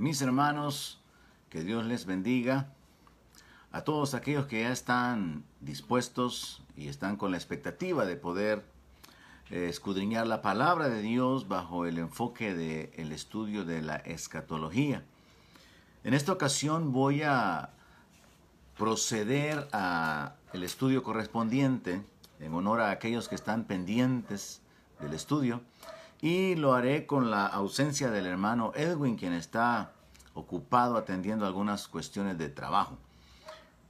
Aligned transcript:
Mis 0.00 0.22
hermanos, 0.22 0.98
que 1.50 1.62
Dios 1.62 1.84
les 1.84 2.06
bendiga. 2.06 2.72
A 3.70 3.82
todos 3.82 4.14
aquellos 4.14 4.46
que 4.46 4.62
ya 4.62 4.72
están 4.72 5.44
dispuestos 5.60 6.62
y 6.74 6.88
están 6.88 7.16
con 7.16 7.32
la 7.32 7.36
expectativa 7.36 8.06
de 8.06 8.16
poder 8.16 8.64
eh, 9.50 9.66
escudriñar 9.68 10.26
la 10.26 10.40
palabra 10.40 10.88
de 10.88 11.02
Dios 11.02 11.48
bajo 11.48 11.84
el 11.84 11.98
enfoque 11.98 12.54
del 12.54 13.12
estudio 13.12 13.66
de 13.66 13.82
la 13.82 13.96
escatología. 13.96 15.04
En 16.02 16.14
esta 16.14 16.32
ocasión 16.32 16.92
voy 16.92 17.20
a 17.22 17.68
proceder 18.78 19.68
a 19.70 20.32
el 20.54 20.62
estudio 20.62 21.02
correspondiente 21.02 22.02
en 22.38 22.54
honor 22.54 22.80
a 22.80 22.90
aquellos 22.90 23.28
que 23.28 23.34
están 23.34 23.64
pendientes 23.64 24.62
del 24.98 25.12
estudio 25.12 25.60
y 26.20 26.54
lo 26.54 26.74
haré 26.74 27.06
con 27.06 27.30
la 27.30 27.46
ausencia 27.46 28.10
del 28.10 28.26
hermano 28.26 28.72
Edwin 28.74 29.16
quien 29.16 29.32
está 29.32 29.92
ocupado 30.34 30.96
atendiendo 30.96 31.46
algunas 31.46 31.88
cuestiones 31.88 32.38
de 32.38 32.48
trabajo. 32.48 32.98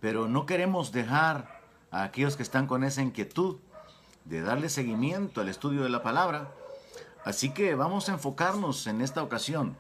Pero 0.01 0.29
no 0.29 0.47
queremos 0.47 0.93
dejar 0.93 1.61
a 1.91 2.05
aquellos 2.05 2.37
que 2.37 2.43
están 2.43 2.67
con 2.67 2.85
esa 2.85 3.03
inquietud 3.03 3.57
de 4.25 4.43
darle 4.43 4.69
seguimiento 4.69 5.41
al 5.41 5.49
estudio 5.49 5.83
de 5.83 5.89
la 5.89 6.03
palabra. 6.03 6.53
Así 7.25 7.51
que 7.51 7.75
vamos 7.75 8.09
a 8.09 8.13
enfocarnos 8.13 8.87
en 8.87 9.01
esta 9.01 9.23
ocasión 9.23 9.77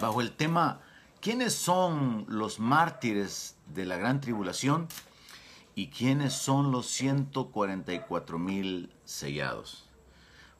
bajo 0.00 0.20
el 0.20 0.32
tema 0.32 0.80
¿quiénes 1.20 1.54
son 1.54 2.26
los 2.28 2.60
mártires 2.60 3.56
de 3.74 3.86
la 3.86 3.96
gran 3.96 4.20
tribulación? 4.20 4.88
¿Y 5.74 5.88
quiénes 5.88 6.32
son 6.32 6.70
los 6.70 6.86
144 6.86 8.38
mil 8.38 8.94
sellados? 9.04 9.85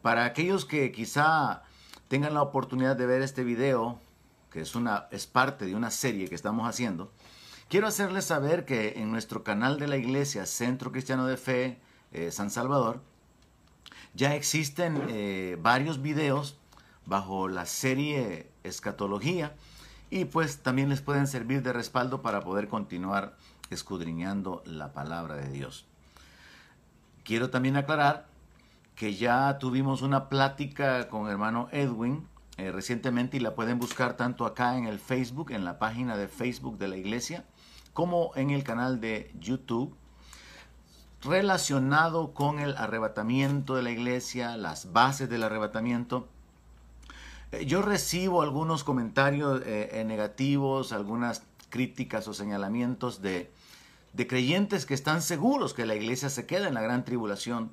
Para 0.06 0.24
aquellos 0.24 0.64
que 0.64 0.92
quizá 0.92 1.64
tengan 2.06 2.32
la 2.32 2.42
oportunidad 2.42 2.94
de 2.94 3.06
ver 3.06 3.22
este 3.22 3.42
video, 3.42 3.98
que 4.52 4.60
es, 4.60 4.76
una, 4.76 5.08
es 5.10 5.26
parte 5.26 5.66
de 5.66 5.74
una 5.74 5.90
serie 5.90 6.28
que 6.28 6.36
estamos 6.36 6.68
haciendo, 6.68 7.10
quiero 7.68 7.88
hacerles 7.88 8.24
saber 8.24 8.64
que 8.64 9.00
en 9.00 9.10
nuestro 9.10 9.42
canal 9.42 9.80
de 9.80 9.88
la 9.88 9.96
iglesia 9.96 10.46
Centro 10.46 10.92
Cristiano 10.92 11.26
de 11.26 11.36
Fe 11.36 11.80
eh, 12.12 12.30
San 12.30 12.52
Salvador, 12.52 13.02
ya 14.14 14.36
existen 14.36 15.08
eh, 15.08 15.58
varios 15.60 16.00
videos 16.00 16.56
bajo 17.04 17.48
la 17.48 17.66
serie 17.66 18.48
Escatología 18.62 19.56
y 20.08 20.26
pues 20.26 20.58
también 20.58 20.88
les 20.88 21.00
pueden 21.00 21.26
servir 21.26 21.64
de 21.64 21.72
respaldo 21.72 22.22
para 22.22 22.42
poder 22.42 22.68
continuar 22.68 23.36
escudriñando 23.70 24.62
la 24.66 24.92
palabra 24.92 25.34
de 25.34 25.50
Dios. 25.50 25.84
Quiero 27.24 27.50
también 27.50 27.76
aclarar 27.76 28.35
que 28.96 29.14
ya 29.14 29.58
tuvimos 29.58 30.00
una 30.00 30.28
plática 30.30 31.08
con 31.08 31.28
hermano 31.28 31.68
Edwin 31.70 32.26
eh, 32.56 32.72
recientemente 32.72 33.36
y 33.36 33.40
la 33.40 33.54
pueden 33.54 33.78
buscar 33.78 34.16
tanto 34.16 34.46
acá 34.46 34.78
en 34.78 34.86
el 34.86 34.98
Facebook, 34.98 35.52
en 35.52 35.66
la 35.66 35.78
página 35.78 36.16
de 36.16 36.28
Facebook 36.28 36.78
de 36.78 36.88
la 36.88 36.96
iglesia, 36.96 37.44
como 37.92 38.32
en 38.34 38.50
el 38.50 38.64
canal 38.64 38.98
de 38.98 39.30
YouTube 39.38 39.94
relacionado 41.22 42.32
con 42.32 42.58
el 42.58 42.74
arrebatamiento 42.76 43.74
de 43.74 43.82
la 43.82 43.90
iglesia, 43.90 44.56
las 44.56 44.92
bases 44.92 45.28
del 45.28 45.42
arrebatamiento. 45.42 46.28
Eh, 47.52 47.66
yo 47.66 47.82
recibo 47.82 48.40
algunos 48.40 48.82
comentarios 48.82 49.60
eh, 49.66 50.02
negativos, 50.06 50.92
algunas 50.92 51.42
críticas 51.68 52.28
o 52.28 52.32
señalamientos 52.32 53.20
de, 53.20 53.50
de 54.14 54.26
creyentes 54.26 54.86
que 54.86 54.94
están 54.94 55.20
seguros 55.20 55.74
que 55.74 55.84
la 55.84 55.94
iglesia 55.94 56.30
se 56.30 56.46
queda 56.46 56.68
en 56.68 56.74
la 56.74 56.80
gran 56.80 57.04
tribulación 57.04 57.72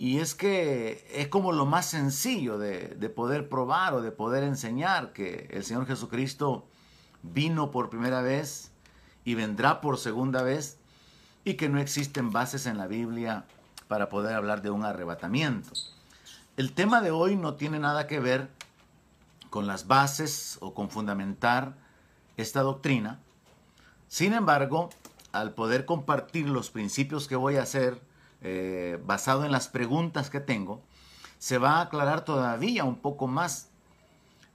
y 0.00 0.20
es 0.20 0.34
que 0.34 1.06
es 1.12 1.28
como 1.28 1.52
lo 1.52 1.66
más 1.66 1.84
sencillo 1.84 2.56
de, 2.56 3.12
poder 3.14 3.50
probar 3.50 3.92
o 3.92 4.00
de 4.00 4.10
poder 4.10 4.44
enseñar 4.44 5.12
que 5.12 5.46
el 5.50 5.62
Señor 5.62 5.86
Jesucristo 5.86 6.66
vino 7.22 7.70
por 7.70 7.90
primera 7.90 8.22
vez 8.22 8.72
y 9.26 9.34
vendrá 9.34 9.82
por 9.82 9.98
segunda 9.98 10.42
vez 10.42 10.78
y 11.44 11.52
que 11.52 11.68
no 11.68 11.78
existen 11.78 12.30
bases 12.30 12.64
en 12.64 12.78
la 12.78 12.86
Biblia 12.86 13.44
para 13.88 14.08
poder 14.08 14.34
hablar 14.34 14.62
de 14.62 14.70
un 14.70 14.86
arrebatamiento. 14.86 15.68
El 16.56 16.72
tema 16.72 17.02
de 17.02 17.10
hoy 17.10 17.36
no 17.36 17.56
tiene 17.56 17.78
nada 17.78 18.06
que 18.06 18.20
ver 18.20 18.48
con 19.50 19.66
las 19.66 19.86
bases 19.86 20.56
o 20.62 20.72
con 20.72 20.88
fundamentar 20.88 21.76
esta 22.38 22.62
doctrina. 22.62 23.20
Sin 24.08 24.32
embargo, 24.32 24.88
al 25.32 25.52
poder 25.52 25.84
compartir 25.84 26.48
los 26.48 26.70
principios 26.70 27.28
que 27.28 27.36
voy 27.36 27.56
a 27.56 27.64
hacer 27.64 28.00
eh, 28.42 28.98
basado 29.04 29.44
en 29.44 29.52
las 29.52 29.68
preguntas 29.68 30.30
que 30.30 30.40
tengo, 30.40 30.82
se 31.38 31.58
va 31.58 31.76
a 31.76 31.82
aclarar 31.82 32.24
todavía 32.24 32.84
un 32.84 32.96
poco 32.96 33.26
más 33.26 33.68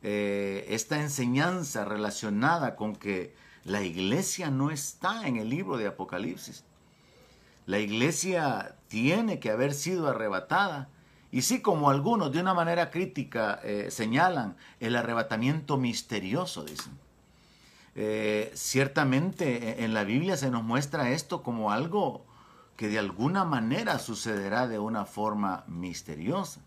eh, 0.02 0.66
esta 0.70 1.00
enseñanza 1.00 1.86
relacionada 1.86 2.76
con 2.76 2.96
que 2.96 3.36
la 3.64 3.84
iglesia 3.84 4.50
no 4.50 4.72
está 4.72 5.28
en 5.28 5.38
el 5.38 5.50
libro 5.50 5.78
de 5.78 5.88
Apocalipsis. 5.88 6.64
La 7.68 7.80
iglesia 7.80 8.76
tiene 8.88 9.40
que 9.40 9.52
haber 9.52 9.74
sido 9.74 10.08
arrebatada. 10.08 10.90
Y 11.32 11.44
sí, 11.44 11.62
como 11.62 11.90
algunos 11.90 12.32
de 12.32 12.40
una 12.40 12.54
manera 12.54 12.90
crítica 12.90 13.60
eh, 13.64 13.90
señalan, 13.92 14.56
el 14.80 14.96
arrebatamiento 14.96 15.78
misterioso, 15.78 16.64
dicen. 16.64 16.94
ciertamente 18.56 19.84
en 19.84 19.94
la 19.94 20.04
Biblia 20.04 20.38
se 20.38 20.50
nos 20.50 20.64
muestra 20.64 21.12
esto 21.12 21.44
como 21.44 21.72
algo 21.72 22.26
que 22.76 22.88
de 22.90 23.00
alguna 23.00 23.46
manera 23.46 24.00
sucederá 24.00 24.68
de 24.68 24.80
una 24.80 25.06
forma 25.06 25.64
misteriosa. 25.68 26.62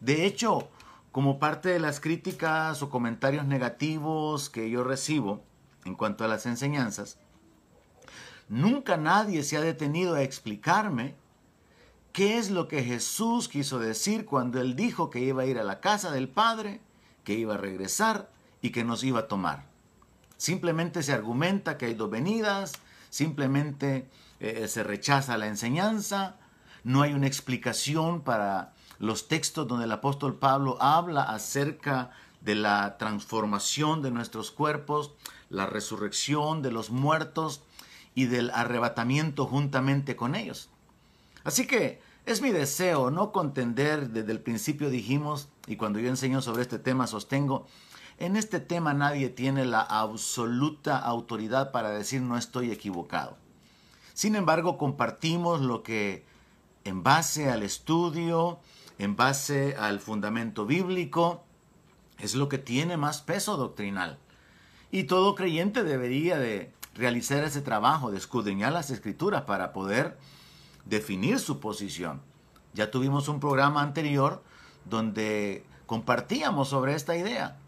De 0.00 0.26
hecho, 0.26 0.68
como 1.12 1.38
parte 1.38 1.68
de 1.68 1.80
las 1.80 2.00
críticas 2.00 2.82
o 2.82 2.90
comentarios 2.90 3.46
negativos 3.46 4.50
que 4.50 4.70
yo 4.70 4.84
recibo 4.84 5.42
en 5.84 5.94
cuanto 5.94 6.24
a 6.24 6.28
las 6.28 6.46
enseñanzas, 6.46 7.18
nunca 8.48 8.96
nadie 8.96 9.42
se 9.42 9.56
ha 9.56 9.60
detenido 9.60 10.14
a 10.14 10.22
explicarme 10.22 11.14
qué 12.12 12.38
es 12.38 12.50
lo 12.50 12.68
que 12.68 12.84
Jesús 12.84 13.48
quiso 13.48 13.78
decir 13.78 14.24
cuando 14.24 14.60
él 14.60 14.76
dijo 14.76 15.10
que 15.10 15.20
iba 15.20 15.42
a 15.42 15.46
ir 15.46 15.58
a 15.58 15.64
la 15.64 15.80
casa 15.80 16.10
del 16.12 16.28
Padre, 16.28 16.80
que 17.24 17.34
iba 17.34 17.54
a 17.54 17.58
regresar 17.58 18.30
y 18.62 18.70
que 18.70 18.84
nos 18.84 19.02
iba 19.02 19.20
a 19.20 19.28
tomar. 19.28 19.66
Simplemente 20.36 21.02
se 21.02 21.12
argumenta 21.12 21.76
que 21.78 21.86
hay 21.86 21.94
dos 21.94 22.10
venidas, 22.10 22.72
simplemente 23.10 24.08
eh, 24.44 24.68
se 24.68 24.82
rechaza 24.82 25.38
la 25.38 25.46
enseñanza, 25.46 26.36
no 26.82 27.00
hay 27.00 27.14
una 27.14 27.26
explicación 27.26 28.20
para 28.20 28.74
los 28.98 29.26
textos 29.26 29.66
donde 29.66 29.86
el 29.86 29.92
apóstol 29.92 30.38
Pablo 30.38 30.76
habla 30.82 31.22
acerca 31.22 32.10
de 32.42 32.54
la 32.54 32.98
transformación 32.98 34.02
de 34.02 34.10
nuestros 34.10 34.50
cuerpos, 34.50 35.12
la 35.48 35.64
resurrección 35.64 36.60
de 36.60 36.72
los 36.72 36.90
muertos 36.90 37.62
y 38.14 38.26
del 38.26 38.50
arrebatamiento 38.50 39.46
juntamente 39.46 40.14
con 40.14 40.34
ellos. 40.34 40.68
Así 41.42 41.66
que 41.66 42.02
es 42.26 42.42
mi 42.42 42.50
deseo 42.50 43.10
no 43.10 43.32
contender, 43.32 44.10
desde 44.10 44.32
el 44.32 44.40
principio 44.40 44.90
dijimos, 44.90 45.48
y 45.66 45.76
cuando 45.76 46.00
yo 46.00 46.08
enseño 46.08 46.42
sobre 46.42 46.60
este 46.60 46.78
tema 46.78 47.06
sostengo, 47.06 47.66
en 48.18 48.36
este 48.36 48.60
tema 48.60 48.92
nadie 48.92 49.30
tiene 49.30 49.64
la 49.64 49.80
absoluta 49.80 50.98
autoridad 50.98 51.72
para 51.72 51.88
decir 51.90 52.20
no 52.20 52.36
estoy 52.36 52.70
equivocado. 52.70 53.43
Sin 54.14 54.36
embargo, 54.36 54.78
compartimos 54.78 55.60
lo 55.60 55.82
que 55.82 56.24
en 56.84 57.02
base 57.02 57.50
al 57.50 57.64
estudio, 57.64 58.60
en 58.98 59.16
base 59.16 59.76
al 59.76 59.98
fundamento 60.00 60.66
bíblico, 60.66 61.42
es 62.18 62.36
lo 62.36 62.48
que 62.48 62.58
tiene 62.58 62.96
más 62.96 63.22
peso 63.22 63.56
doctrinal. 63.56 64.18
Y 64.92 65.04
todo 65.04 65.34
creyente 65.34 65.82
debería 65.82 66.38
de 66.38 66.72
realizar 66.94 67.42
ese 67.42 67.60
trabajo 67.60 68.12
de 68.12 68.18
escudriñar 68.18 68.72
las 68.72 68.90
escrituras 68.90 69.42
para 69.42 69.72
poder 69.72 70.16
definir 70.84 71.40
su 71.40 71.58
posición. 71.58 72.22
Ya 72.72 72.92
tuvimos 72.92 73.26
un 73.26 73.40
programa 73.40 73.82
anterior 73.82 74.44
donde 74.84 75.64
compartíamos 75.86 76.68
sobre 76.68 76.94
esta 76.94 77.16
idea 77.16 77.58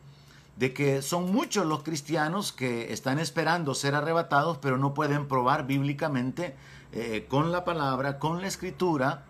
de 0.56 0.73
que 0.73 1.03
son 1.03 1.31
muchos 1.32 1.67
los 1.67 1.82
cristianos 1.82 2.53
que 2.53 2.93
están 2.93 3.19
esperando 3.19 3.75
ser 3.75 3.94
arrebatados, 3.94 4.58
pero 4.58 4.79
no 4.79 4.94
pueden 4.94 5.29
probar 5.29 5.67
bíblicamente 5.67 6.56
eh, 6.93 7.26
con 7.29 7.53
la 7.53 7.64
palabra, 7.64 8.19
con 8.19 8.41
la 8.41 8.49
escritura, 8.49 9.25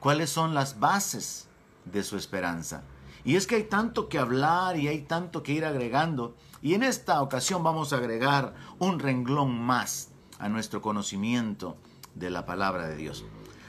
cuáles 0.00 0.30
son 0.30 0.54
las 0.54 0.80
bases 0.80 1.46
de 1.84 2.02
su 2.02 2.16
esperanza. 2.16 2.82
Y 3.24 3.36
es 3.36 3.46
que 3.46 3.56
hay 3.56 3.64
tanto 3.64 4.08
que 4.08 4.18
hablar 4.18 4.76
y 4.76 4.88
hay 4.88 5.02
tanto 5.02 5.42
que 5.42 5.52
ir 5.52 5.64
agregando. 5.64 6.34
Y 6.60 6.74
en 6.74 6.82
esta 6.82 7.20
ocasión 7.22 7.62
vamos 7.62 7.92
a 7.92 7.96
agregar 7.96 8.54
un 8.78 8.98
renglón 8.98 9.56
más 9.60 10.08
a 10.38 10.48
nuestro 10.48 10.80
conocimiento 10.80 11.76
de 12.14 12.30
la 12.30 12.46
palabra 12.46 12.88
de 12.88 12.96
Dios. 12.96 13.24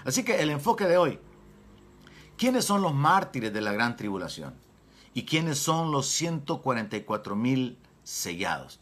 Así 0.06 0.24
que 0.24 0.42
el 0.42 0.50
enfoque 0.50 0.86
de 0.86 0.98
hoy, 0.98 1.20
¿quiénes 2.38 2.66
son 2.66 2.82
los 2.82 2.94
mártires 2.94 3.54
de 3.54 3.62
la 3.62 3.74
gran 3.74 3.96
tribulación? 3.96 4.63
Y 5.14 5.26
quiénes 5.26 5.60
son 5.60 5.92
los 5.92 6.08
144 6.08 7.36
mil 7.36 7.78
sellados. 8.04 8.80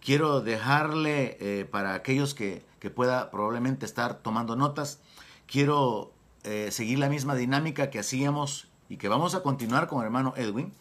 Quiero 0.00 0.40
dejarle 0.40 1.36
eh, 1.40 1.64
para 1.64 1.94
aquellos 1.94 2.34
que, 2.34 2.64
que, 2.78 2.90
pueda 2.90 3.30
probablemente 3.30 3.84
estar 3.84 4.22
tomando 4.22 4.56
notas, 4.56 5.00
quiero 5.46 6.12
eh, 6.44 6.70
seguir 6.70 6.98
la 6.98 7.10
misma 7.10 7.34
dinámica 7.34 7.90
que 7.90 7.98
hacíamos 7.98 8.68
y 8.88 8.96
que 8.96 9.08
vamos 9.08 9.34
a 9.34 9.42
continuar 9.42 9.88
con 9.88 10.00
el 10.00 10.06
hermano 10.06 10.32
Edwin, 10.36 10.72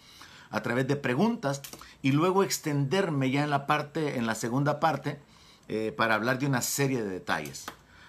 a 0.51 0.61
través 0.61 0.87
de 0.87 0.95
preguntas 0.95 1.61
y 2.01 2.11
luego 2.11 2.43
extenderme 2.43 3.29
ya 3.29 3.43
en 3.43 3.49
la 3.49 3.67
parte, 3.67 4.17
en 4.17 4.25
la 4.25 4.35
segunda 4.35 4.79
parte, 4.79 5.19
eh, 5.67 5.93
para 5.95 6.15
hablar 6.15 6.39
de 6.39 6.47
una 6.47 6.61
serie 6.61 7.03
de 7.03 7.09
detalles. 7.09 7.65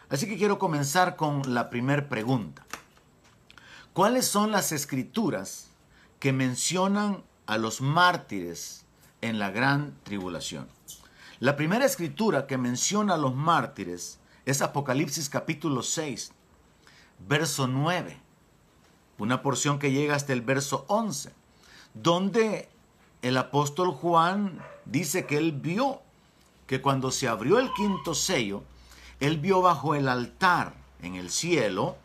Así 0.09 0.27
que 0.27 0.39
quiero 0.39 0.59
comenzar 0.59 1.17
con 1.17 1.55
la 1.55 1.71
primera 1.71 2.09
pregunta. 2.09 2.65
¿Cuáles 3.93 4.27
son 4.27 4.53
las 4.53 4.73
escrituras 4.73 5.70
que 6.21 6.33
mencionan 6.33 7.25
a 7.47 7.59
los 7.59 7.81
mártires 7.81 8.85
en 9.23 9.39
la 9.39 9.51
gran 9.51 9.97
tribulación? 10.05 10.69
La 11.41 11.57
primera 11.57 11.87
escritura 11.87 12.47
que 12.47 12.59
menciona 12.59 13.15
a 13.15 13.19
los 13.19 13.35
mártires 13.35 14.21
es 14.45 14.61
Apocalipsis 14.61 15.31
capítulo 15.31 15.83
6, 15.83 16.33
verso 17.27 17.67
9, 17.67 18.21
una 19.19 19.43
porción 19.43 19.79
que 19.79 19.93
llega 19.93 20.15
hasta 20.15 20.35
el 20.35 20.43
verso 20.43 20.85
11, 20.89 21.33
donde 21.95 22.69
el 23.23 23.39
apóstol 23.39 23.91
Juan 23.91 24.61
dice 24.85 25.25
que 25.25 25.39
él 25.39 25.53
vio 25.53 26.03
que 26.67 26.83
cuando 26.83 27.11
se 27.11 27.29
abrió 27.29 27.59
el 27.59 27.73
quinto 27.73 28.15
sello, 28.15 28.63
él 29.21 29.39
vio 29.39 29.63
bajo 29.63 29.95
el 29.95 30.09
altar 30.09 30.75
en 31.01 31.15
el 31.15 31.31
cielo 31.31 31.97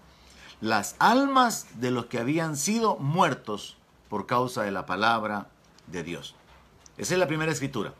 las 0.61 0.95
almas 0.99 1.67
de 1.81 1.91
los 1.91 2.05
que 2.05 2.19
habían 2.19 2.55
sido 2.55 2.95
muertos 2.95 3.77
por 4.09 4.25
causa 4.25 4.63
de 4.63 4.71
la 4.71 4.85
palabra 4.85 5.47
de 5.87 6.03
Dios. 6.03 6.35
Esa 6.97 7.13
es 7.13 7.19
la 7.19 7.27
primera 7.27 7.51
escritura. 7.51 7.93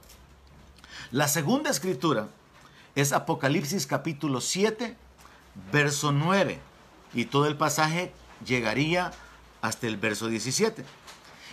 La 1.12 1.28
segunda 1.28 1.70
escritura 1.70 2.28
es 2.96 3.12
Apocalipsis 3.12 3.88
capítulo 3.88 4.42
7, 4.42 4.96
verso 5.72 6.12
9. 6.12 6.60
Y 7.14 7.26
todo 7.26 7.48
el 7.48 7.58
pasaje 7.58 8.12
llegaría 8.46 9.12
hasta 9.62 9.88
el 9.88 9.98
verso 9.98 10.28
17. 10.28 10.86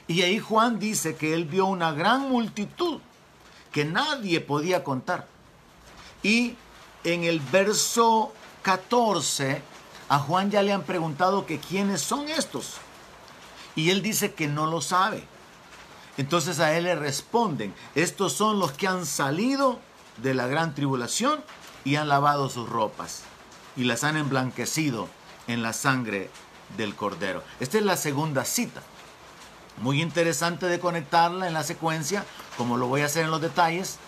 Y 0.09 0.23
ahí 0.23 0.39
Juan 0.39 0.79
dice 0.79 1.17
que 1.17 1.35
él 1.35 1.45
vio 1.45 1.67
una 1.67 1.93
gran 1.93 2.29
multitud 2.29 3.01
que 3.73 3.85
nadie 3.85 4.41
podía 4.41 4.85
contar. 4.85 5.27
Y 6.23 6.57
en 7.05 7.25
el 7.25 7.41
verso 7.41 8.33
14 8.63 9.63
a 10.09 10.19
Juan 10.19 10.51
ya 10.51 10.63
le 10.63 10.73
han 10.73 10.83
preguntado 10.83 11.47
que 11.47 11.59
quiénes 11.59 12.03
son 12.03 12.29
estos. 12.29 12.77
Y 13.75 13.91
él 13.91 14.03
dice 14.03 14.35
que 14.35 14.49
no 14.49 14.67
lo 14.67 14.81
sabe. 14.81 15.25
Entonces 16.19 16.61
a 16.61 16.77
él 16.77 16.85
le 16.85 16.95
responden, 16.95 17.75
estos 17.95 18.35
son 18.35 18.59
los 18.59 18.73
que 18.73 18.87
han 18.87 19.07
salido 19.07 19.81
de 20.19 20.35
la 20.35 20.47
gran 20.47 20.75
tribulación 20.75 21.43
y 21.85 21.97
han 21.97 22.09
lavado 22.09 22.49
sus 22.51 22.69
ropas 22.69 23.23
y 23.77 23.85
las 23.85 24.05
han 24.05 24.17
emblanquecido 24.17 25.09
en 25.47 25.63
la 25.63 25.73
sangre 25.73 26.31
del 26.77 26.95
cordero. 26.95 27.43
Esta 27.61 27.79
es 27.79 27.85
la 27.85 27.97
segunda 27.97 28.45
cita. 28.45 28.83
Muy 29.79 30.03
interesante 30.03 30.67
de 30.67 30.81
conectarla 30.81 31.47
en 31.47 31.55
la 31.55 31.65
secuencia, 31.65 32.25
como 32.59 32.77
lo 32.77 32.89
voy 32.89 33.01
a 33.01 33.07
hacer 33.07 33.25
en 33.25 33.31
los 33.31 33.41
detalles, 33.41 33.99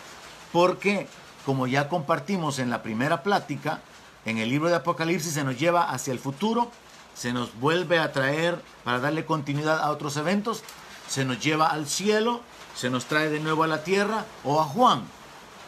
porque 0.53 1.09
como 1.47 1.67
ya 1.67 1.89
compartimos 1.89 2.59
en 2.59 2.71
la 2.71 2.83
primera 2.83 3.23
plática, 3.23 3.81
en 4.25 4.39
el 4.39 4.51
libro 4.51 4.69
de 4.69 4.77
Apocalipsis 4.77 5.35
se 5.35 5.45
nos 5.45 5.59
lleva 5.59 5.91
hacia 5.91 6.13
el 6.13 6.19
futuro, 6.19 6.71
se 7.15 7.33
nos 7.33 7.59
vuelve 7.59 7.99
a 7.99 8.13
traer 8.13 8.61
para 8.85 8.99
darle 8.99 9.25
continuidad 9.25 9.81
a 9.81 9.91
otros 9.91 10.17
eventos, 10.17 10.63
se 11.09 11.25
nos 11.25 11.41
lleva 11.41 11.69
al 11.69 11.87
cielo, 11.87 12.43
se 12.75 12.91
nos 12.91 13.07
trae 13.07 13.31
de 13.31 13.41
nuevo 13.41 13.63
a 13.63 13.69
la 13.69 13.85
tierra 13.85 14.25
o 14.43 14.61
a 14.61 14.65
Juan. 14.65 15.05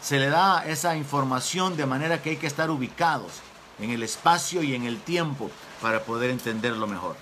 Se 0.02 0.18
le 0.18 0.28
da 0.28 0.64
esa 0.66 0.96
información 0.96 1.76
de 1.76 1.86
manera 1.86 2.22
que 2.22 2.30
hay 2.30 2.36
que 2.36 2.46
estar 2.46 2.70
ubicados 2.70 3.32
en 3.78 3.90
el 3.90 4.02
espacio 4.02 4.62
y 4.62 4.74
en 4.74 4.84
el 4.84 5.00
tiempo 5.00 5.50
para 5.80 6.02
poder 6.04 6.30
entenderlo 6.30 6.86
mejor. 6.86 7.16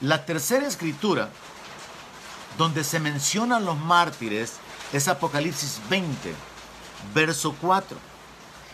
La 0.00 0.24
tercera 0.24 0.66
escritura 0.66 1.30
donde 2.56 2.84
se 2.84 3.00
mencionan 3.00 3.64
los 3.64 3.76
mártires 3.76 4.54
es 4.92 5.08
Apocalipsis 5.08 5.80
20, 5.88 6.34
verso 7.14 7.54
4. 7.60 7.96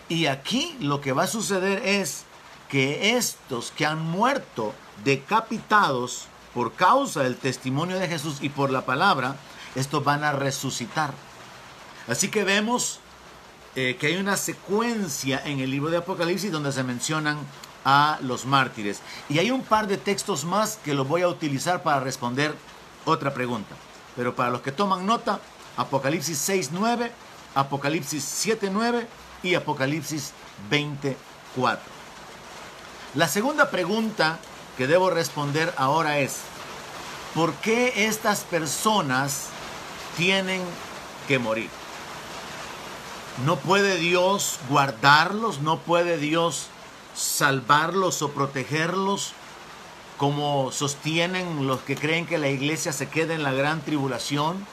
Y 0.08 0.26
aquí 0.26 0.76
lo 0.80 1.00
que 1.00 1.12
va 1.12 1.24
a 1.24 1.28
suceder 1.28 1.82
es 1.84 2.24
que 2.74 3.16
estos 3.16 3.70
que 3.70 3.86
han 3.86 4.02
muerto 4.04 4.74
decapitados 5.04 6.24
por 6.52 6.72
causa 6.72 7.22
del 7.22 7.36
testimonio 7.36 8.00
de 8.00 8.08
Jesús 8.08 8.38
y 8.40 8.48
por 8.48 8.70
la 8.70 8.84
palabra, 8.84 9.36
estos 9.76 10.02
van 10.02 10.24
a 10.24 10.32
resucitar. 10.32 11.14
Así 12.08 12.32
que 12.32 12.42
vemos 12.42 12.98
eh, 13.76 13.96
que 14.00 14.08
hay 14.08 14.16
una 14.16 14.36
secuencia 14.36 15.40
en 15.44 15.60
el 15.60 15.70
libro 15.70 15.88
de 15.88 15.98
Apocalipsis 15.98 16.50
donde 16.50 16.72
se 16.72 16.82
mencionan 16.82 17.38
a 17.84 18.18
los 18.22 18.44
mártires. 18.44 19.02
Y 19.28 19.38
hay 19.38 19.52
un 19.52 19.62
par 19.62 19.86
de 19.86 19.96
textos 19.96 20.44
más 20.44 20.80
que 20.84 20.94
los 20.94 21.06
voy 21.06 21.22
a 21.22 21.28
utilizar 21.28 21.84
para 21.84 22.00
responder 22.00 22.56
otra 23.04 23.32
pregunta. 23.32 23.76
Pero 24.16 24.34
para 24.34 24.50
los 24.50 24.62
que 24.62 24.72
toman 24.72 25.06
nota, 25.06 25.38
Apocalipsis 25.76 26.48
6.9, 26.48 27.08
Apocalipsis 27.54 28.48
7.9 28.48 29.06
y 29.44 29.54
Apocalipsis 29.54 30.32
24. 30.68 31.93
La 33.14 33.28
segunda 33.28 33.70
pregunta 33.70 34.40
que 34.76 34.88
debo 34.88 35.08
responder 35.08 35.72
ahora 35.76 36.18
es, 36.18 36.38
¿por 37.32 37.54
qué 37.54 38.08
estas 38.08 38.40
personas 38.40 39.50
tienen 40.16 40.60
que 41.28 41.38
morir? 41.38 41.70
¿No 43.46 43.54
puede 43.54 43.98
Dios 43.98 44.58
guardarlos? 44.68 45.60
¿No 45.60 45.78
puede 45.78 46.18
Dios 46.18 46.66
salvarlos 47.14 48.20
o 48.22 48.32
protegerlos? 48.32 49.30
Como 50.18 50.72
sostienen 50.72 51.68
los 51.68 51.82
que 51.82 51.94
creen 51.94 52.26
que 52.26 52.38
la 52.38 52.48
iglesia 52.48 52.92
se 52.92 53.08
queda 53.08 53.34
en 53.34 53.44
la 53.44 53.52
gran 53.52 53.80
tribulación, 53.82 54.66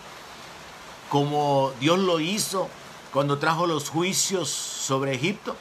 como 1.09 1.73
Dios 1.79 1.99
lo 1.99 2.19
hizo 2.19 2.69
cuando 3.13 3.37
trajo 3.37 3.67
los 3.67 3.89
juicios 3.89 4.49
sobre 4.49 5.13
Egipto. 5.13 5.55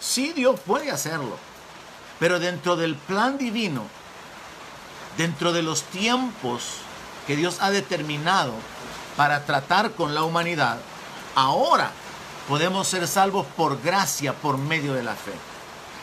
Sí, 0.00 0.32
Dios 0.34 0.58
puede 0.58 0.90
hacerlo. 0.90 1.53
Pero 2.18 2.38
dentro 2.38 2.76
del 2.76 2.94
plan 2.94 3.38
divino, 3.38 3.82
dentro 5.16 5.52
de 5.52 5.62
los 5.62 5.82
tiempos 5.82 6.76
que 7.26 7.36
Dios 7.36 7.58
ha 7.60 7.70
determinado 7.70 8.52
para 9.16 9.44
tratar 9.44 9.92
con 9.92 10.14
la 10.14 10.24
humanidad, 10.24 10.78
ahora 11.34 11.90
podemos 12.48 12.86
ser 12.88 13.08
salvos 13.08 13.46
por 13.56 13.80
gracia, 13.82 14.34
por 14.34 14.58
medio 14.58 14.94
de 14.94 15.02
la 15.02 15.14
fe. 15.14 15.32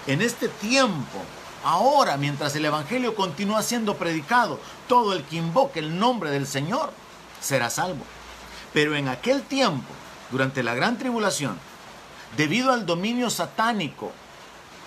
En 0.08 0.22
este 0.22 0.48
tiempo, 0.48 1.20
ahora, 1.64 2.18
mientras 2.18 2.56
el 2.56 2.66
Evangelio 2.66 3.16
continúa 3.16 3.62
siendo 3.62 3.96
predicado, 3.96 4.60
todo 4.88 5.14
el 5.14 5.24
que 5.24 5.38
invoque 5.38 5.80
el 5.80 5.98
nombre 5.98 6.32
del 6.32 6.48
Señor 6.48 6.92
será 7.40 7.70
salvo. 7.70 8.04
Pero 8.74 8.96
en 8.96 9.08
aquel 9.08 9.44
tiempo, 9.44 9.88
durante 10.32 10.64
la 10.64 10.74
gran 10.74 10.98
tribulación, 10.98 11.60
debido 12.38 12.72
al 12.72 12.86
dominio 12.86 13.30
satánico 13.30 14.12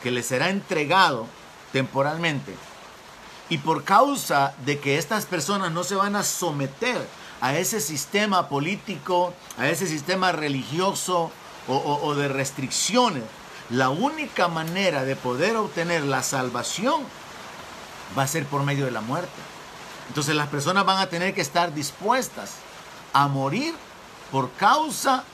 que 0.04 0.10
le 0.10 0.22
será 0.22 0.50
entregado 0.50 1.26
temporalmente, 1.72 2.54
y 3.48 3.56
por 3.56 3.84
causa 3.84 4.54
de 4.66 4.78
que 4.78 4.98
estas 4.98 5.24
personas 5.24 5.72
no 5.72 5.82
se 5.82 5.94
van 5.94 6.14
a 6.14 6.22
someter 6.22 7.08
a 7.40 7.56
ese 7.56 7.80
sistema 7.80 8.50
político, 8.50 9.32
a 9.58 9.66
ese 9.68 9.86
sistema 9.86 10.30
religioso 10.30 11.32
o, 11.66 12.14
de 12.14 12.28
restricciones, 12.28 13.22
la 13.70 13.88
única 13.88 14.48
manera 14.48 15.04
de 15.04 15.16
poder 15.16 15.56
obtener 15.56 16.04
la 16.04 16.22
salvación 16.22 17.02
va 18.16 18.24
a 18.24 18.28
ser 18.28 18.44
por 18.44 18.62
medio 18.62 18.84
de 18.84 18.90
la 18.90 19.00
muerte. 19.00 19.40
Entonces 20.08 20.34
las 20.34 20.48
personas 20.48 20.84
van 20.84 20.98
a 20.98 21.06
tener 21.06 21.34
que 21.34 21.40
estar 21.40 21.72
dispuestas 21.72 22.56
a 23.14 23.26
morir 23.26 23.74
por 24.30 24.50
causa 24.52 25.24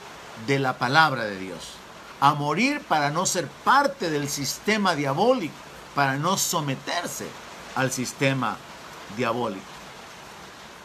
de 0.47 0.59
la 0.59 0.77
palabra 0.77 1.25
de 1.25 1.37
Dios. 1.37 1.80
A 2.21 2.33
morir 2.33 2.81
para 2.87 3.09
no 3.09 3.25
ser 3.25 3.47
parte 3.47 4.09
del 4.09 4.29
sistema 4.29 4.95
diabólico, 4.95 5.53
para 5.93 6.15
no 6.15 6.37
someterse 6.37 7.27
al 7.75 7.91
sistema 7.91 8.57
diabólico. 9.17 9.65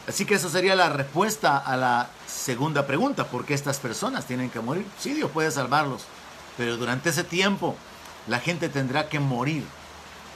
Así 0.08 0.24
que 0.24 0.34
esa 0.34 0.48
sería 0.48 0.76
la 0.76 0.88
respuesta 0.88 1.58
a 1.58 1.76
la 1.76 2.08
segunda 2.26 2.86
pregunta. 2.86 3.26
¿Por 3.26 3.44
qué 3.44 3.54
estas 3.54 3.78
personas 3.78 4.24
tienen 4.24 4.50
que 4.50 4.60
morir? 4.60 4.86
Sí, 4.98 5.14
Dios 5.14 5.30
puede 5.30 5.50
salvarlos. 5.50 6.02
Pero 6.56 6.76
durante 6.76 7.10
ese 7.10 7.24
tiempo 7.24 7.76
la 8.28 8.38
gente 8.38 8.68
tendrá 8.68 9.08
que 9.08 9.20
morir. 9.20 9.64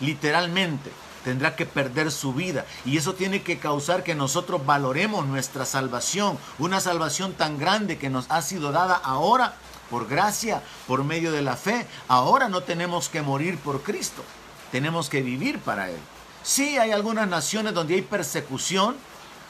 Literalmente. 0.00 0.90
Tendrá 1.25 1.54
que 1.54 1.66
perder 1.66 2.11
su 2.11 2.33
vida. 2.33 2.64
Y 2.87 2.97
eso 2.97 3.14
tiene 3.14 3.42
que 3.42 3.59
causar 3.59 4.02
que 4.02 4.14
nosotros 4.14 4.64
valoremos 4.64 5.26
nuestra 5.26 5.66
salvación. 5.66 6.38
Una 6.59 6.80
salvación 6.80 7.35
tan 7.35 7.59
grande 7.59 7.99
que 7.99 8.09
nos 8.09 8.25
ha 8.30 8.40
sido 8.40 8.73
dada 8.73 8.95
ahora 8.95 9.54
por 9.90 10.09
gracia, 10.09 10.62
por 10.87 11.04
medio 11.04 11.32
de 11.32 11.42
la 11.42 11.56
fe. 11.56 11.87
Ahora 12.09 12.49
no 12.49 12.62
tenemos 12.62 13.09
que 13.09 13.23
morir 13.23 13.59
por 13.59 13.82
Cristo. 13.82 14.23
Tenemos 14.70 15.09
que 15.09 15.23
vivir 15.23 15.59
para 15.59 15.90
Él. 15.90 15.99
Sí 16.42 16.78
hay 16.78 16.92
algunas 16.92 17.28
naciones 17.28 17.75
donde 17.75 17.94
hay 17.94 18.02
persecución 18.02 18.97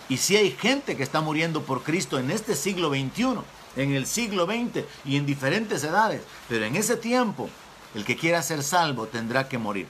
y 0.08 0.16
sí 0.16 0.36
hay 0.36 0.50
gente 0.50 0.96
que 0.96 1.02
está 1.02 1.20
muriendo 1.20 1.62
por 1.62 1.82
Cristo 1.82 2.18
en 2.18 2.30
este 2.30 2.56
siglo 2.56 2.88
XXI, 2.88 3.38
en 3.76 3.92
el 3.92 4.06
siglo 4.06 4.46
XX 4.46 4.84
y 5.04 5.16
en 5.16 5.26
diferentes 5.26 5.84
edades. 5.84 6.22
Pero 6.48 6.64
en 6.64 6.74
ese 6.74 6.96
tiempo, 6.96 7.48
el 7.94 8.04
que 8.04 8.16
quiera 8.16 8.42
ser 8.42 8.62
salvo 8.62 9.06
tendrá 9.06 9.48
que 9.48 9.58
morir. 9.58 9.86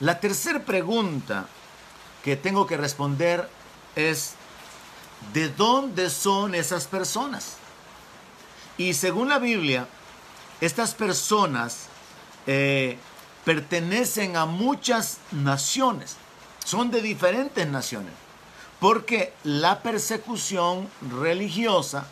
La 0.00 0.18
tercera 0.18 0.64
pregunta 0.64 1.46
que 2.24 2.36
tengo 2.36 2.66
que 2.66 2.76
responder 2.76 3.48
es, 3.94 4.34
de 5.32 5.48
dónde 5.48 6.10
son 6.10 6.54
esas 6.54 6.86
personas. 6.86 7.56
Y 8.76 8.94
según 8.94 9.28
la 9.28 9.38
Biblia, 9.38 9.86
estas 10.60 10.94
personas 10.94 11.86
eh, 12.46 12.98
pertenecen 13.44 14.36
a 14.36 14.46
muchas 14.46 15.18
naciones, 15.30 16.16
son 16.64 16.90
de 16.90 17.02
diferentes 17.02 17.66
naciones, 17.68 18.12
porque 18.80 19.32
la 19.44 19.80
persecución 19.80 20.88
religiosa 21.20 22.06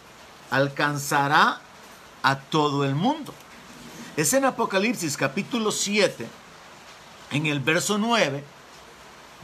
alcanzará 0.50 1.60
a 2.22 2.38
todo 2.38 2.84
el 2.84 2.94
mundo. 2.94 3.34
Es 4.16 4.32
en 4.34 4.44
Apocalipsis 4.44 5.16
capítulo 5.16 5.72
7, 5.72 6.28
en 7.32 7.46
el 7.46 7.60
verso 7.60 7.98
9, 7.98 8.44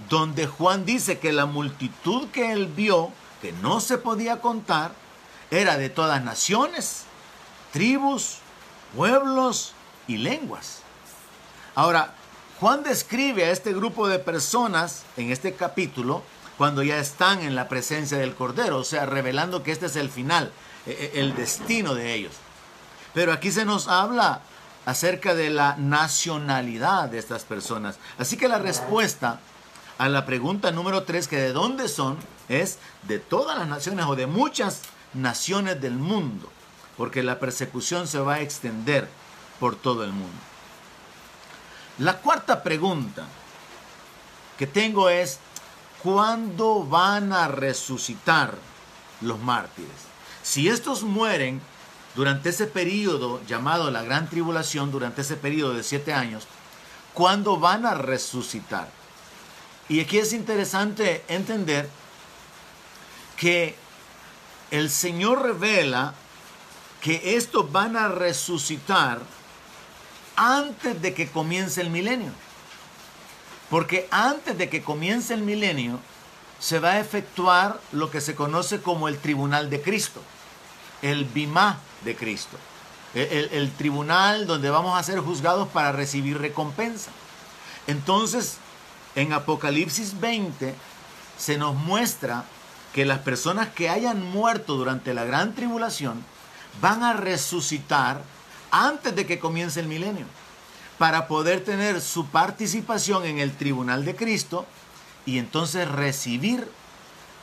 donde 0.08 0.46
Juan 0.46 0.84
dice 0.84 1.18
que 1.18 1.32
la 1.32 1.46
multitud 1.46 2.28
que 2.28 2.52
él 2.52 2.66
vio, 2.66 3.10
que 3.42 3.52
no 3.52 3.80
se 3.80 3.98
podía 3.98 4.40
contar, 4.40 4.92
era 5.50 5.78
de 5.78 5.88
todas 5.88 6.22
naciones, 6.22 7.07
tribus, 7.72 8.38
pueblos 8.96 9.72
y 10.06 10.16
lenguas. 10.16 10.80
Ahora, 11.75 12.14
Juan 12.60 12.82
describe 12.82 13.44
a 13.44 13.50
este 13.50 13.72
grupo 13.72 14.08
de 14.08 14.18
personas 14.18 15.04
en 15.16 15.30
este 15.30 15.54
capítulo 15.54 16.22
cuando 16.56 16.82
ya 16.82 16.98
están 16.98 17.40
en 17.40 17.54
la 17.54 17.68
presencia 17.68 18.18
del 18.18 18.34
Cordero, 18.34 18.78
o 18.78 18.84
sea, 18.84 19.06
revelando 19.06 19.62
que 19.62 19.70
este 19.70 19.87
es 19.87 19.94
el 19.94 20.10
final, 20.10 20.50
e, 20.87 21.12
e, 21.14 21.20
el 21.20 21.37
destino 21.37 21.94
de 21.94 22.14
ellos. 22.14 22.34
Pero 23.14 23.32
aquí 23.32 23.52
se 23.52 23.64
nos 23.64 23.87
habla 23.87 24.40
acerca 24.84 25.34
de 25.34 25.50
la 25.50 25.76
nacionalidad 25.76 27.10
de 27.10 27.18
estas 27.18 27.44
personas. 27.44 27.98
Así 28.18 28.37
que 28.37 28.48
la 28.48 28.58
respuesta 28.58 29.38
a 29.98 30.08
la 30.08 30.26
pregunta 30.26 30.72
número 30.72 31.04
3, 31.04 31.28
que 31.28 31.37
de 31.37 31.52
dónde 31.52 31.88
son, 31.88 32.16
es 32.48 32.78
de 33.02 33.18
todas 33.18 33.56
las 33.56 33.68
naciones 33.68 34.06
o 34.06 34.16
de 34.16 34.26
muchas 34.26 34.82
naciones 35.14 35.80
del 35.80 35.94
mundo, 35.94 36.50
porque 36.99 37.23
la 37.23 37.38
persecución 37.38 38.09
se 38.09 38.19
va 38.19 38.35
a 38.35 38.40
extender 38.43 39.09
por 39.61 39.76
todo 39.76 40.05
el 40.05 40.11
mundo. 40.12 40.37
La 41.99 42.19
cuarta 42.19 42.62
pregunta 42.62 43.25
que 44.59 44.67
tengo 44.67 45.09
es, 45.09 45.38
¿cuándo 46.02 46.85
van 46.85 47.33
a 47.33 47.49
resucitar 47.49 48.55
los 49.21 49.38
mártires? 49.38 50.09
Si 50.43 50.69
estos 50.69 51.05
mueren 51.05 51.61
durante 52.17 52.49
ese 52.49 52.67
periodo 52.67 53.40
llamado 53.47 53.90
la 53.93 54.02
gran 54.02 54.28
tribulación, 54.28 54.90
durante 54.90 55.23
ese 55.23 55.37
periodo 55.37 55.75
de 55.75 55.85
siete 55.85 56.12
años, 56.12 56.49
¿cuándo 57.14 57.59
van 57.59 57.87
a 57.87 57.95
resucitar? 57.95 58.88
Y 59.88 60.00
aquí 60.00 60.19
es 60.19 60.33
interesante 60.33 61.25
entender 61.28 61.88
que 63.37 63.76
el 64.73 64.90
Señor 64.90 65.43
revela 65.43 66.14
que 67.00 67.37
estos 67.37 67.71
van 67.71 67.97
a 67.97 68.09
resucitar 68.09 69.21
antes 70.37 71.00
de 71.00 71.14
que 71.14 71.28
comience 71.28 71.81
el 71.81 71.90
milenio. 71.90 72.33
Porque 73.71 74.09
antes 74.11 74.57
de 74.57 74.69
que 74.69 74.83
comience 74.83 75.35
el 75.35 75.43
milenio, 75.43 76.00
se 76.59 76.78
va 76.78 76.93
a 76.93 77.00
efectuar 77.00 77.81
lo 77.93 78.11
que 78.11 78.21
se 78.21 78.35
conoce 78.35 78.81
como 78.81 79.09
el 79.09 79.19
tribunal 79.19 79.71
de 79.71 79.83
Cristo, 79.83 80.23
el 81.02 81.25
bimá 81.25 81.78
de 82.05 82.17
Cristo, 82.17 82.57
el, 83.14 83.50
el, 83.52 83.71
tribunal 83.73 84.47
donde 84.47 84.71
vamos 84.71 84.99
a 84.99 85.02
ser 85.02 85.21
juzgados 85.21 85.69
para 85.69 85.93
recibir 85.93 86.38
recompensa. 86.38 87.11
Entonces, 87.87 88.57
en 89.14 89.33
Apocalipsis 89.33 90.19
20 90.19 90.75
se 91.37 91.59
nos 91.59 91.75
muestra 91.75 92.45
que 92.93 93.05
las 93.05 93.21
personas 93.21 93.69
que 93.69 93.88
hayan 93.88 94.23
muerto 94.23 94.76
durante 94.76 95.14
la 95.14 95.25
gran 95.25 95.55
tribulación 95.55 96.25
van 96.80 97.02
a 97.02 97.12
resucitar 97.12 98.23
antes 98.70 99.14
de 99.14 99.26
que 99.26 99.38
comience 99.38 99.80
el 99.80 99.87
milenio 99.87 100.26
para 100.99 101.28
poder 101.28 101.64
tener 101.64 102.00
su 102.00 102.26
participación 102.26 103.25
en 103.25 103.38
el 103.38 103.56
tribunal 103.56 104.04
de 104.04 104.16
Cristo 104.16 104.66
y 105.26 105.38
entonces 105.38 105.88
recibir 105.88 106.68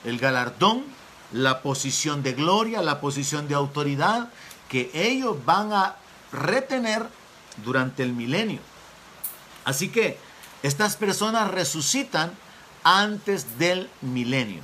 el 0.03 0.19
galardón, 0.19 0.83
la 1.31 1.61
posición 1.61 2.21
de 2.21 2.33
gloria, 2.33 2.81
la 2.81 2.99
posición 2.99 3.47
de 3.47 3.55
autoridad 3.55 4.29
que 4.69 4.91
ellos 4.93 5.37
van 5.45 5.73
a 5.73 5.95
retener 6.31 7.07
durante 7.63 8.03
el 8.03 8.13
milenio. 8.13 8.59
Así 9.63 9.89
que 9.89 10.17
estas 10.63 10.97
personas 10.97 11.49
resucitan 11.51 12.31
antes 12.83 13.57
del 13.57 13.89
milenio. 14.01 14.61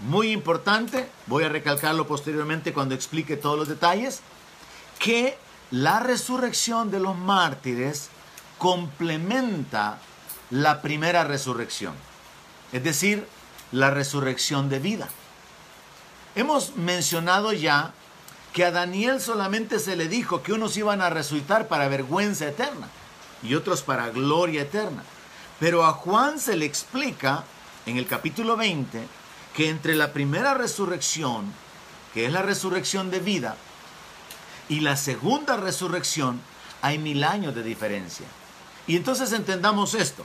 Muy 0.00 0.32
importante, 0.32 1.08
voy 1.26 1.44
a 1.44 1.48
recalcarlo 1.48 2.06
posteriormente 2.06 2.72
cuando 2.72 2.94
explique 2.94 3.36
todos 3.36 3.58
los 3.58 3.68
detalles, 3.68 4.20
que 4.98 5.38
la 5.70 6.00
resurrección 6.00 6.90
de 6.90 7.00
los 7.00 7.16
mártires 7.16 8.08
complementa 8.58 9.98
la 10.50 10.82
primera 10.82 11.24
resurrección, 11.24 11.94
es 12.72 12.82
decir, 12.82 13.26
la 13.72 13.90
resurrección 13.90 14.68
de 14.68 14.78
vida. 14.78 15.08
Hemos 16.34 16.76
mencionado 16.76 17.52
ya 17.52 17.92
que 18.52 18.64
a 18.64 18.70
Daniel 18.70 19.20
solamente 19.20 19.78
se 19.78 19.96
le 19.96 20.08
dijo 20.08 20.42
que 20.42 20.52
unos 20.52 20.76
iban 20.76 21.00
a 21.00 21.10
resucitar 21.10 21.66
para 21.68 21.88
vergüenza 21.88 22.48
eterna 22.48 22.88
y 23.42 23.54
otros 23.54 23.82
para 23.82 24.10
gloria 24.10 24.62
eterna. 24.62 25.02
Pero 25.60 25.84
a 25.84 25.92
Juan 25.92 26.38
se 26.38 26.56
le 26.56 26.64
explica 26.64 27.44
en 27.86 27.96
el 27.96 28.06
capítulo 28.06 28.56
20 28.56 29.06
que 29.54 29.70
entre 29.70 29.94
la 29.94 30.12
primera 30.12 30.54
resurrección, 30.54 31.52
que 32.12 32.26
es 32.26 32.32
la 32.32 32.42
resurrección 32.42 33.10
de 33.10 33.20
vida, 33.20 33.56
y 34.68 34.80
la 34.80 34.96
segunda 34.96 35.56
resurrección, 35.56 36.40
hay 36.82 36.98
mil 36.98 37.24
años 37.24 37.54
de 37.54 37.62
diferencia. 37.62 38.26
Y 38.86 38.96
entonces 38.96 39.32
entendamos 39.32 39.94
esto. 39.94 40.24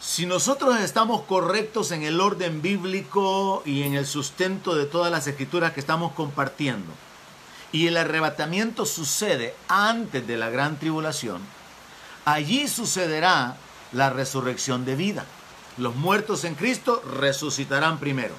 Si 0.00 0.26
nosotros 0.26 0.80
estamos 0.80 1.22
correctos 1.22 1.92
en 1.92 2.02
el 2.02 2.20
orden 2.20 2.60
bíblico 2.60 3.62
y 3.64 3.82
en 3.82 3.94
el 3.94 4.06
sustento 4.06 4.74
de 4.74 4.84
todas 4.84 5.12
las 5.12 5.26
escrituras 5.28 5.72
que 5.72 5.80
estamos 5.80 6.12
compartiendo, 6.12 6.92
y 7.70 7.86
el 7.86 7.96
arrebatamiento 7.96 8.84
sucede 8.84 9.54
antes 9.68 10.26
de 10.26 10.36
la 10.36 10.50
gran 10.50 10.78
tribulación, 10.78 11.40
allí 12.24 12.68
sucederá 12.68 13.56
la 13.92 14.10
resurrección 14.10 14.84
de 14.84 14.96
vida. 14.96 15.24
Los 15.78 15.94
muertos 15.94 16.44
en 16.44 16.54
Cristo 16.54 17.02
resucitarán 17.18 17.98
primero. 17.98 18.34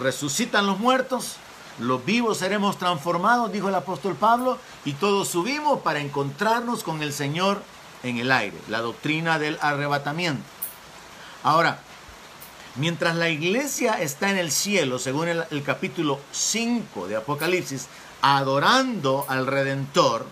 Resucitan 0.00 0.66
los 0.66 0.78
muertos, 0.78 1.36
los 1.78 2.04
vivos 2.04 2.38
seremos 2.38 2.78
transformados, 2.78 3.52
dijo 3.52 3.68
el 3.68 3.74
apóstol 3.74 4.14
Pablo, 4.14 4.58
y 4.84 4.92
todos 4.92 5.28
subimos 5.28 5.80
para 5.80 6.00
encontrarnos 6.00 6.82
con 6.82 7.02
el 7.02 7.12
Señor 7.12 7.62
en 8.02 8.18
el 8.18 8.30
aire, 8.32 8.56
la 8.68 8.80
doctrina 8.80 9.38
del 9.38 9.58
arrebatamiento. 9.60 10.42
Ahora, 11.42 11.80
mientras 12.76 13.16
la 13.16 13.30
iglesia 13.30 13.94
está 13.94 14.30
en 14.30 14.36
el 14.36 14.50
cielo, 14.50 14.98
según 14.98 15.28
el, 15.28 15.62
capítulo 15.64 16.20
5 16.32 17.08
de 17.08 17.16
Apocalipsis, 17.16 17.86
adorando 18.22 19.24
al 19.28 19.46
Redentor, 19.46 20.26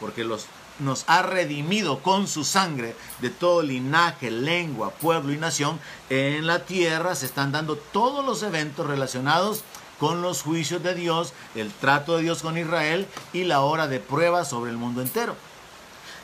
porque 0.00 0.24
los, 0.24 0.46
nos 0.78 1.04
ha 1.06 1.22
redimido 1.22 2.00
con 2.00 2.26
su 2.26 2.44
sangre 2.44 2.96
de 3.20 3.30
todo 3.30 3.62
linaje, 3.62 4.30
lengua, 4.30 4.90
pueblo 4.90 5.32
y 5.32 5.36
nación, 5.36 5.78
en 6.10 6.46
la 6.46 6.64
tierra 6.64 7.14
se 7.14 7.26
están 7.26 7.52
dando 7.52 7.76
todos 7.76 8.24
los 8.24 8.42
eventos 8.42 8.86
relacionados 8.86 9.62
con 10.00 10.22
los 10.22 10.42
juicios 10.42 10.82
de 10.82 10.94
Dios, 10.94 11.32
el 11.54 11.70
trato 11.70 12.16
de 12.16 12.22
Dios 12.22 12.42
con 12.42 12.58
Israel 12.58 13.06
y 13.32 13.44
la 13.44 13.60
hora 13.60 13.86
de 13.86 14.00
prueba 14.00 14.44
sobre 14.44 14.70
el 14.70 14.76
mundo 14.76 15.00
entero. 15.00 15.36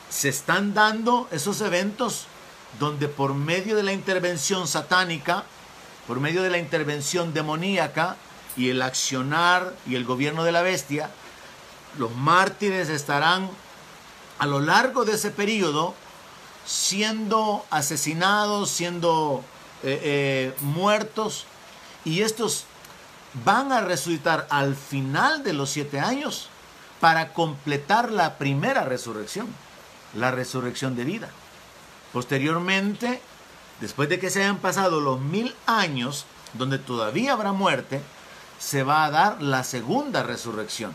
Se 0.08 0.28
están 0.28 0.74
dando 0.74 1.28
esos 1.30 1.60
eventos 1.60 2.26
donde 2.78 3.08
por 3.08 3.34
medio 3.34 3.76
de 3.76 3.82
la 3.84 3.92
intervención 3.92 4.66
satánica, 4.66 5.44
por 6.06 6.18
medio 6.20 6.42
de 6.42 6.50
la 6.50 6.58
intervención 6.58 7.32
demoníaca, 7.32 8.16
y 8.56 8.70
el 8.70 8.82
accionar 8.82 9.74
y 9.86 9.94
el 9.94 10.04
gobierno 10.04 10.44
de 10.44 10.52
la 10.52 10.62
bestia, 10.62 11.10
los 11.98 12.14
mártires 12.14 12.88
estarán 12.88 13.48
a 14.40 14.46
lo 14.46 14.58
largo 14.58 15.04
de 15.04 15.12
ese 15.12 15.30
periodo 15.30 15.94
siendo 16.64 17.64
asesinados, 17.70 18.70
siendo 18.70 19.44
eh, 19.82 20.00
eh, 20.02 20.54
muertos, 20.60 21.44
y 22.06 22.22
estos 22.22 22.64
van 23.44 23.70
a 23.70 23.82
resucitar 23.82 24.46
al 24.48 24.74
final 24.76 25.44
de 25.44 25.52
los 25.52 25.68
siete 25.68 26.00
años 26.00 26.48
para 27.00 27.34
completar 27.34 28.10
la 28.10 28.38
primera 28.38 28.84
resurrección, 28.84 29.46
la 30.14 30.30
resurrección 30.30 30.96
de 30.96 31.04
vida. 31.04 31.28
Posteriormente, 32.12 33.20
después 33.82 34.08
de 34.08 34.18
que 34.18 34.30
se 34.30 34.42
hayan 34.42 34.58
pasado 34.58 35.00
los 35.00 35.20
mil 35.20 35.54
años, 35.66 36.24
donde 36.54 36.78
todavía 36.78 37.34
habrá 37.34 37.52
muerte, 37.52 38.00
se 38.58 38.84
va 38.84 39.04
a 39.04 39.10
dar 39.10 39.42
la 39.42 39.64
segunda 39.64 40.22
resurrección. 40.22 40.94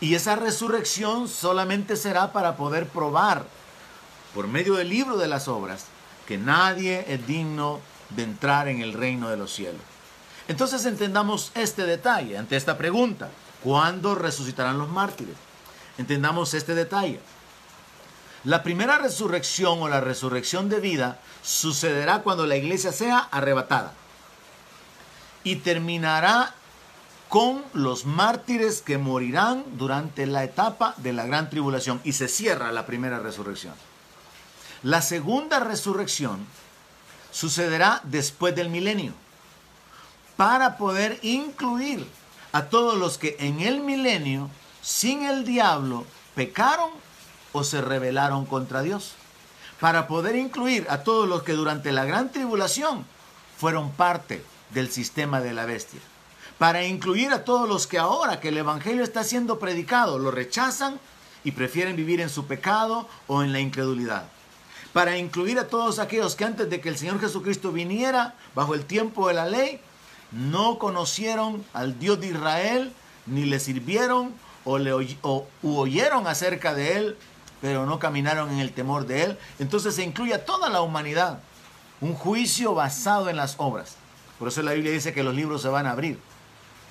Y 0.00 0.14
esa 0.14 0.36
resurrección 0.36 1.28
solamente 1.28 1.96
será 1.96 2.32
para 2.32 2.56
poder 2.56 2.88
probar, 2.88 3.44
por 4.34 4.46
medio 4.48 4.74
del 4.74 4.88
libro 4.88 5.16
de 5.16 5.28
las 5.28 5.48
obras, 5.48 5.84
que 6.26 6.38
nadie 6.38 7.04
es 7.08 7.26
digno 7.26 7.80
de 8.10 8.22
entrar 8.22 8.68
en 8.68 8.80
el 8.80 8.92
reino 8.92 9.28
de 9.28 9.36
los 9.36 9.52
cielos. 9.52 9.82
Entonces 10.48 10.84
entendamos 10.86 11.52
este 11.54 11.84
detalle 11.84 12.38
ante 12.38 12.56
esta 12.56 12.78
pregunta. 12.78 13.30
¿Cuándo 13.62 14.14
resucitarán 14.14 14.78
los 14.78 14.88
mártires? 14.88 15.36
Entendamos 15.98 16.54
este 16.54 16.74
detalle. 16.74 17.20
La 18.44 18.62
primera 18.62 18.96
resurrección 18.96 19.82
o 19.82 19.88
la 19.88 20.00
resurrección 20.00 20.70
de 20.70 20.80
vida 20.80 21.20
sucederá 21.42 22.22
cuando 22.22 22.46
la 22.46 22.56
iglesia 22.56 22.90
sea 22.90 23.18
arrebatada 23.18 23.92
y 25.44 25.56
terminará 25.56 26.54
con 27.30 27.62
los 27.74 28.06
mártires 28.06 28.82
que 28.82 28.98
morirán 28.98 29.64
durante 29.78 30.26
la 30.26 30.42
etapa 30.42 30.94
de 30.96 31.12
la 31.12 31.24
gran 31.26 31.48
tribulación 31.48 32.00
y 32.02 32.12
se 32.12 32.26
cierra 32.26 32.72
la 32.72 32.86
primera 32.86 33.20
resurrección. 33.20 33.72
La 34.82 35.00
segunda 35.00 35.60
resurrección 35.60 36.44
sucederá 37.30 38.00
después 38.02 38.56
del 38.56 38.68
milenio 38.68 39.12
para 40.36 40.76
poder 40.76 41.20
incluir 41.22 42.04
a 42.50 42.64
todos 42.64 42.98
los 42.98 43.16
que 43.16 43.36
en 43.38 43.60
el 43.60 43.78
milenio, 43.78 44.50
sin 44.82 45.22
el 45.22 45.44
diablo, 45.44 46.06
pecaron 46.34 46.90
o 47.52 47.62
se 47.62 47.80
rebelaron 47.80 48.44
contra 48.44 48.82
Dios. 48.82 49.12
Para 49.78 50.08
poder 50.08 50.34
incluir 50.34 50.84
a 50.90 51.04
todos 51.04 51.28
los 51.28 51.44
que 51.44 51.52
durante 51.52 51.92
la 51.92 52.04
gran 52.04 52.32
tribulación 52.32 53.06
fueron 53.56 53.92
parte 53.92 54.44
del 54.70 54.90
sistema 54.90 55.40
de 55.40 55.52
la 55.52 55.64
bestia. 55.64 56.00
Para 56.60 56.84
incluir 56.84 57.32
a 57.32 57.42
todos 57.42 57.66
los 57.66 57.86
que 57.86 57.96
ahora 57.96 58.38
que 58.38 58.48
el 58.48 58.58
Evangelio 58.58 59.02
está 59.02 59.24
siendo 59.24 59.58
predicado 59.58 60.18
lo 60.18 60.30
rechazan 60.30 61.00
y 61.42 61.52
prefieren 61.52 61.96
vivir 61.96 62.20
en 62.20 62.28
su 62.28 62.44
pecado 62.44 63.08
o 63.28 63.42
en 63.42 63.54
la 63.54 63.60
incredulidad. 63.60 64.24
Para 64.92 65.16
incluir 65.16 65.58
a 65.58 65.68
todos 65.68 65.98
aquellos 65.98 66.34
que 66.34 66.44
antes 66.44 66.68
de 66.68 66.82
que 66.82 66.90
el 66.90 66.98
Señor 66.98 67.18
Jesucristo 67.18 67.72
viniera 67.72 68.34
bajo 68.54 68.74
el 68.74 68.84
tiempo 68.84 69.28
de 69.28 69.34
la 69.34 69.46
ley, 69.46 69.80
no 70.32 70.78
conocieron 70.78 71.64
al 71.72 71.98
Dios 71.98 72.20
de 72.20 72.26
Israel, 72.26 72.92
ni 73.24 73.46
le 73.46 73.58
sirvieron 73.58 74.34
o, 74.66 74.76
le 74.76 74.92
oyeron 74.92 76.26
acerca 76.26 76.74
de 76.74 76.98
él, 76.98 77.16
pero 77.62 77.86
no 77.86 77.98
caminaron 77.98 78.50
en 78.50 78.58
el 78.58 78.74
temor 78.74 79.06
de 79.06 79.22
él. 79.22 79.38
Entonces 79.60 79.94
se 79.94 80.04
incluye 80.04 80.34
a 80.34 80.44
toda 80.44 80.68
la 80.68 80.82
humanidad. 80.82 81.40
Un 82.02 82.12
juicio 82.12 82.74
basado 82.74 83.30
en 83.30 83.36
las 83.36 83.54
obras. 83.56 83.96
Por 84.38 84.48
eso 84.48 84.60
la 84.60 84.72
Biblia 84.72 84.92
dice 84.92 85.14
que 85.14 85.22
los 85.22 85.34
libros 85.34 85.62
se 85.62 85.68
van 85.68 85.86
a 85.86 85.92
abrir. 85.92 86.18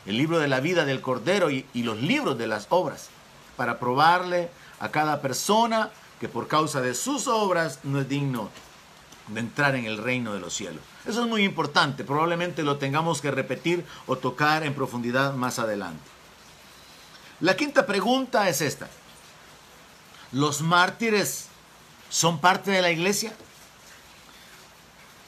El 0.06 0.18
libro 0.18 0.40
de 0.40 0.48
la 0.48 0.60
vida 0.60 0.86
del 0.86 1.02
Cordero 1.02 1.50
y, 1.50 1.66
los 1.74 2.02
libros 2.02 2.38
de 2.38 2.48
las 2.48 2.68
obras. 2.70 3.10
Para 3.58 3.80
probarle 3.80 4.50
a 4.80 4.90
cada 4.90 5.22
persona 5.22 5.92
que 6.20 6.30
por 6.30 6.48
causa 6.48 6.82
de 6.82 6.96
sus 6.96 7.28
obras 7.28 7.80
no 7.84 8.00
es 8.00 8.10
digno 8.10 8.50
de 9.28 9.42
entrar 9.42 9.76
en 9.76 9.86
el 9.86 9.98
reino 9.98 10.34
de 10.34 10.40
los 10.40 10.54
cielos. 10.54 10.82
Eso 11.06 11.24
es 11.24 11.28
muy 11.28 11.44
importante, 11.44 12.04
probablemente 12.04 12.64
lo 12.64 12.78
tengamos 12.78 13.22
que 13.22 13.32
repetir 13.32 13.86
o 14.08 14.18
tocar 14.18 14.64
en 14.64 14.74
profundidad 14.74 15.34
más 15.34 15.60
adelante. 15.60 16.04
La 17.40 17.56
quinta 17.56 17.86
pregunta 17.86 18.50
es 18.50 18.62
esta. 18.62 18.90
¿Los 20.32 20.62
mártires 20.62 21.48
son 22.10 22.40
parte 22.40 22.72
de 22.72 22.82
la 22.82 22.92
iglesia? 22.92 23.34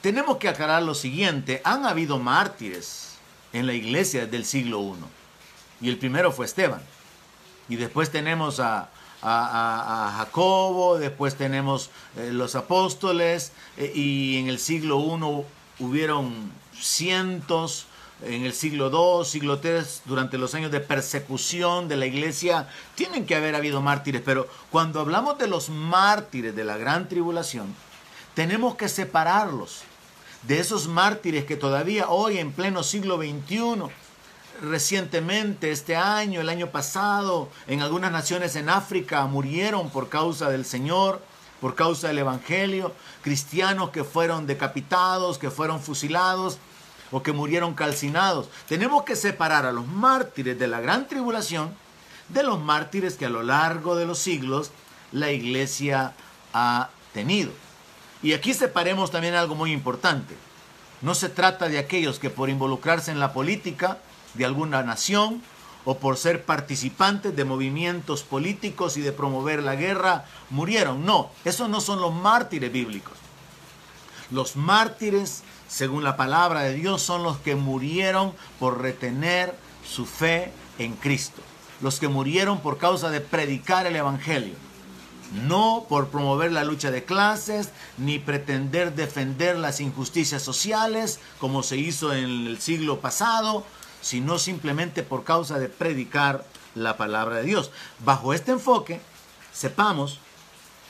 Tenemos 0.01 0.37
que 0.37 0.49
aclarar 0.49 0.83
lo 0.83 0.95
siguiente, 0.95 1.61
han 1.63 1.85
habido 1.85 2.17
mártires 2.17 3.10
en 3.53 3.67
la 3.67 3.73
iglesia 3.73 4.25
desde 4.25 4.37
el 4.37 4.45
siglo 4.45 4.81
I, 5.81 5.85
y 5.85 5.89
el 5.89 5.97
primero 5.97 6.31
fue 6.31 6.45
Esteban, 6.45 6.81
y 7.69 7.75
después 7.75 8.11
tenemos 8.11 8.59
a, 8.59 8.89
a, 9.21 10.13
Jacobo, 10.17 10.97
después 10.97 11.35
tenemos 11.35 11.89
eh, 12.17 12.29
los 12.31 12.55
apóstoles, 12.55 13.51
eh, 13.77 13.91
y 13.93 14.37
en 14.37 14.47
el 14.47 14.59
siglo 14.59 14.99
I 14.99 15.83
hubieron 15.83 16.51
cientos, 16.73 17.87
en 18.23 18.45
el 18.45 18.53
siglo 18.53 18.91
II, 18.91 19.25
siglo 19.25 19.59
III, 19.63 19.83
durante 20.05 20.37
los 20.37 20.53
años 20.53 20.71
de 20.71 20.79
persecución 20.79 21.87
de 21.87 21.97
la 21.97 22.05
iglesia, 22.05 22.69
tienen 22.95 23.25
que 23.25 23.35
haber 23.35 23.55
habido 23.55 23.81
mártires, 23.81 24.21
pero 24.23 24.47
cuando 24.69 24.99
hablamos 24.99 25.37
de 25.37 25.47
los 25.47 25.69
mártires 25.69 26.55
de 26.55 26.63
la 26.63 26.77
gran 26.77 27.09
tribulación, 27.09 27.73
tenemos 28.35 28.75
que 28.75 28.89
separarlos 28.89 29.83
de 30.43 30.59
esos 30.59 30.87
mártires 30.87 31.45
que 31.45 31.55
todavía 31.55 32.09
hoy 32.09 32.37
en 32.37 32.51
pleno 32.51 32.83
siglo 32.83 33.17
XXI 33.17 33.91
recientemente, 34.61 35.71
este 35.71 35.95
año, 35.95 36.39
el 36.39 36.49
año 36.49 36.67
pasado, 36.67 37.49
en 37.67 37.81
algunas 37.81 38.11
naciones 38.11 38.55
en 38.55 38.69
África 38.69 39.25
murieron 39.25 39.89
por 39.89 40.09
causa 40.09 40.49
del 40.49 40.65
Señor, 40.65 41.21
por 41.59 41.75
causa 41.75 42.07
del 42.07 42.19
Evangelio, 42.19 42.93
cristianos 43.21 43.89
que 43.89 44.03
fueron 44.03 44.47
decapitados, 44.47 45.37
que 45.37 45.51
fueron 45.51 45.81
fusilados 45.81 46.57
o 47.11 47.23
que 47.23 47.31
murieron 47.31 47.73
calcinados. 47.73 48.49
Tenemos 48.67 49.03
que 49.03 49.15
separar 49.15 49.65
a 49.65 49.71
los 49.71 49.87
mártires 49.87 50.57
de 50.57 50.67
la 50.67 50.79
gran 50.79 51.07
tribulación 51.07 51.73
de 52.29 52.43
los 52.43 52.59
mártires 52.59 53.15
que 53.15 53.25
a 53.25 53.29
lo 53.29 53.43
largo 53.43 53.95
de 53.95 54.05
los 54.05 54.19
siglos 54.19 54.71
la 55.11 55.31
iglesia 55.31 56.13
ha 56.53 56.89
tenido. 57.13 57.51
Y 58.23 58.33
aquí 58.33 58.53
separemos 58.53 59.11
también 59.11 59.33
algo 59.33 59.55
muy 59.55 59.71
importante. 59.71 60.35
No 61.01 61.15
se 61.15 61.29
trata 61.29 61.67
de 61.67 61.79
aquellos 61.79 62.19
que 62.19 62.29
por 62.29 62.49
involucrarse 62.49 63.11
en 63.11 63.19
la 63.19 63.33
política 63.33 63.97
de 64.35 64.45
alguna 64.45 64.83
nación 64.83 65.41
o 65.83 65.97
por 65.97 66.17
ser 66.17 66.45
participantes 66.45 67.35
de 67.35 67.43
movimientos 67.43 68.21
políticos 68.21 68.97
y 68.97 69.01
de 69.01 69.11
promover 69.11 69.63
la 69.63 69.75
guerra, 69.75 70.25
murieron. 70.51 71.05
No, 71.05 71.31
esos 71.43 71.69
no 71.69 71.81
son 71.81 72.01
los 72.01 72.13
mártires 72.13 72.71
bíblicos. 72.71 73.17
Los 74.29 74.55
mártires, 74.55 75.43
según 75.67 76.03
la 76.03 76.15
palabra 76.17 76.61
de 76.61 76.75
Dios, 76.75 77.01
son 77.01 77.23
los 77.23 77.37
que 77.39 77.55
murieron 77.55 78.33
por 78.59 78.81
retener 78.81 79.55
su 79.83 80.05
fe 80.05 80.51
en 80.77 80.93
Cristo. 80.93 81.41
Los 81.81 81.99
que 81.99 82.07
murieron 82.07 82.59
por 82.59 82.77
causa 82.77 83.09
de 83.09 83.21
predicar 83.21 83.87
el 83.87 83.95
Evangelio. 83.95 84.53
No 85.31 85.85
por 85.87 86.09
promover 86.09 86.51
la 86.51 86.65
lucha 86.65 86.91
de 86.91 87.05
clases, 87.05 87.69
ni 87.97 88.19
pretender 88.19 88.93
defender 88.95 89.57
las 89.57 89.79
injusticias 89.79 90.41
sociales, 90.41 91.19
como 91.39 91.63
se 91.63 91.77
hizo 91.77 92.13
en 92.13 92.47
el 92.47 92.59
siglo 92.59 92.99
pasado, 92.99 93.63
sino 94.01 94.39
simplemente 94.39 95.03
por 95.03 95.23
causa 95.23 95.57
de 95.57 95.69
predicar 95.69 96.45
la 96.75 96.97
palabra 96.97 97.37
de 97.37 97.43
Dios. 97.43 97.71
Bajo 98.03 98.33
este 98.33 98.51
enfoque, 98.51 98.99
sepamos 99.53 100.19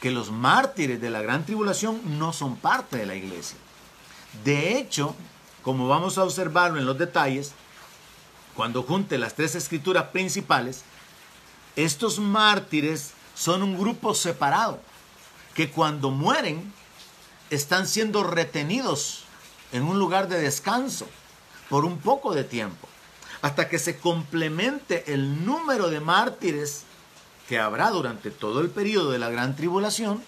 que 0.01 0.11
los 0.11 0.31
mártires 0.31 0.99
de 0.99 1.11
la 1.11 1.21
gran 1.21 1.45
tribulación 1.45 2.01
no 2.17 2.33
son 2.33 2.55
parte 2.55 2.97
de 2.97 3.05
la 3.05 3.15
iglesia. 3.15 3.57
De 4.43 4.77
hecho, 4.77 5.15
como 5.61 5.87
vamos 5.87 6.17
a 6.17 6.23
observarlo 6.23 6.79
en 6.79 6.85
los 6.85 6.97
detalles, 6.97 7.53
cuando 8.55 8.83
junte 8.83 9.17
las 9.17 9.35
tres 9.35 9.55
escrituras 9.55 10.05
principales, 10.05 10.83
estos 11.75 12.19
mártires 12.19 13.13
son 13.41 13.63
un 13.63 13.75
grupo 13.75 14.13
separado, 14.13 14.79
que 15.55 15.71
cuando 15.71 16.11
mueren 16.11 16.71
están 17.49 17.87
siendo 17.87 18.23
retenidos 18.23 19.23
en 19.71 19.81
un 19.81 19.97
lugar 19.97 20.27
de 20.27 20.39
descanso 20.39 21.07
por 21.67 21.83
un 21.83 21.97
poco 21.97 22.35
de 22.35 22.43
tiempo 22.43 22.87
hasta 23.41 23.67
que 23.67 23.79
se 23.79 23.97
complemente 23.97 25.11
el 25.11 25.43
número 25.43 25.89
de 25.89 25.99
mártires 25.99 26.83
que 27.49 27.57
habrá 27.57 27.89
durante 27.89 28.29
todo 28.29 28.61
el 28.61 28.69
periodo 28.69 29.09
de 29.09 29.17
la 29.17 29.31
gran 29.31 29.55
tribulación, 29.55 30.23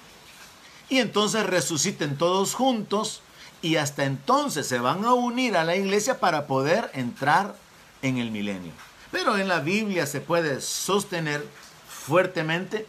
y 0.89 0.97
entonces 0.97 1.45
resuciten 1.45 2.17
todos 2.17 2.56
juntos, 2.56 3.21
y 3.62 3.76
hasta 3.76 4.06
entonces 4.06 4.65
se 4.65 4.80
van 4.80 5.06
a 5.06 5.13
unir 5.13 5.56
a 5.56 5.63
la 5.63 5.76
iglesia 5.76 6.19
para 6.19 6.47
poder 6.47 6.89
entrar 6.95 7.56
en 8.02 8.17
el 8.17 8.32
milenio. 8.32 8.71
Pero 9.12 9.38
en 9.38 9.47
la 9.47 9.60
Biblia 9.60 10.08
se 10.08 10.19
puede 10.19 10.60
sostener 10.62 11.45
fuertemente 11.88 12.88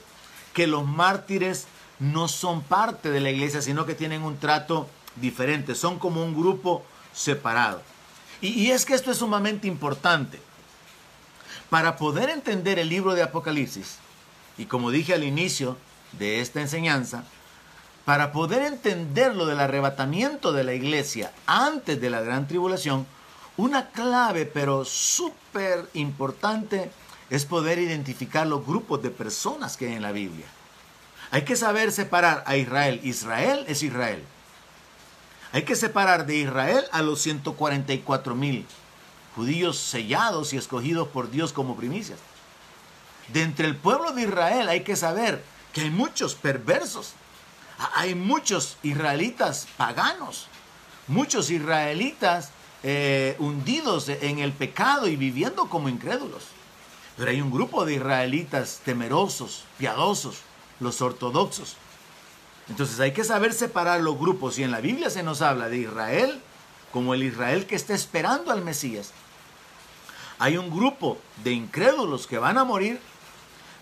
que 0.55 0.67
los 0.67 0.87
mártires 0.87 1.67
no 1.99 2.29
son 2.29 2.63
parte 2.63 3.11
de 3.11 3.21
la 3.21 3.31
iglesia, 3.31 3.61
sino 3.61 3.85
que 3.85 3.95
tienen 3.95 4.23
un 4.23 4.39
trato 4.39 4.89
diferente, 5.17 5.75
son 5.75 5.99
como 5.99 6.23
un 6.23 6.35
grupo 6.35 6.83
separado. 7.13 7.83
Y, 8.41 8.71
es 8.71 8.85
que 8.85 8.95
esto 8.95 9.11
es 9.11 9.19
sumamente 9.19 9.67
importante. 9.67 10.41
Para 11.71 11.97
poder 11.97 12.31
entender 12.31 12.79
el 12.79 12.89
libro 12.89 13.15
de 13.15 13.23
Apocalipsis, 13.23 13.99
y 14.59 14.67
como 14.67 14.91
dije 14.91 15.15
al 15.15 15.25
inicio 15.25 15.77
de 16.13 16.41
esta 16.41 16.61
enseñanza, 16.61 17.25
para 18.05 18.33
poder 18.33 18.63
entender 18.63 19.35
lo 19.35 19.47
del 19.47 19.61
arrebatamiento 19.61 20.53
de 20.53 20.63
la 20.63 20.75
iglesia 20.75 21.33
antes 21.47 22.01
de 22.01 22.11
la 22.11 22.21
gran 22.21 22.47
tribulación, 22.47 23.07
una 23.57 23.89
clave 23.91 24.45
pero 24.45 24.85
súper 24.85 25.89
importante 25.95 26.91
es 27.31 27.45
poder 27.45 27.79
identificar 27.79 28.47
los 28.47 28.67
grupos 28.67 29.03
de 29.03 29.11
personas 29.11 29.77
que 29.77 29.89
hay 29.89 29.95
en 29.95 30.03
la 30.03 30.13
Biblia. 30.13 30.47
Hay 31.31 31.43
que 31.43 31.57
saber 31.57 31.91
separar 31.93 32.45
a 32.47 32.57
Israel. 32.57 33.01
Israel 33.03 33.65
es 33.67 33.83
Israel. 33.83 34.23
Hay 35.53 35.63
que 35.63 35.77
separar 35.77 36.27
de 36.27 36.37
Israel 36.37 36.85
a 36.93 37.03
los 37.03 37.21
144 37.23 38.35
mil 38.35 38.67
judíos 39.35 39.79
sellados 39.79 40.53
y 40.53 40.57
escogidos 40.57 41.09
por 41.09 41.31
Dios 41.31 41.53
como 41.53 41.77
primicias. 41.77 42.19
De 43.29 43.43
entre 43.43 43.67
el 43.67 43.77
pueblo 43.77 44.13
de 44.13 44.23
Israel 44.23 44.69
hay 44.69 44.83
que 44.83 44.97
saber 44.97 45.43
que 45.73 45.83
hay 45.83 45.91
muchos 45.91 46.35
perversos, 46.35 47.15
hay 47.95 48.15
muchos 48.15 48.77
israelitas 48.83 49.67
paganos, 49.77 50.47
muchos 51.09 51.51
israelitas 51.51 52.51
eh, 52.83 53.35
hundidos 53.39 54.09
en 54.09 54.39
el 54.39 54.53
pecado 54.53 55.09
y 55.09 55.17
viviendo 55.17 55.69
como 55.69 55.89
incrédulos. 55.89 56.54
Pero 57.17 57.31
hay 57.31 57.41
un 57.41 57.51
grupo 57.51 57.85
de 57.85 57.95
israelitas 57.95 58.81
temerosos, 58.85 59.65
piadosos, 59.79 60.39
los 60.81 61.01
ortodoxos. 61.01 61.77
Entonces 62.69 62.99
hay 63.01 63.13
que 63.13 63.25
saber 63.25 63.53
separar 63.53 64.01
los 64.01 64.19
grupos. 64.19 64.59
Y 64.59 64.63
en 64.63 64.71
la 64.71 64.81
Biblia 64.81 65.11
se 65.11 65.23
nos 65.23 65.43
habla 65.43 65.69
de 65.69 65.79
Israel 65.79 66.41
como 66.93 67.15
el 67.15 67.23
Israel 67.23 67.67
que 67.67 67.77
está 67.77 67.95
esperando 67.95 68.53
al 68.53 68.65
Mesías. 68.65 69.13
Hay 70.39 70.57
un 70.57 70.71
grupo 70.71 71.19
de 71.43 71.53
incrédulos 71.53 72.27
que 72.27 72.39
van 72.39 72.59
a 72.59 72.65
morir 72.65 73.01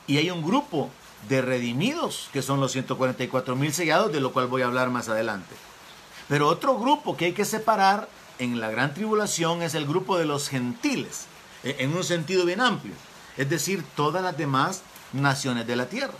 y 0.07 0.19
hay 0.19 0.31
un 0.31 0.43
grupo 0.43 0.91
de 1.29 1.41
redimidos, 1.41 2.29
que 2.33 2.43
son 2.43 2.61
los 2.61 2.73
144 2.73 3.55
mil 3.57 3.73
sellados, 3.73 4.13
de 4.13 4.21
lo 4.21 4.33
cual 4.33 4.49
voy 4.49 4.63
a 4.63 4.67
hablar 4.67 4.91
más 4.91 5.09
adelante. 5.09 5.55
Pero 6.29 6.49
otro 6.49 6.79
grupo 6.79 7.17
que 7.17 7.27
hay 7.27 7.33
que 7.33 7.45
separar 7.45 8.09
en 8.39 8.61
la 8.61 8.71
gran 8.71 8.95
tribulación 8.95 9.63
es 9.63 9.75
el 9.75 9.87
grupo 9.87 10.19
de 10.19 10.25
los 10.25 10.49
gentiles, 10.49 11.27
e, 11.63 11.77
en 11.81 11.95
un 11.97 12.05
sentido 12.05 12.45
bien 12.45 12.61
amplio, 12.61 12.95
es 13.37 13.49
decir, 13.49 13.85
todas 13.97 14.23
las 14.23 14.37
demás 14.37 14.83
naciones 15.13 15.67
de 15.67 15.77
la 15.77 15.87
tierra. 15.87 16.15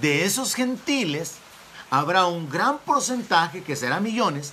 De 0.00 0.24
esos 0.24 0.54
gentiles 0.54 1.36
habrá 1.90 2.26
un 2.26 2.48
gran 2.48 2.78
porcentaje, 2.78 3.62
que 3.62 3.76
será 3.76 4.00
millones, 4.00 4.52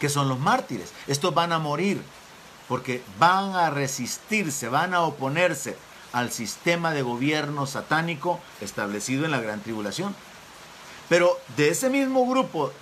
que 0.00 0.08
son 0.08 0.28
los 0.28 0.38
mártires. 0.38 0.92
Estos 1.06 1.34
van 1.34 1.52
a 1.52 1.58
morir 1.58 2.02
porque 2.68 3.02
van 3.18 3.54
a 3.54 3.70
resistirse, 3.70 4.68
van 4.68 4.94
a 4.94 5.02
oponerse 5.02 5.76
al 6.12 6.30
sistema 6.30 6.92
de 6.92 7.02
gobierno 7.02 7.66
satánico 7.66 8.40
establecido 8.60 9.24
en 9.24 9.30
la 9.30 9.40
gran 9.40 9.60
tribulación. 9.60 10.14
Pero 11.08 11.38
de 11.56 11.68
ese 11.68 11.90
mismo 11.90 12.26
grupo 12.26 12.72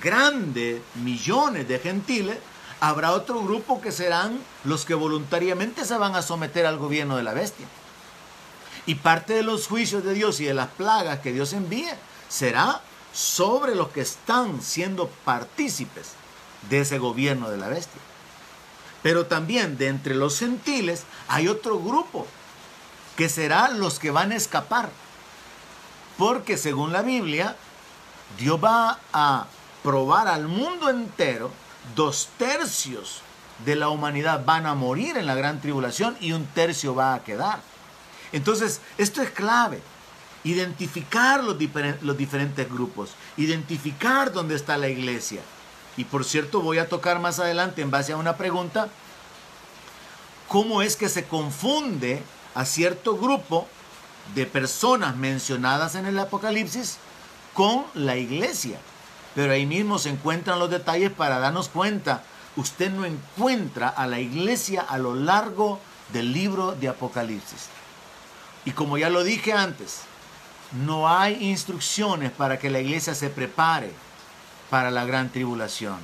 grande, 0.00 0.82
millones 0.96 1.68
de 1.68 1.78
gentiles, 1.78 2.38
habrá 2.80 3.12
otro 3.12 3.42
grupo 3.42 3.80
que 3.80 3.92
serán 3.92 4.38
los 4.64 4.84
que 4.84 4.94
voluntariamente 4.94 5.84
se 5.84 5.96
van 5.96 6.14
a 6.14 6.22
someter 6.22 6.66
al 6.66 6.78
gobierno 6.78 7.16
de 7.16 7.22
la 7.22 7.34
bestia. 7.34 7.66
Y 8.86 8.96
parte 8.96 9.34
de 9.34 9.42
los 9.42 9.66
juicios 9.66 10.04
de 10.04 10.14
Dios 10.14 10.40
y 10.40 10.44
de 10.44 10.54
las 10.54 10.68
plagas 10.68 11.20
que 11.20 11.32
Dios 11.32 11.52
envíe 11.52 11.90
será 12.28 12.80
sobre 13.12 13.74
los 13.74 13.88
que 13.88 14.00
están 14.00 14.62
siendo 14.62 15.08
partícipes 15.24 16.12
de 16.70 16.80
ese 16.80 16.98
gobierno 16.98 17.50
de 17.50 17.58
la 17.58 17.68
bestia. 17.68 18.00
Pero 19.02 19.26
también 19.26 19.78
de 19.78 19.88
entre 19.88 20.14
los 20.14 20.38
gentiles 20.38 21.04
hay 21.28 21.48
otro 21.48 21.78
grupo 21.78 22.26
que 23.16 23.28
será 23.28 23.68
los 23.68 23.98
que 23.98 24.10
van 24.10 24.32
a 24.32 24.36
escapar. 24.36 24.90
Porque 26.16 26.56
según 26.56 26.92
la 26.92 27.02
Biblia, 27.02 27.56
Dios 28.38 28.62
va 28.62 28.98
a 29.12 29.46
probar 29.82 30.28
al 30.28 30.48
mundo 30.48 30.90
entero, 30.90 31.50
dos 31.94 32.28
tercios 32.38 33.22
de 33.64 33.76
la 33.76 33.88
humanidad 33.88 34.44
van 34.44 34.66
a 34.66 34.74
morir 34.74 35.16
en 35.16 35.26
la 35.26 35.34
gran 35.34 35.60
tribulación 35.60 36.16
y 36.20 36.32
un 36.32 36.46
tercio 36.46 36.94
va 36.94 37.14
a 37.14 37.24
quedar. 37.24 37.60
Entonces, 38.32 38.80
esto 38.98 39.22
es 39.22 39.30
clave. 39.30 39.80
Identificar 40.44 41.42
los, 41.42 41.58
diferentes 41.58 42.70
grupos, 42.70 43.10
identificar 43.36 44.32
dónde 44.32 44.54
está 44.54 44.76
la 44.76 44.88
iglesia. 44.88 45.40
Y 45.96 46.04
por 46.04 46.24
cierto, 46.24 46.60
voy 46.60 46.78
a 46.78 46.88
tocar 46.88 47.18
más 47.18 47.40
adelante 47.40 47.82
en 47.82 47.90
base 47.90 48.12
a 48.12 48.16
una 48.16 48.36
pregunta, 48.36 48.88
cómo 50.46 50.80
es 50.80 50.96
que 50.96 51.08
se 51.08 51.24
confunde 51.24 52.22
a 52.54 52.64
cierto 52.64 53.16
grupo 53.16 53.66
de 54.34 54.46
personas 54.46 55.16
mencionadas 55.16 55.96
en 55.96 56.06
el 56.06 56.18
Apocalipsis 56.18 56.98
con 57.52 57.84
la 57.94 58.16
iglesia. 58.16 58.78
Pero 59.34 59.52
ahí 59.52 59.66
mismo 59.66 59.98
se 59.98 60.10
encuentran 60.10 60.58
los 60.58 60.70
detalles 60.70 61.10
para 61.10 61.38
darnos 61.38 61.68
cuenta. 61.68 62.22
Usted 62.56 62.90
no 62.90 63.04
encuentra 63.04 63.88
a 63.88 64.06
la 64.06 64.20
iglesia 64.20 64.80
a 64.80 64.98
lo 64.98 65.14
largo 65.14 65.80
del 66.12 66.32
libro 66.32 66.72
de 66.72 66.88
Apocalipsis. 66.88 67.68
Y 68.64 68.72
como 68.72 68.98
ya 68.98 69.10
lo 69.10 69.22
dije 69.22 69.52
antes, 69.52 70.00
no 70.72 71.08
hay 71.08 71.48
instrucciones 71.48 72.32
para 72.32 72.58
que 72.58 72.70
la 72.70 72.80
iglesia 72.80 73.14
se 73.14 73.30
prepare 73.30 73.92
para 74.70 74.90
la 74.90 75.04
gran 75.04 75.30
tribulación, 75.30 75.98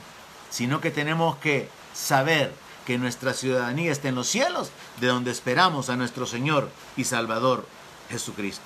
sino 0.50 0.80
que 0.80 0.90
tenemos 0.90 1.36
que 1.36 1.68
saber 1.92 2.54
que 2.86 2.98
nuestra 2.98 3.34
ciudadanía 3.34 3.92
está 3.92 4.08
en 4.08 4.14
los 4.14 4.28
cielos, 4.28 4.70
de 5.00 5.08
donde 5.08 5.30
esperamos 5.30 5.90
a 5.90 5.96
nuestro 5.96 6.26
Señor 6.26 6.70
y 6.96 7.04
Salvador 7.04 7.66
Jesucristo. 8.10 8.64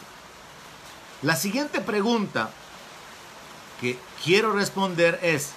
La 1.22 1.36
siguiente 1.36 1.80
pregunta 1.80 2.50
que 3.80 3.98
quiero 4.24 4.52
responder 4.52 5.18
es, 5.22 5.50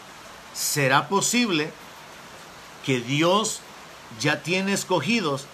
¿será 0.54 1.08
posible 1.08 1.72
que 2.86 3.00
Dios 3.00 3.62
ya 4.20 4.44
tiene 4.44 4.74
escogidos 4.74 5.46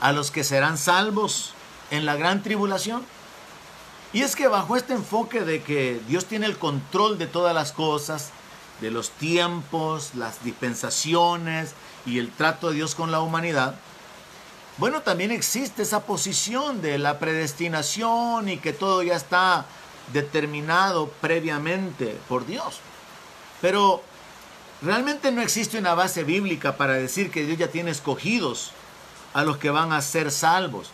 a 0.00 0.12
los 0.12 0.30
que 0.30 0.44
serán 0.44 0.78
salvos 0.78 1.54
en 1.90 2.06
la 2.06 2.16
gran 2.16 2.42
tribulación? 2.42 3.04
Y 4.12 4.22
es 4.22 4.36
que 4.36 4.48
bajo 4.48 4.76
este 4.76 4.94
enfoque 4.94 5.40
de 5.40 5.62
que 5.62 6.00
Dios 6.08 6.24
tiene 6.24 6.46
el 6.46 6.58
control 6.58 7.18
de 7.18 7.26
todas 7.26 7.54
las 7.54 7.72
cosas, 7.72 8.30
de 8.80 8.90
los 8.90 9.10
tiempos, 9.10 10.14
las 10.14 10.42
dispensaciones 10.44 11.74
y 12.06 12.18
el 12.18 12.30
trato 12.30 12.68
de 12.68 12.76
Dios 12.76 12.94
con 12.94 13.10
la 13.10 13.20
humanidad, 13.20 13.74
bueno, 14.78 15.02
también 15.02 15.32
existe 15.32 15.82
esa 15.82 16.04
posición 16.04 16.80
de 16.80 16.98
la 16.98 17.18
predestinación 17.18 18.48
y 18.48 18.58
que 18.58 18.72
todo 18.72 19.02
ya 19.02 19.16
está 19.16 19.66
determinado 20.12 21.08
previamente 21.20 22.18
por 22.28 22.46
Dios. 22.46 22.80
Pero 23.60 24.02
realmente 24.82 25.32
no 25.32 25.42
existe 25.42 25.78
una 25.78 25.94
base 25.94 26.24
bíblica 26.24 26.76
para 26.76 26.94
decir 26.94 27.30
que 27.30 27.44
Dios 27.44 27.58
ya 27.58 27.68
tiene 27.68 27.90
escogidos 27.90 28.72
a 29.34 29.44
los 29.44 29.58
que 29.58 29.70
van 29.70 29.92
a 29.92 30.02
ser 30.02 30.30
salvos 30.30 30.90